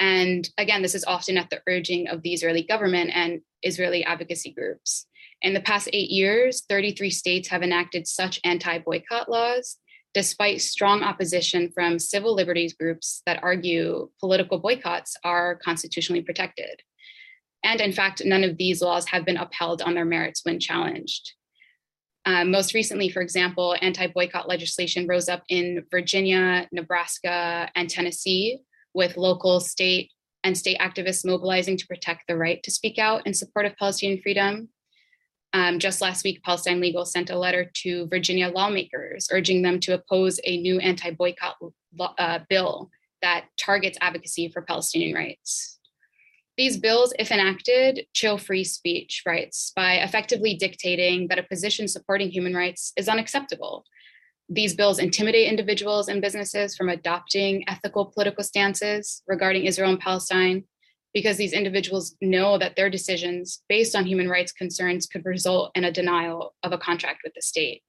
And 0.00 0.50
again, 0.58 0.82
this 0.82 0.96
is 0.96 1.04
often 1.04 1.38
at 1.38 1.48
the 1.50 1.60
urging 1.68 2.08
of 2.08 2.22
the 2.22 2.32
Israeli 2.32 2.64
government 2.64 3.12
and 3.14 3.40
Israeli 3.62 4.04
advocacy 4.04 4.50
groups. 4.52 5.06
In 5.42 5.54
the 5.54 5.60
past 5.60 5.88
eight 5.92 6.10
years, 6.10 6.64
33 6.68 7.10
states 7.10 7.46
have 7.48 7.62
enacted 7.62 8.08
such 8.08 8.40
anti 8.42 8.78
boycott 8.78 9.30
laws, 9.30 9.76
despite 10.12 10.60
strong 10.60 11.04
opposition 11.04 11.70
from 11.72 12.00
civil 12.00 12.34
liberties 12.34 12.72
groups 12.72 13.22
that 13.26 13.44
argue 13.44 14.10
political 14.18 14.58
boycotts 14.58 15.16
are 15.22 15.54
constitutionally 15.64 16.22
protected. 16.22 16.82
And 17.64 17.80
in 17.80 17.92
fact, 17.92 18.22
none 18.24 18.44
of 18.44 18.56
these 18.56 18.80
laws 18.80 19.06
have 19.08 19.24
been 19.24 19.36
upheld 19.36 19.82
on 19.82 19.94
their 19.94 20.04
merits 20.04 20.44
when 20.44 20.60
challenged. 20.60 21.32
Um, 22.24 22.50
most 22.50 22.74
recently, 22.74 23.08
for 23.08 23.22
example, 23.22 23.74
anti 23.80 24.06
boycott 24.06 24.48
legislation 24.48 25.06
rose 25.06 25.28
up 25.28 25.42
in 25.48 25.84
Virginia, 25.90 26.68
Nebraska, 26.72 27.70
and 27.74 27.88
Tennessee, 27.88 28.60
with 28.94 29.16
local, 29.16 29.60
state, 29.60 30.10
and 30.44 30.56
state 30.56 30.78
activists 30.78 31.24
mobilizing 31.24 31.76
to 31.76 31.86
protect 31.86 32.24
the 32.28 32.36
right 32.36 32.62
to 32.62 32.70
speak 32.70 32.98
out 32.98 33.26
in 33.26 33.34
support 33.34 33.66
of 33.66 33.76
Palestinian 33.76 34.20
freedom. 34.20 34.68
Um, 35.54 35.78
just 35.78 36.02
last 36.02 36.24
week, 36.24 36.42
Palestine 36.42 36.80
Legal 36.80 37.06
sent 37.06 37.30
a 37.30 37.38
letter 37.38 37.70
to 37.82 38.06
Virginia 38.08 38.48
lawmakers 38.48 39.28
urging 39.32 39.62
them 39.62 39.80
to 39.80 39.94
oppose 39.94 40.38
a 40.44 40.60
new 40.60 40.78
anti 40.80 41.10
boycott 41.10 41.56
uh, 42.18 42.40
bill 42.48 42.90
that 43.22 43.46
targets 43.56 43.98
advocacy 44.00 44.48
for 44.48 44.62
Palestinian 44.62 45.14
rights. 45.14 45.77
These 46.58 46.78
bills, 46.78 47.14
if 47.20 47.30
enacted, 47.30 48.06
chill 48.14 48.36
free 48.36 48.64
speech 48.64 49.22
rights 49.24 49.72
by 49.76 49.94
effectively 49.94 50.56
dictating 50.56 51.28
that 51.28 51.38
a 51.38 51.44
position 51.44 51.86
supporting 51.86 52.30
human 52.30 52.52
rights 52.52 52.92
is 52.96 53.08
unacceptable. 53.08 53.84
These 54.48 54.74
bills 54.74 54.98
intimidate 54.98 55.48
individuals 55.48 56.08
and 56.08 56.20
businesses 56.20 56.76
from 56.76 56.88
adopting 56.88 57.62
ethical 57.68 58.06
political 58.06 58.42
stances 58.42 59.22
regarding 59.28 59.66
Israel 59.66 59.90
and 59.90 60.00
Palestine 60.00 60.64
because 61.14 61.36
these 61.36 61.52
individuals 61.52 62.16
know 62.20 62.58
that 62.58 62.74
their 62.74 62.90
decisions 62.90 63.62
based 63.68 63.94
on 63.94 64.04
human 64.04 64.28
rights 64.28 64.50
concerns 64.50 65.06
could 65.06 65.24
result 65.24 65.70
in 65.76 65.84
a 65.84 65.92
denial 65.92 66.56
of 66.64 66.72
a 66.72 66.78
contract 66.78 67.20
with 67.22 67.34
the 67.34 67.42
state. 67.42 67.82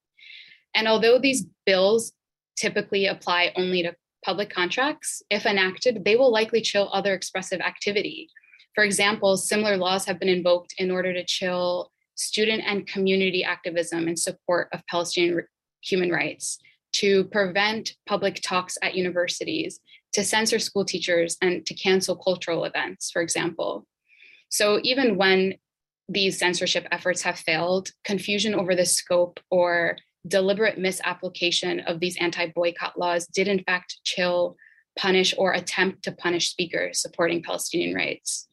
And 0.75 0.87
although 0.87 1.17
these 1.17 1.47
bills 1.65 2.11
typically 2.55 3.07
apply 3.07 3.51
only 3.55 3.81
to 3.81 3.95
public 4.23 4.51
contracts, 4.51 5.23
if 5.31 5.47
enacted, 5.47 6.05
they 6.05 6.15
will 6.15 6.31
likely 6.31 6.61
chill 6.61 6.89
other 6.93 7.15
expressive 7.15 7.61
activity. 7.61 8.29
For 8.75 8.83
example, 8.83 9.37
similar 9.37 9.77
laws 9.77 10.05
have 10.05 10.19
been 10.19 10.29
invoked 10.29 10.75
in 10.77 10.91
order 10.91 11.13
to 11.13 11.25
chill 11.25 11.91
student 12.15 12.63
and 12.65 12.85
community 12.85 13.43
activism 13.43 14.07
in 14.07 14.17
support 14.17 14.69
of 14.73 14.85
Palestinian 14.87 15.41
human 15.81 16.11
rights, 16.11 16.59
to 16.91 17.23
prevent 17.25 17.93
public 18.05 18.39
talks 18.41 18.77
at 18.81 18.95
universities, 18.95 19.79
to 20.13 20.23
censor 20.23 20.59
school 20.59 20.83
teachers 20.83 21.37
and 21.41 21.65
to 21.65 21.73
cancel 21.73 22.15
cultural 22.15 22.65
events, 22.65 23.11
for 23.11 23.21
example. 23.21 23.85
So 24.49 24.79
even 24.83 25.15
when 25.15 25.55
these 26.07 26.39
censorship 26.39 26.87
efforts 26.91 27.21
have 27.21 27.37
failed, 27.37 27.91
confusion 28.03 28.55
over 28.55 28.75
the 28.75 28.85
scope 28.85 29.39
or 29.51 29.97
deliberate 30.27 30.77
misapplication 30.77 31.81
of 31.81 31.99
these 31.99 32.17
anti 32.17 32.47
boycott 32.47 32.97
laws 32.97 33.27
did, 33.27 33.47
in 33.47 33.63
fact, 33.63 33.99
chill, 34.03 34.55
punish, 34.97 35.33
or 35.37 35.53
attempt 35.53 36.03
to 36.03 36.11
punish 36.11 36.49
speakers 36.49 36.99
supporting 37.01 37.43
Palestinian 37.43 37.95
rights. 37.95 38.47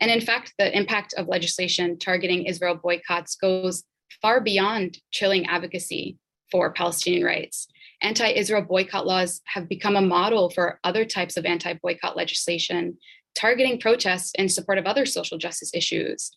And 0.00 0.10
in 0.10 0.20
fact, 0.20 0.54
the 0.58 0.76
impact 0.76 1.14
of 1.16 1.28
legislation 1.28 1.98
targeting 1.98 2.44
Israel 2.44 2.78
boycotts 2.82 3.36
goes 3.36 3.84
far 4.22 4.40
beyond 4.40 4.98
chilling 5.10 5.46
advocacy 5.46 6.18
for 6.50 6.72
Palestinian 6.72 7.24
rights 7.24 7.68
anti 8.02 8.28
Israel 8.28 8.62
boycott 8.62 9.06
laws 9.06 9.40
have 9.46 9.68
become 9.68 9.96
a 9.96 10.00
model 10.00 10.50
for 10.50 10.78
other 10.84 11.04
types 11.04 11.36
of 11.36 11.44
anti 11.44 11.74
boycott 11.74 12.16
legislation, 12.16 12.98
targeting 13.34 13.80
protests 13.80 14.32
in 14.38 14.48
support 14.48 14.78
of 14.78 14.86
other 14.86 15.06
social 15.06 15.38
justice 15.38 15.70
issues. 15.74 16.32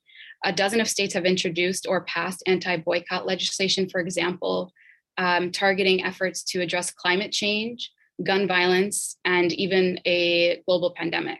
A 0.46 0.54
dozen 0.54 0.80
of 0.80 0.88
states 0.88 1.14
have 1.14 1.26
introduced 1.26 1.86
or 1.88 2.06
passed 2.06 2.44
anti 2.46 2.78
boycott 2.78 3.26
legislation, 3.26 3.90
for 3.90 4.00
example, 4.00 4.72
um, 5.18 5.52
targeting 5.52 6.04
efforts 6.04 6.44
to 6.44 6.62
address 6.62 6.92
climate 6.92 7.32
change, 7.32 7.92
gun 8.24 8.48
violence, 8.48 9.18
and 9.26 9.52
even 9.54 10.00
a 10.06 10.62
global 10.66 10.94
pandemic. 10.96 11.40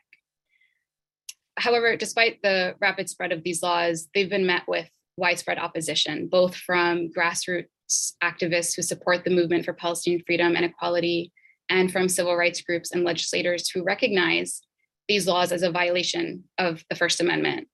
However, 1.60 1.96
despite 1.96 2.42
the 2.42 2.76
rapid 2.80 3.10
spread 3.10 3.32
of 3.32 3.44
these 3.44 3.62
laws, 3.62 4.08
they've 4.16 4.30
been 4.30 4.46
met 4.46 4.64
with 4.68 4.90
widespread 5.18 5.60
opposition, 5.60 6.28
both 6.28 6.56
from 6.56 7.10
grassroots 7.12 8.14
activists 8.24 8.76
who 8.76 8.82
support 8.82 9.24
the 9.24 9.30
movement 9.30 9.66
for 9.66 9.74
Palestinian 9.74 10.24
freedom 10.26 10.56
and 10.56 10.66
equality, 10.66 11.32
and 11.70 11.92
from 11.92 12.10
civil 12.10 12.36
rights 12.36 12.62
groups 12.62 12.92
and 12.92 13.04
legislators 13.04 13.70
who 13.70 13.84
recognize 13.84 14.62
these 15.08 15.28
laws 15.28 15.52
as 15.52 15.62
a 15.62 15.72
violation 15.72 16.46
of 16.58 16.84
the 16.90 16.96
First 16.96 17.20
Amendment. 17.20 17.68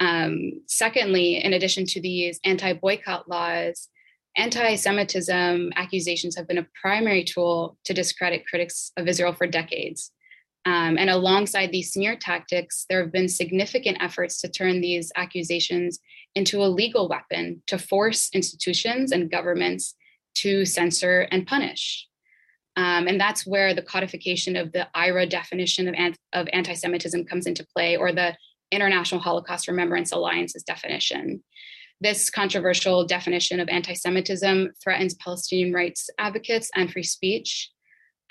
Um, 0.00 0.62
secondly, 0.68 1.42
in 1.42 1.52
addition 1.52 1.86
to 1.86 2.00
these 2.00 2.38
anti 2.44 2.74
boycott 2.74 3.28
laws, 3.28 3.88
anti 4.36 4.76
Semitism 4.76 5.72
accusations 5.74 6.36
have 6.36 6.46
been 6.46 6.58
a 6.58 6.68
primary 6.80 7.24
tool 7.24 7.76
to 7.84 7.94
discredit 7.94 8.46
critics 8.46 8.92
of 8.96 9.08
Israel 9.08 9.32
for 9.32 9.46
decades. 9.46 10.12
Um, 10.66 10.96
and 10.96 11.10
alongside 11.10 11.70
these 11.72 11.92
smear 11.92 12.16
tactics, 12.16 12.86
there 12.88 13.02
have 13.02 13.12
been 13.12 13.28
significant 13.28 13.98
efforts 14.00 14.40
to 14.40 14.48
turn 14.48 14.80
these 14.80 15.12
accusations 15.14 15.98
into 16.34 16.62
a 16.62 16.66
legal 16.66 17.08
weapon 17.08 17.62
to 17.66 17.78
force 17.78 18.30
institutions 18.32 19.12
and 19.12 19.30
governments 19.30 19.94
to 20.36 20.64
censor 20.64 21.28
and 21.30 21.46
punish. 21.46 22.06
Um, 22.76 23.06
and 23.06 23.20
that's 23.20 23.46
where 23.46 23.72
the 23.72 23.82
codification 23.82 24.56
of 24.56 24.72
the 24.72 24.88
IHRA 24.96 25.28
definition 25.28 25.88
of, 25.88 26.16
of 26.32 26.48
anti 26.52 26.74
Semitism 26.74 27.24
comes 27.26 27.46
into 27.46 27.66
play, 27.74 27.96
or 27.96 28.12
the 28.12 28.36
International 28.72 29.20
Holocaust 29.20 29.68
Remembrance 29.68 30.12
Alliance's 30.12 30.64
definition. 30.64 31.42
This 32.00 32.30
controversial 32.30 33.06
definition 33.06 33.60
of 33.60 33.68
anti 33.68 33.94
Semitism 33.94 34.72
threatens 34.82 35.14
Palestinian 35.14 35.72
rights 35.72 36.10
advocates 36.18 36.70
and 36.74 36.90
free 36.90 37.04
speech 37.04 37.70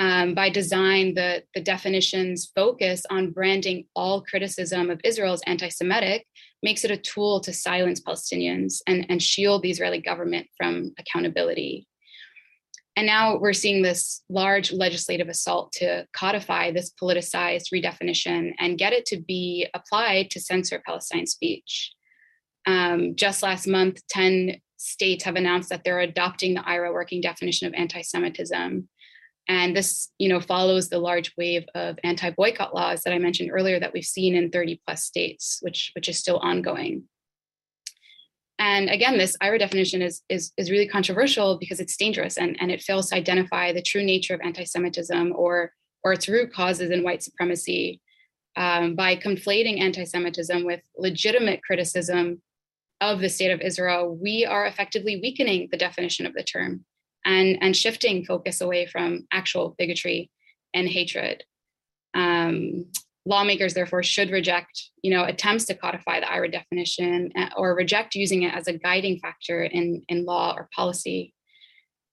um, 0.03 0.33
by 0.33 0.49
design, 0.49 1.13
the, 1.13 1.43
the 1.55 1.61
definitions 1.61 2.51
focus 2.53 3.05
on 3.09 3.31
branding 3.31 3.85
all 3.95 4.21
criticism 4.21 4.89
of 4.89 4.99
Israel 5.05 5.31
as 5.31 5.41
anti 5.47 5.69
Semitic 5.69 6.27
makes 6.61 6.83
it 6.83 6.91
a 6.91 6.97
tool 6.97 7.39
to 7.39 7.53
silence 7.53 8.01
Palestinians 8.01 8.81
and, 8.85 9.05
and 9.07 9.23
shield 9.23 9.61
the 9.61 9.71
Israeli 9.71 10.01
government 10.01 10.47
from 10.57 10.91
accountability. 10.99 11.87
And 12.97 13.07
now 13.07 13.37
we're 13.37 13.53
seeing 13.53 13.81
this 13.81 14.23
large 14.29 14.73
legislative 14.73 15.29
assault 15.29 15.71
to 15.77 16.05
codify 16.13 16.71
this 16.71 16.91
politicized 17.01 17.71
redefinition 17.73 18.51
and 18.59 18.77
get 18.77 18.91
it 18.91 19.05
to 19.05 19.21
be 19.21 19.67
applied 19.73 20.31
to 20.31 20.41
censor 20.41 20.81
Palestine 20.85 21.27
speech. 21.27 21.93
Um, 22.67 23.15
just 23.15 23.41
last 23.41 23.67
month, 23.67 24.01
10 24.09 24.57
states 24.75 25.23
have 25.23 25.37
announced 25.37 25.69
that 25.69 25.85
they're 25.85 26.01
adopting 26.01 26.55
the 26.55 26.59
IHRA 26.59 26.91
working 26.91 27.21
definition 27.21 27.67
of 27.67 27.73
anti-Semitism. 27.73 28.89
And 29.47 29.75
this, 29.75 30.09
you 30.19 30.29
know, 30.29 30.39
follows 30.39 30.87
the 30.87 30.99
large 30.99 31.33
wave 31.37 31.65
of 31.75 31.99
anti-boycott 32.03 32.73
laws 32.73 33.01
that 33.01 33.13
I 33.13 33.19
mentioned 33.19 33.51
earlier 33.51 33.79
that 33.79 33.93
we've 33.93 34.05
seen 34.05 34.35
in 34.35 34.49
30 34.49 34.81
plus 34.85 35.03
states, 35.03 35.59
which, 35.61 35.91
which 35.95 36.07
is 36.07 36.17
still 36.17 36.37
ongoing. 36.37 37.03
And 38.59 38.89
again, 38.89 39.17
this 39.17 39.35
IHRA 39.43 39.59
definition 39.59 40.01
is, 40.01 40.21
is, 40.29 40.53
is 40.57 40.71
really 40.71 40.87
controversial 40.87 41.57
because 41.57 41.79
it's 41.79 41.97
dangerous 41.97 42.37
and, 42.37 42.55
and 42.61 42.71
it 42.71 42.81
fails 42.81 43.09
to 43.09 43.15
identify 43.15 43.73
the 43.73 43.81
true 43.81 44.03
nature 44.03 44.35
of 44.35 44.41
anti-Semitism 44.41 45.33
or, 45.35 45.73
or 46.03 46.13
its 46.13 46.29
root 46.29 46.53
causes 46.53 46.89
in 46.89 47.03
white 47.03 47.23
supremacy 47.23 47.99
um, 48.55 48.95
by 48.95 49.15
conflating 49.15 49.81
anti-Semitism 49.81 50.63
with 50.63 50.81
legitimate 50.97 51.63
criticism 51.63 52.41
of 53.01 53.19
the 53.19 53.29
state 53.29 53.51
of 53.51 53.59
Israel, 53.59 54.15
we 54.15 54.45
are 54.45 54.65
effectively 54.65 55.19
weakening 55.21 55.67
the 55.71 55.77
definition 55.77 56.25
of 56.25 56.33
the 56.33 56.43
term 56.43 56.85
and, 57.25 57.57
and 57.61 57.75
shifting 57.75 58.25
focus 58.25 58.61
away 58.61 58.85
from 58.85 59.27
actual 59.31 59.75
bigotry 59.77 60.29
and 60.73 60.87
hatred. 60.87 61.43
Um, 62.13 62.85
lawmakers 63.25 63.73
therefore 63.73 64.03
should 64.03 64.31
reject 64.31 64.89
you 65.01 65.09
know 65.09 65.23
attempts 65.23 65.65
to 65.65 65.73
codify 65.73 66.19
the 66.19 66.25
IHRA 66.25 66.51
definition 66.51 67.31
uh, 67.37 67.49
or 67.55 67.73
reject 67.75 68.15
using 68.15 68.43
it 68.43 68.53
as 68.53 68.67
a 68.67 68.77
guiding 68.77 69.19
factor 69.19 69.63
in, 69.63 70.03
in 70.09 70.25
law 70.25 70.53
or 70.55 70.69
policy. 70.75 71.33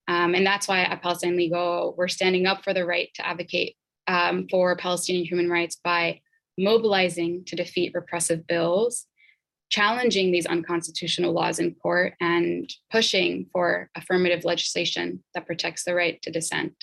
Um, 0.09 0.35
and 0.35 0.45
that's 0.45 0.67
why 0.67 0.83
at 0.83 1.03
Palestine 1.03 1.37
Legal, 1.37 1.95
we're 1.97 2.09
standing 2.09 2.47
up 2.47 2.65
for 2.65 2.75
the 2.75 2.85
right 2.85 3.09
to 3.15 3.27
advocate 3.27 3.77
um, 4.09 4.49
for 4.51 4.77
Palestinian 4.77 5.25
human 5.25 5.49
rights 5.49 5.77
by 5.83 6.21
mobilizing 6.59 7.45
to 7.47 7.57
defeat 7.57 7.95
repressive 7.95 8.47
bills, 8.47 9.07
challenging 9.71 10.33
these 10.33 10.47
unconstitutional 10.47 11.33
laws 11.33 11.59
in 11.59 11.75
court, 11.77 12.15
and 12.21 12.73
pushing 12.91 13.47
for 13.53 13.89
affirmative 13.97 14.45
legislation 14.45 15.23
that 15.35 15.47
protects 15.47 15.85
the 15.85 15.95
right 15.95 16.21
to 16.23 16.31
dissent. 16.31 16.75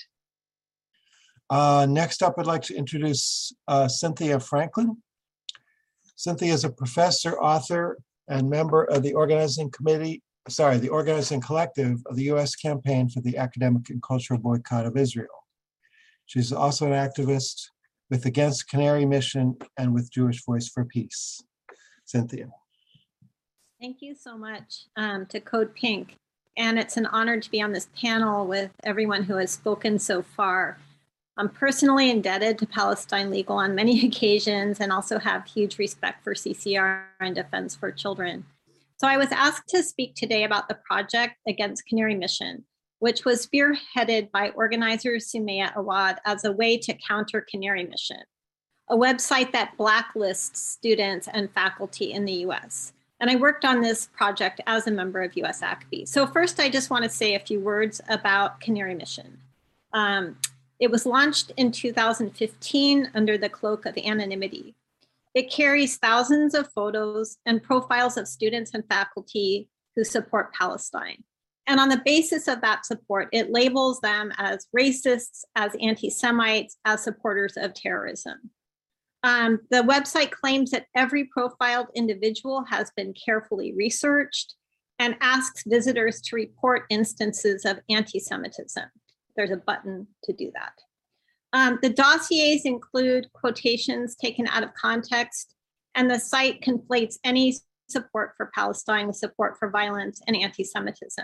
Uh, 1.50 1.86
next 1.90 2.24
up, 2.24 2.36
I'd 2.38 2.46
like 2.46 2.64
to 2.64 2.76
introduce 2.76 3.54
uh, 3.68 3.88
Cynthia 3.88 4.40
Franklin. 4.40 4.98
Cynthia 6.16 6.54
is 6.54 6.64
a 6.64 6.70
professor, 6.70 7.40
author, 7.40 7.98
and 8.28 8.50
member 8.50 8.84
of 8.86 9.04
the 9.04 9.14
organizing 9.14 9.70
committee, 9.70 10.22
sorry, 10.50 10.78
the 10.78 10.90
organizing 10.90 11.40
collective 11.40 12.00
of 12.08 12.16
the 12.16 12.24
U.S. 12.24 12.56
campaign 12.56 13.10
for 13.10 13.22
the 13.22 13.38
academic 13.38 13.90
and 13.90 14.02
cultural 14.02 14.40
boycott 14.40 14.86
of 14.86 14.98
Israel. 14.98 15.46
She's 16.26 16.52
also 16.52 16.86
an 16.86 16.92
activist 16.92 17.70
with 18.10 18.26
Against 18.26 18.70
Canary 18.70 19.06
Mission 19.06 19.56
and 19.78 19.94
with 19.94 20.12
Jewish 20.12 20.44
Voice 20.46 20.68
for 20.68 20.84
Peace. 20.86 21.42
Cynthia. 22.06 22.48
Thank 23.80 24.02
you 24.02 24.16
so 24.16 24.36
much 24.36 24.86
um, 24.96 25.28
to 25.28 25.40
Code 25.40 25.76
Pink. 25.76 26.16
And 26.58 26.80
it's 26.80 26.98
an 26.98 27.06
honor 27.06 27.40
to 27.40 27.52
be 27.52 27.62
on 27.62 27.74
this 27.74 27.90
panel 28.02 28.48
with 28.48 28.72
everyone 28.84 29.22
who 29.22 29.36
has 29.36 29.52
spoken 29.52 30.00
so 30.00 30.24
far. 30.24 30.80
I'm 31.38 31.50
personally 31.50 32.10
indebted 32.10 32.58
to 32.58 32.66
Palestine 32.66 33.30
Legal 33.30 33.58
on 33.58 33.76
many 33.76 34.04
occasions 34.08 34.80
and 34.80 34.92
also 34.92 35.20
have 35.20 35.46
huge 35.46 35.78
respect 35.78 36.24
for 36.24 36.34
CCR 36.34 37.04
and 37.20 37.36
Defense 37.36 37.76
for 37.76 37.92
Children. 37.92 38.46
So 39.00 39.08
I 39.08 39.18
was 39.18 39.32
asked 39.32 39.70
to 39.70 39.84
speak 39.84 40.16
today 40.16 40.44
about 40.44 40.68
the 40.68 40.80
project 40.84 41.36
against 41.48 41.86
Canary 41.86 42.16
Mission, 42.16 42.66
which 42.98 43.26
was 43.26 43.46
spearheaded 43.46 44.32
by 44.32 44.50
organizer 44.56 45.18
Sumaya 45.18 45.72
Awad 45.76 46.20
as 46.26 46.44
a 46.46 46.52
way 46.52 46.80
to 46.80 46.98
counter 47.08 47.46
Canary 47.48 47.84
Mission, 47.84 48.24
a 48.90 48.98
website 48.98 49.52
that 49.52 49.78
blacklists 49.78 50.56
students 50.56 51.28
and 51.32 51.52
faculty 51.52 52.12
in 52.12 52.26
the 52.26 52.34
US. 52.48 52.94
And 53.20 53.30
I 53.30 53.36
worked 53.36 53.66
on 53.66 53.82
this 53.82 54.08
project 54.08 54.62
as 54.68 54.88
a 54.88 54.92
member 54.92 55.22
of 55.22 55.36
US 55.38 55.62
ACB. 55.62 56.08
So 56.08 56.28
first, 56.28 56.60
I 56.60 56.70
just 56.70 56.90
want 56.90 57.04
to 57.04 57.10
say 57.10 57.36
a 57.36 57.40
few 57.40 57.60
words 57.60 58.00
about 58.10 58.60
Canary 58.60 58.96
Mission. 58.96 59.40
Um, 59.94 60.38
it 60.80 60.92
was 60.92 61.06
launched 61.06 61.52
in 61.58 61.72
2015 61.72 63.12
under 63.16 63.38
the 63.38 63.50
cloak 63.50 63.86
of 63.86 63.98
anonymity. 63.98 64.76
It 65.34 65.52
carries 65.52 65.98
thousands 65.98 66.54
of 66.54 66.72
photos 66.72 67.38
and 67.46 67.62
profiles 67.62 68.18
of 68.18 68.28
students 68.28 68.72
and 68.74 68.84
faculty 68.88 69.70
who 69.96 70.04
support 70.04 70.54
Palestine. 70.54 71.24
And 71.68 71.80
on 71.80 71.90
the 71.90 72.02
basis 72.06 72.48
of 72.48 72.62
that 72.62 72.86
support, 72.86 73.28
it 73.34 73.52
labels 73.52 74.00
them 74.00 74.32
as 74.38 74.68
racists, 74.76 75.44
as 75.56 75.76
anti 75.82 76.10
Semites, 76.10 76.78
as 76.86 77.04
supporters 77.04 77.58
of 77.58 77.74
terrorism. 77.74 78.52
Um, 79.24 79.60
the 79.72 79.82
website 79.82 80.32
claims 80.32 80.72
that 80.72 80.86
every 80.96 81.26
profiled 81.26 81.88
individual 81.96 82.64
has 82.70 82.92
been 82.96 83.14
carefully 83.14 83.74
researched 83.74 84.56
and 85.00 85.16
asks 85.22 85.64
visitors 85.68 86.22
to 86.22 86.36
report 86.36 86.84
instances 86.90 87.66
of 87.66 87.80
anti 87.90 88.20
Semitism 88.20 88.86
there's 89.38 89.52
a 89.52 89.58
button 89.58 90.08
to 90.24 90.34
do 90.34 90.52
that. 90.56 90.74
Um, 91.54 91.80
the 91.82 91.90
dossiers 91.90 92.64
include 92.66 93.32
quotations 93.32 94.16
taken 94.16 94.48
out 94.48 94.64
of 94.64 94.74
context, 94.74 95.56
and 95.96 96.12
the 96.12 96.20
site 96.20 96.62
conflates 96.62 97.16
any 97.24 97.56
support 97.88 98.34
for 98.36 98.52
Palestine 98.54 99.08
with 99.08 99.16
support 99.16 99.58
for 99.58 99.70
violence 99.70 100.20
and 100.28 100.36
anti 100.36 100.64
Semitism. 100.64 101.24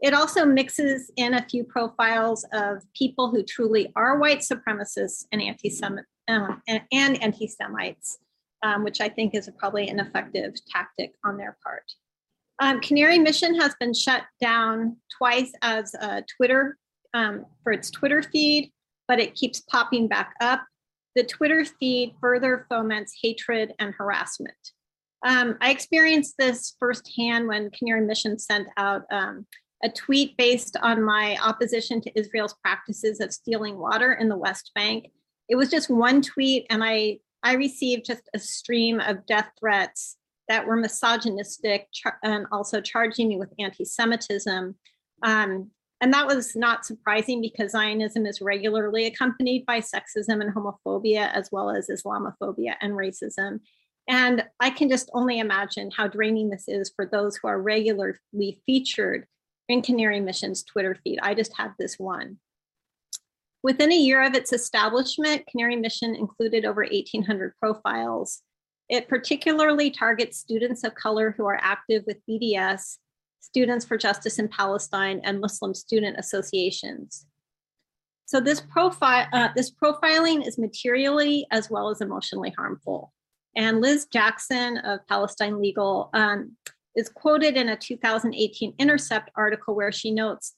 It 0.00 0.12
also 0.12 0.44
mixes 0.44 1.12
in 1.16 1.34
a 1.34 1.46
few 1.48 1.62
profiles 1.64 2.44
of 2.52 2.82
people 2.94 3.30
who 3.30 3.44
truly 3.44 3.92
are 3.94 4.18
white 4.18 4.40
supremacists 4.40 5.24
and 5.30 5.40
anti 5.40 5.70
um, 6.28 6.62
and, 6.68 6.82
anti 7.22 7.46
Semites, 7.46 8.18
um, 8.62 8.84
which 8.84 9.00
I 9.00 9.08
think 9.08 9.34
is 9.34 9.50
probably 9.58 9.88
an 9.88 10.00
effective 10.00 10.54
tactic 10.70 11.14
on 11.24 11.36
their 11.36 11.56
part. 11.62 11.84
Um, 12.60 12.80
Canary 12.80 13.18
Mission 13.18 13.58
has 13.60 13.74
been 13.80 13.92
shut 13.92 14.22
down 14.40 14.96
twice 15.16 15.52
as 15.62 15.94
a 15.94 16.22
Twitter 16.36 16.76
um, 17.12 17.46
for 17.62 17.72
its 17.72 17.90
Twitter 17.90 18.22
feed, 18.22 18.72
but 19.08 19.20
it 19.20 19.34
keeps 19.34 19.60
popping 19.60 20.08
back 20.08 20.34
up. 20.40 20.64
The 21.16 21.24
Twitter 21.24 21.64
feed 21.64 22.14
further 22.20 22.66
foments 22.68 23.12
hatred 23.22 23.72
and 23.78 23.94
harassment. 23.94 24.54
Um, 25.26 25.56
I 25.60 25.70
experienced 25.70 26.34
this 26.38 26.76
firsthand 26.78 27.48
when 27.48 27.70
Canary 27.70 28.02
Mission 28.02 28.38
sent 28.38 28.68
out 28.76 29.04
a 29.84 29.88
tweet 29.90 30.36
based 30.36 30.76
on 30.82 31.02
my 31.02 31.36
opposition 31.42 32.00
to 32.00 32.18
Israel's 32.18 32.54
practices 32.62 33.20
of 33.20 33.32
stealing 33.32 33.78
water 33.78 34.14
in 34.14 34.28
the 34.28 34.36
West 34.36 34.70
Bank. 34.74 35.10
It 35.48 35.56
was 35.56 35.70
just 35.70 35.90
one 35.90 36.22
tweet, 36.22 36.66
and 36.70 36.82
I, 36.82 37.18
I 37.42 37.54
received 37.54 38.06
just 38.06 38.28
a 38.34 38.38
stream 38.38 39.00
of 39.00 39.26
death 39.26 39.50
threats 39.58 40.16
that 40.48 40.66
were 40.66 40.76
misogynistic 40.76 41.88
char- 41.92 42.18
and 42.22 42.46
also 42.52 42.80
charging 42.80 43.28
me 43.28 43.38
with 43.38 43.52
anti 43.58 43.84
Semitism. 43.84 44.74
Um, 45.22 45.70
and 46.00 46.12
that 46.12 46.26
was 46.26 46.54
not 46.54 46.84
surprising 46.84 47.40
because 47.40 47.72
Zionism 47.72 48.26
is 48.26 48.42
regularly 48.42 49.06
accompanied 49.06 49.64
by 49.64 49.80
sexism 49.80 50.42
and 50.42 50.54
homophobia, 50.54 51.32
as 51.32 51.50
well 51.50 51.70
as 51.70 51.88
Islamophobia 51.88 52.74
and 52.80 52.92
racism. 52.92 53.60
And 54.06 54.44
I 54.60 54.70
can 54.70 54.88
just 54.90 55.10
only 55.14 55.38
imagine 55.38 55.90
how 55.90 56.08
draining 56.08 56.50
this 56.50 56.68
is 56.68 56.92
for 56.94 57.06
those 57.06 57.36
who 57.36 57.48
are 57.48 57.60
regularly 57.60 58.60
featured 58.66 59.26
in 59.68 59.80
Canary 59.80 60.20
Mission's 60.20 60.62
Twitter 60.62 60.94
feed. 61.02 61.20
I 61.22 61.34
just 61.34 61.56
had 61.56 61.72
this 61.78 61.98
one. 61.98 62.38
Within 63.64 63.90
a 63.90 63.96
year 63.96 64.22
of 64.22 64.34
its 64.34 64.52
establishment, 64.52 65.46
Canary 65.46 65.74
Mission 65.74 66.14
included 66.14 66.66
over 66.66 66.82
1,800 66.82 67.54
profiles. 67.58 68.42
It 68.90 69.08
particularly 69.08 69.90
targets 69.90 70.36
students 70.36 70.84
of 70.84 70.94
color 70.94 71.34
who 71.34 71.46
are 71.46 71.58
active 71.62 72.04
with 72.06 72.18
BDS 72.28 72.98
Students 73.40 73.86
for 73.86 73.96
Justice 73.96 74.38
in 74.38 74.48
Palestine, 74.48 75.22
and 75.24 75.40
Muslim 75.40 75.72
student 75.72 76.18
associations. 76.18 77.26
So 78.26 78.38
this 78.38 78.62
uh, 78.82 79.48
this 79.56 79.70
profiling 79.70 80.46
is 80.46 80.58
materially 80.58 81.46
as 81.50 81.70
well 81.70 81.88
as 81.88 82.02
emotionally 82.02 82.52
harmful. 82.56 83.12
And 83.56 83.80
Liz 83.80 84.06
Jackson 84.12 84.78
of 84.78 85.06
Palestine 85.08 85.60
Legal 85.60 86.10
um, 86.12 86.56
is 86.96 87.08
quoted 87.08 87.56
in 87.56 87.70
a 87.70 87.76
2018 87.76 88.74
Intercept 88.78 89.30
article 89.36 89.74
where 89.74 89.92
she 89.92 90.10
notes, 90.10 90.54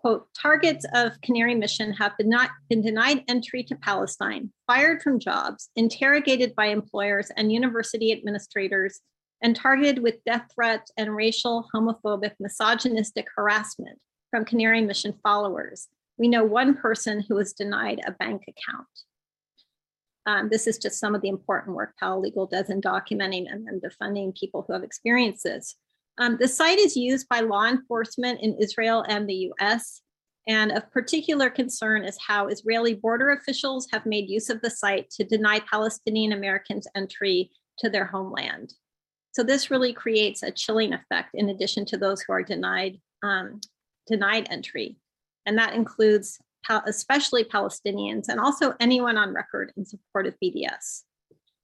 quote, 0.00 0.28
targets 0.32 0.86
of 0.94 1.20
Canary 1.22 1.56
Mission 1.56 1.92
have 1.92 2.16
been, 2.16 2.28
not, 2.28 2.50
been 2.68 2.80
denied 2.80 3.24
entry 3.26 3.64
to 3.64 3.74
Palestine, 3.74 4.52
fired 4.64 5.02
from 5.02 5.18
jobs, 5.18 5.70
interrogated 5.74 6.54
by 6.54 6.66
employers 6.66 7.32
and 7.36 7.50
university 7.50 8.12
administrators, 8.12 9.00
and 9.42 9.56
targeted 9.56 10.00
with 10.00 10.22
death 10.24 10.46
threats 10.54 10.92
and 10.96 11.16
racial, 11.16 11.68
homophobic, 11.74 12.32
misogynistic 12.38 13.26
harassment 13.34 13.98
from 14.30 14.44
Canary 14.44 14.80
Mission 14.82 15.14
followers. 15.20 15.88
We 16.16 16.28
know 16.28 16.44
one 16.44 16.76
person 16.76 17.24
who 17.28 17.34
was 17.34 17.52
denied 17.52 18.00
a 18.06 18.12
bank 18.12 18.42
account. 18.42 18.86
Um, 20.26 20.48
this 20.48 20.68
is 20.68 20.78
just 20.78 21.00
some 21.00 21.16
of 21.16 21.22
the 21.22 21.28
important 21.28 21.74
work 21.74 21.94
Legal 22.02 22.46
does 22.46 22.70
in 22.70 22.80
documenting 22.80 23.50
and 23.50 23.66
then 23.66 23.80
defunding 23.80 24.36
people 24.38 24.64
who 24.66 24.74
have 24.74 24.84
experienced 24.84 25.42
this. 25.42 25.74
Um, 26.18 26.36
the 26.38 26.48
site 26.48 26.78
is 26.78 26.96
used 26.96 27.28
by 27.28 27.40
law 27.40 27.66
enforcement 27.66 28.40
in 28.42 28.54
Israel 28.60 29.04
and 29.08 29.28
the 29.28 29.52
US, 29.52 30.02
And 30.48 30.72
of 30.72 30.90
particular 30.90 31.50
concern 31.50 32.04
is 32.04 32.18
how 32.26 32.48
Israeli 32.48 32.94
border 32.94 33.30
officials 33.30 33.86
have 33.92 34.06
made 34.06 34.30
use 34.30 34.50
of 34.50 34.60
the 34.62 34.70
site 34.70 35.10
to 35.10 35.24
deny 35.24 35.60
Palestinian 35.60 36.32
Americans 36.32 36.88
entry 36.94 37.50
to 37.78 37.90
their 37.90 38.06
homeland. 38.06 38.74
So 39.32 39.42
this 39.44 39.70
really 39.70 39.92
creates 39.92 40.42
a 40.42 40.50
chilling 40.50 40.92
effect 40.92 41.30
in 41.34 41.50
addition 41.50 41.84
to 41.86 41.96
those 41.96 42.22
who 42.22 42.32
are 42.32 42.42
denied 42.42 42.98
um, 43.22 43.60
denied 44.06 44.48
entry. 44.50 44.96
And 45.46 45.58
that 45.58 45.74
includes 45.74 46.38
especially 46.86 47.44
Palestinians 47.44 48.28
and 48.28 48.40
also 48.40 48.74
anyone 48.80 49.16
on 49.16 49.32
record 49.32 49.72
in 49.76 49.84
support 49.84 50.26
of 50.26 50.34
BDS. 50.42 51.02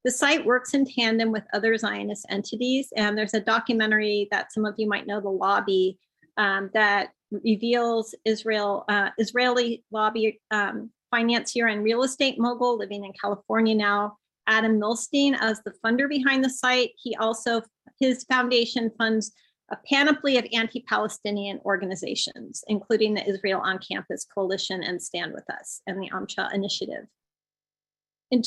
The 0.05 0.11
site 0.11 0.45
works 0.45 0.75
in 0.75 0.85
tandem 0.85 1.33
with 1.33 1.45
other 1.55 1.77
Zionist 1.79 2.27
entities, 2.29 2.93
and 2.97 3.17
there's 3.17 3.35
a 3.35 3.41
documentary 3.41 4.29
that 4.31 4.53
some 4.53 4.67
of 4.67 4.75
you 4.77 4.87
might 4.87 5.07
know, 5.07 5.21
The 5.21 5.31
Lobby, 5.31 5.99
um, 6.37 6.71
that 6.75 7.11
reveals 7.31 8.15
Israel 8.25 8.85
uh, 8.89 9.11
Israeli 9.19 9.83
lobby 9.91 10.41
um, 10.51 10.91
financier 11.11 11.67
and 11.69 11.83
real 11.83 12.03
estate 12.03 12.39
mogul 12.39 12.77
living 12.77 13.05
in 13.05 13.13
California 13.21 13.75
now, 13.75 14.17
Adam 14.47 14.79
Milstein, 14.79 15.37
as 15.41 15.61
the 15.65 15.73
funder 15.85 16.09
behind 16.09 16.45
the 16.45 16.51
site. 16.51 16.91
He 16.97 17.17
also 17.17 17.63
his 17.99 18.25
foundation 18.25 18.91
funds 18.99 19.33
a 19.71 19.79
panoply 19.91 20.37
of 20.37 20.47
anti-Palestinian 20.53 21.59
organizations, 21.65 22.63
including 22.67 23.15
the 23.15 23.27
Israel 23.27 23.63
on 23.65 23.79
Campus 23.79 24.27
Coalition 24.33 24.83
and 24.83 25.03
Stand 25.03 25.33
With 25.33 25.49
Us 25.51 25.81
and 25.87 26.03
the 26.03 26.11
Amcha 26.11 26.53
Initiative. 26.53 27.07
In 28.31 28.43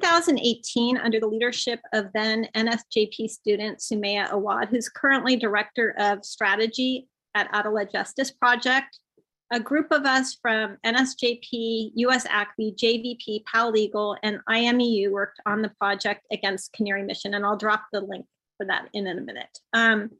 2018, 0.00 0.96
under 0.96 1.20
the 1.20 1.26
leadership 1.26 1.80
of 1.92 2.06
then 2.14 2.48
NSJP 2.54 3.28
student 3.28 3.78
Sumaya 3.78 4.30
Awad, 4.30 4.68
who's 4.68 4.88
currently 4.88 5.36
director 5.36 5.94
of 5.98 6.24
strategy 6.24 7.08
at 7.34 7.48
Adalah 7.52 7.86
Justice 7.86 8.30
Project, 8.30 8.98
a 9.52 9.60
group 9.60 9.88
of 9.90 10.04
us 10.04 10.36
from 10.40 10.78
NSJP, 10.86 11.92
US 11.96 12.26
ACBI, 12.26 12.76
JVP, 12.76 13.44
PAL 13.44 13.70
Legal, 13.70 14.16
and 14.22 14.38
IMEU 14.48 15.10
worked 15.10 15.40
on 15.44 15.60
the 15.60 15.70
project 15.70 16.26
against 16.32 16.72
Canary 16.72 17.02
Mission, 17.02 17.34
and 17.34 17.44
I'll 17.44 17.56
drop 17.56 17.86
the 17.92 18.00
link 18.00 18.26
for 18.56 18.66
that 18.66 18.88
in, 18.92 19.06
a 19.06 19.14
minute. 19.14 19.58
Um, 19.72 20.10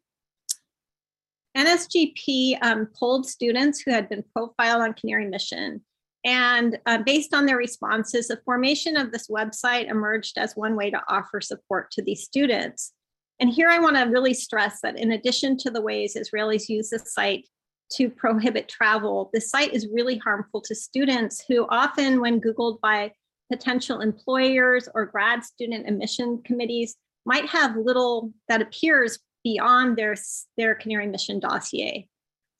NSJP 1.56 2.62
um, 2.62 2.88
polled 2.94 3.26
students 3.28 3.80
who 3.80 3.92
had 3.92 4.08
been 4.08 4.24
profiled 4.34 4.82
on 4.82 4.94
Canary 4.94 5.28
Mission. 5.28 5.84
And 6.24 6.78
uh, 6.86 6.98
based 6.98 7.34
on 7.34 7.46
their 7.46 7.56
responses, 7.56 8.28
the 8.28 8.40
formation 8.44 8.96
of 8.96 9.10
this 9.10 9.28
website 9.28 9.90
emerged 9.90 10.36
as 10.36 10.54
one 10.54 10.76
way 10.76 10.90
to 10.90 11.00
offer 11.08 11.40
support 11.40 11.90
to 11.92 12.02
these 12.02 12.24
students. 12.24 12.92
And 13.40 13.48
here 13.48 13.70
I 13.70 13.78
want 13.78 13.96
to 13.96 14.02
really 14.02 14.34
stress 14.34 14.80
that 14.82 14.98
in 14.98 15.12
addition 15.12 15.56
to 15.58 15.70
the 15.70 15.80
ways 15.80 16.14
Israelis 16.14 16.68
use 16.68 16.90
the 16.90 16.98
site 16.98 17.48
to 17.92 18.10
prohibit 18.10 18.68
travel, 18.68 19.30
the 19.32 19.40
site 19.40 19.72
is 19.72 19.88
really 19.92 20.18
harmful 20.18 20.60
to 20.60 20.74
students 20.74 21.42
who 21.48 21.66
often, 21.70 22.20
when 22.20 22.40
Googled 22.40 22.80
by 22.80 23.12
potential 23.50 24.00
employers 24.00 24.88
or 24.94 25.06
grad 25.06 25.42
student 25.42 25.88
admission 25.88 26.42
committees, 26.44 26.96
might 27.24 27.46
have 27.46 27.76
little 27.76 28.32
that 28.48 28.62
appears 28.62 29.18
beyond 29.42 29.96
their, 29.96 30.14
their 30.56 30.74
Canary 30.74 31.06
Mission 31.06 31.40
dossier. 31.40 32.06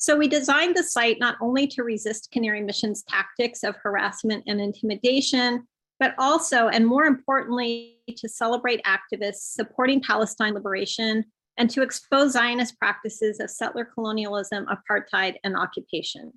So 0.01 0.17
we 0.17 0.29
designed 0.29 0.77
the 0.77 0.83
site 0.83 1.21
not 1.21 1.37
only 1.43 1.67
to 1.69 1.85
resist 1.85 2.31
Canary 2.33 2.63
Mission's 2.63 3.03
tactics 3.03 3.63
of 3.63 3.77
harassment 3.77 4.43
and 4.47 4.59
intimidation, 4.59 5.69
but 5.99 6.15
also, 6.17 6.69
and 6.69 6.87
more 6.87 7.05
importantly, 7.05 7.99
to 8.17 8.27
celebrate 8.27 8.83
activists 8.85 9.53
supporting 9.53 10.01
Palestine 10.01 10.55
liberation 10.55 11.27
and 11.59 11.69
to 11.69 11.83
expose 11.83 12.33
Zionist 12.33 12.79
practices 12.79 13.41
of 13.41 13.51
settler 13.51 13.85
colonialism, 13.85 14.67
apartheid, 14.67 15.35
and 15.45 15.55
occupation. 15.55 16.33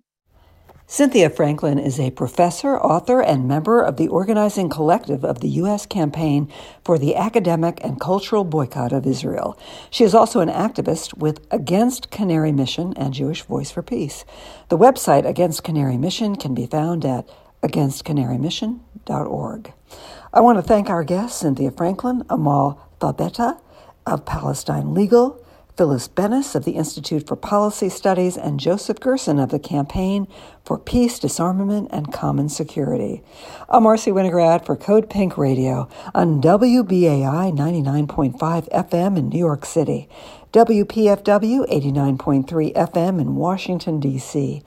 Cynthia 0.94 1.30
Franklin 1.32 1.80
is 1.80 2.00
a 2.00 2.12
professor, 2.12 2.80
author, 2.80 3.20
and 3.20 3.48
member 3.48 3.82
of 3.82 3.98
the 3.98 4.10
organizing 4.10 4.70
collective 4.70 5.26
of 5.26 5.40
the 5.40 5.50
U.S. 5.50 5.88
campaign 5.88 6.54
for 6.86 7.00
the 7.00 7.16
academic 7.16 7.84
and 7.84 8.00
cultural 8.00 8.44
boycott 8.44 8.94
of 8.94 9.08
Israel. 9.08 9.58
She 9.90 10.04
is 10.04 10.14
also 10.14 10.40
an 10.40 10.50
activist 10.50 11.18
with 11.18 11.48
Against 11.50 12.12
Canary 12.12 12.52
Mission 12.52 12.94
and 12.96 13.12
Jewish 13.12 13.42
Voice 13.42 13.72
for 13.72 13.82
Peace. 13.82 14.24
The 14.70 14.78
website 14.78 15.28
Against 15.28 15.64
Canary 15.64 15.98
Mission 15.98 16.36
can 16.36 16.54
be 16.54 16.68
found 16.68 17.06
at 17.06 17.28
againstcanarymission.org. 17.64 19.74
I 20.32 20.42
want 20.42 20.60
to 20.60 20.62
thank 20.62 20.92
our 20.92 21.04
guests, 21.04 21.40
Cynthia 21.40 21.72
Franklin, 21.72 22.22
Amal 22.30 22.80
Thabateh 23.00 23.60
of 24.06 24.28
Palestine 24.28 24.94
Legal, 24.94 25.43
Phyllis 25.76 26.08
Bennis 26.08 26.54
of 26.54 26.66
the 26.66 26.74
Institute 26.74 27.26
for 27.26 27.36
Policy 27.36 27.90
Studies, 27.90 28.38
and 28.38 28.60
Joseph 28.60 29.00
Gerson 29.00 29.40
of 29.40 29.50
the 29.50 29.58
Campaign 29.58 30.28
for 30.64 30.78
Peace, 30.78 31.18
Disarmament, 31.18 31.90
and 31.92 32.14
Common 32.14 32.48
Security. 32.48 33.24
I'm 33.68 33.82
Marcy 33.82 34.12
Winograd 34.12 34.68
for 34.68 34.76
Code 34.76 35.10
Pink 35.10 35.36
Radio 35.36 35.90
on 36.14 36.40
WBAI 36.44 37.58
99.5 37.58 38.70
FM 38.70 39.18
in 39.18 39.30
New 39.30 39.40
York 39.40 39.66
City, 39.66 40.08
WPFW 40.52 41.68
89.3 41.68 42.74
FM 42.74 43.20
in 43.20 43.36
Washington, 43.36 44.00
D.C. 44.00 44.62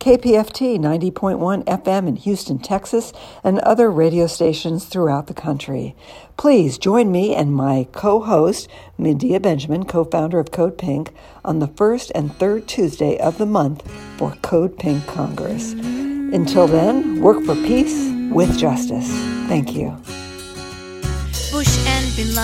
KPFT 0.00 0.78
90.1 0.78 1.64
FM 1.64 2.06
in 2.06 2.16
Houston, 2.16 2.58
Texas, 2.58 3.12
and 3.42 3.58
other 3.60 3.90
radio 3.90 4.28
stations 4.28 4.84
throughout 4.84 5.26
the 5.26 5.34
country. 5.34 5.96
Please 6.36 6.78
join 6.78 7.10
me 7.10 7.34
and 7.34 7.52
my 7.52 7.88
co 7.90 8.20
host, 8.20 8.68
Medea 8.96 9.40
Benjamin, 9.40 9.84
co 9.84 10.04
founder 10.04 10.38
of 10.38 10.52
Code 10.52 10.78
Pink, 10.78 11.12
on 11.44 11.58
the 11.58 11.68
first 11.68 12.12
and 12.14 12.32
third 12.36 12.68
Tuesday 12.68 13.18
of 13.18 13.38
the 13.38 13.46
month 13.46 13.82
for 14.16 14.32
Code 14.42 14.78
Pink 14.78 15.04
Congress. 15.06 15.72
Until 15.72 16.68
then, 16.68 17.20
work 17.20 17.44
for 17.44 17.54
peace 17.56 18.12
with 18.30 18.56
justice. 18.56 19.10
Thank 19.48 19.74
you. 19.74 19.96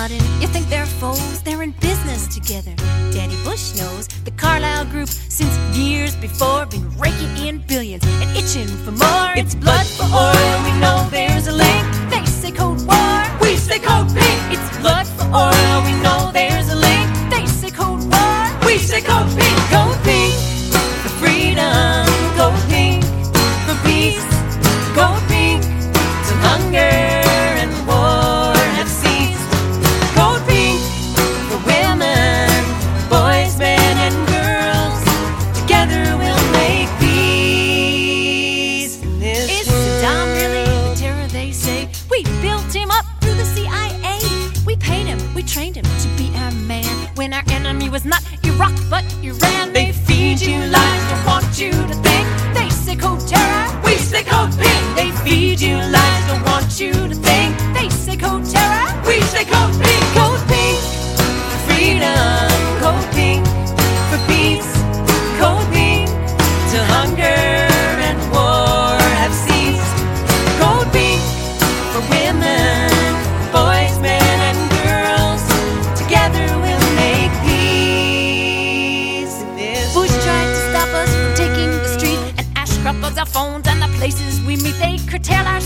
Bush 0.05 0.13
and 0.13 0.21
Bin 0.21 0.29
Laden, 0.29 0.41
you 0.41 0.49
think 0.49 0.69
they're 0.69 0.87
foes? 0.87 1.43
They're 1.43 1.63
in 1.63 1.73
business 1.81 2.27
together. 2.29 2.75
Daddy 3.13 3.37
Bush 3.45 3.75
knows 3.77 4.09
the 4.25 4.31
Carlyle 4.33 4.85
Group 4.87 5.09
since 5.09 5.57
years 5.77 6.15
before 6.17 6.67
been 6.67 6.89
raking 6.99 7.37
in 7.37 7.59
billions 7.67 8.05
and 8.05 8.37
itching 8.37 8.69
for 8.85 8.93
more. 8.93 9.33
It's 9.37 9.55
blood 9.55 9.87
for 9.87 10.05
oil. 10.05 10.57
We 10.65 10.73
know 10.81 11.09
there's 11.11 11.47
a 11.47 11.53
link. 11.53 11.87
They 12.11 12.25
say 12.27 12.51
Cold 12.51 12.87
War. 12.87 13.23
We 13.41 13.57
say 13.57 13.79
Code 13.79 14.09
Pink. 14.09 14.41
It's 14.53 14.79
blood 14.79 15.07
for 15.07 15.25
oil. 15.25 15.83
We 15.85 15.93
know 16.03 16.31
there's 16.33 16.71
a 16.71 16.77
link. 16.77 17.09
They 17.31 17.47
say 17.47 17.71
Cold 17.71 18.03
War. 18.13 18.67
We 18.67 18.79
say 18.79 19.01
Code 19.01 19.31
Pink. 19.39 19.59
Code 19.71 19.99
Pink 20.05 20.35
for 21.03 21.11
freedom. 21.21 22.04
Speech, 85.25 85.47
our 85.47 85.61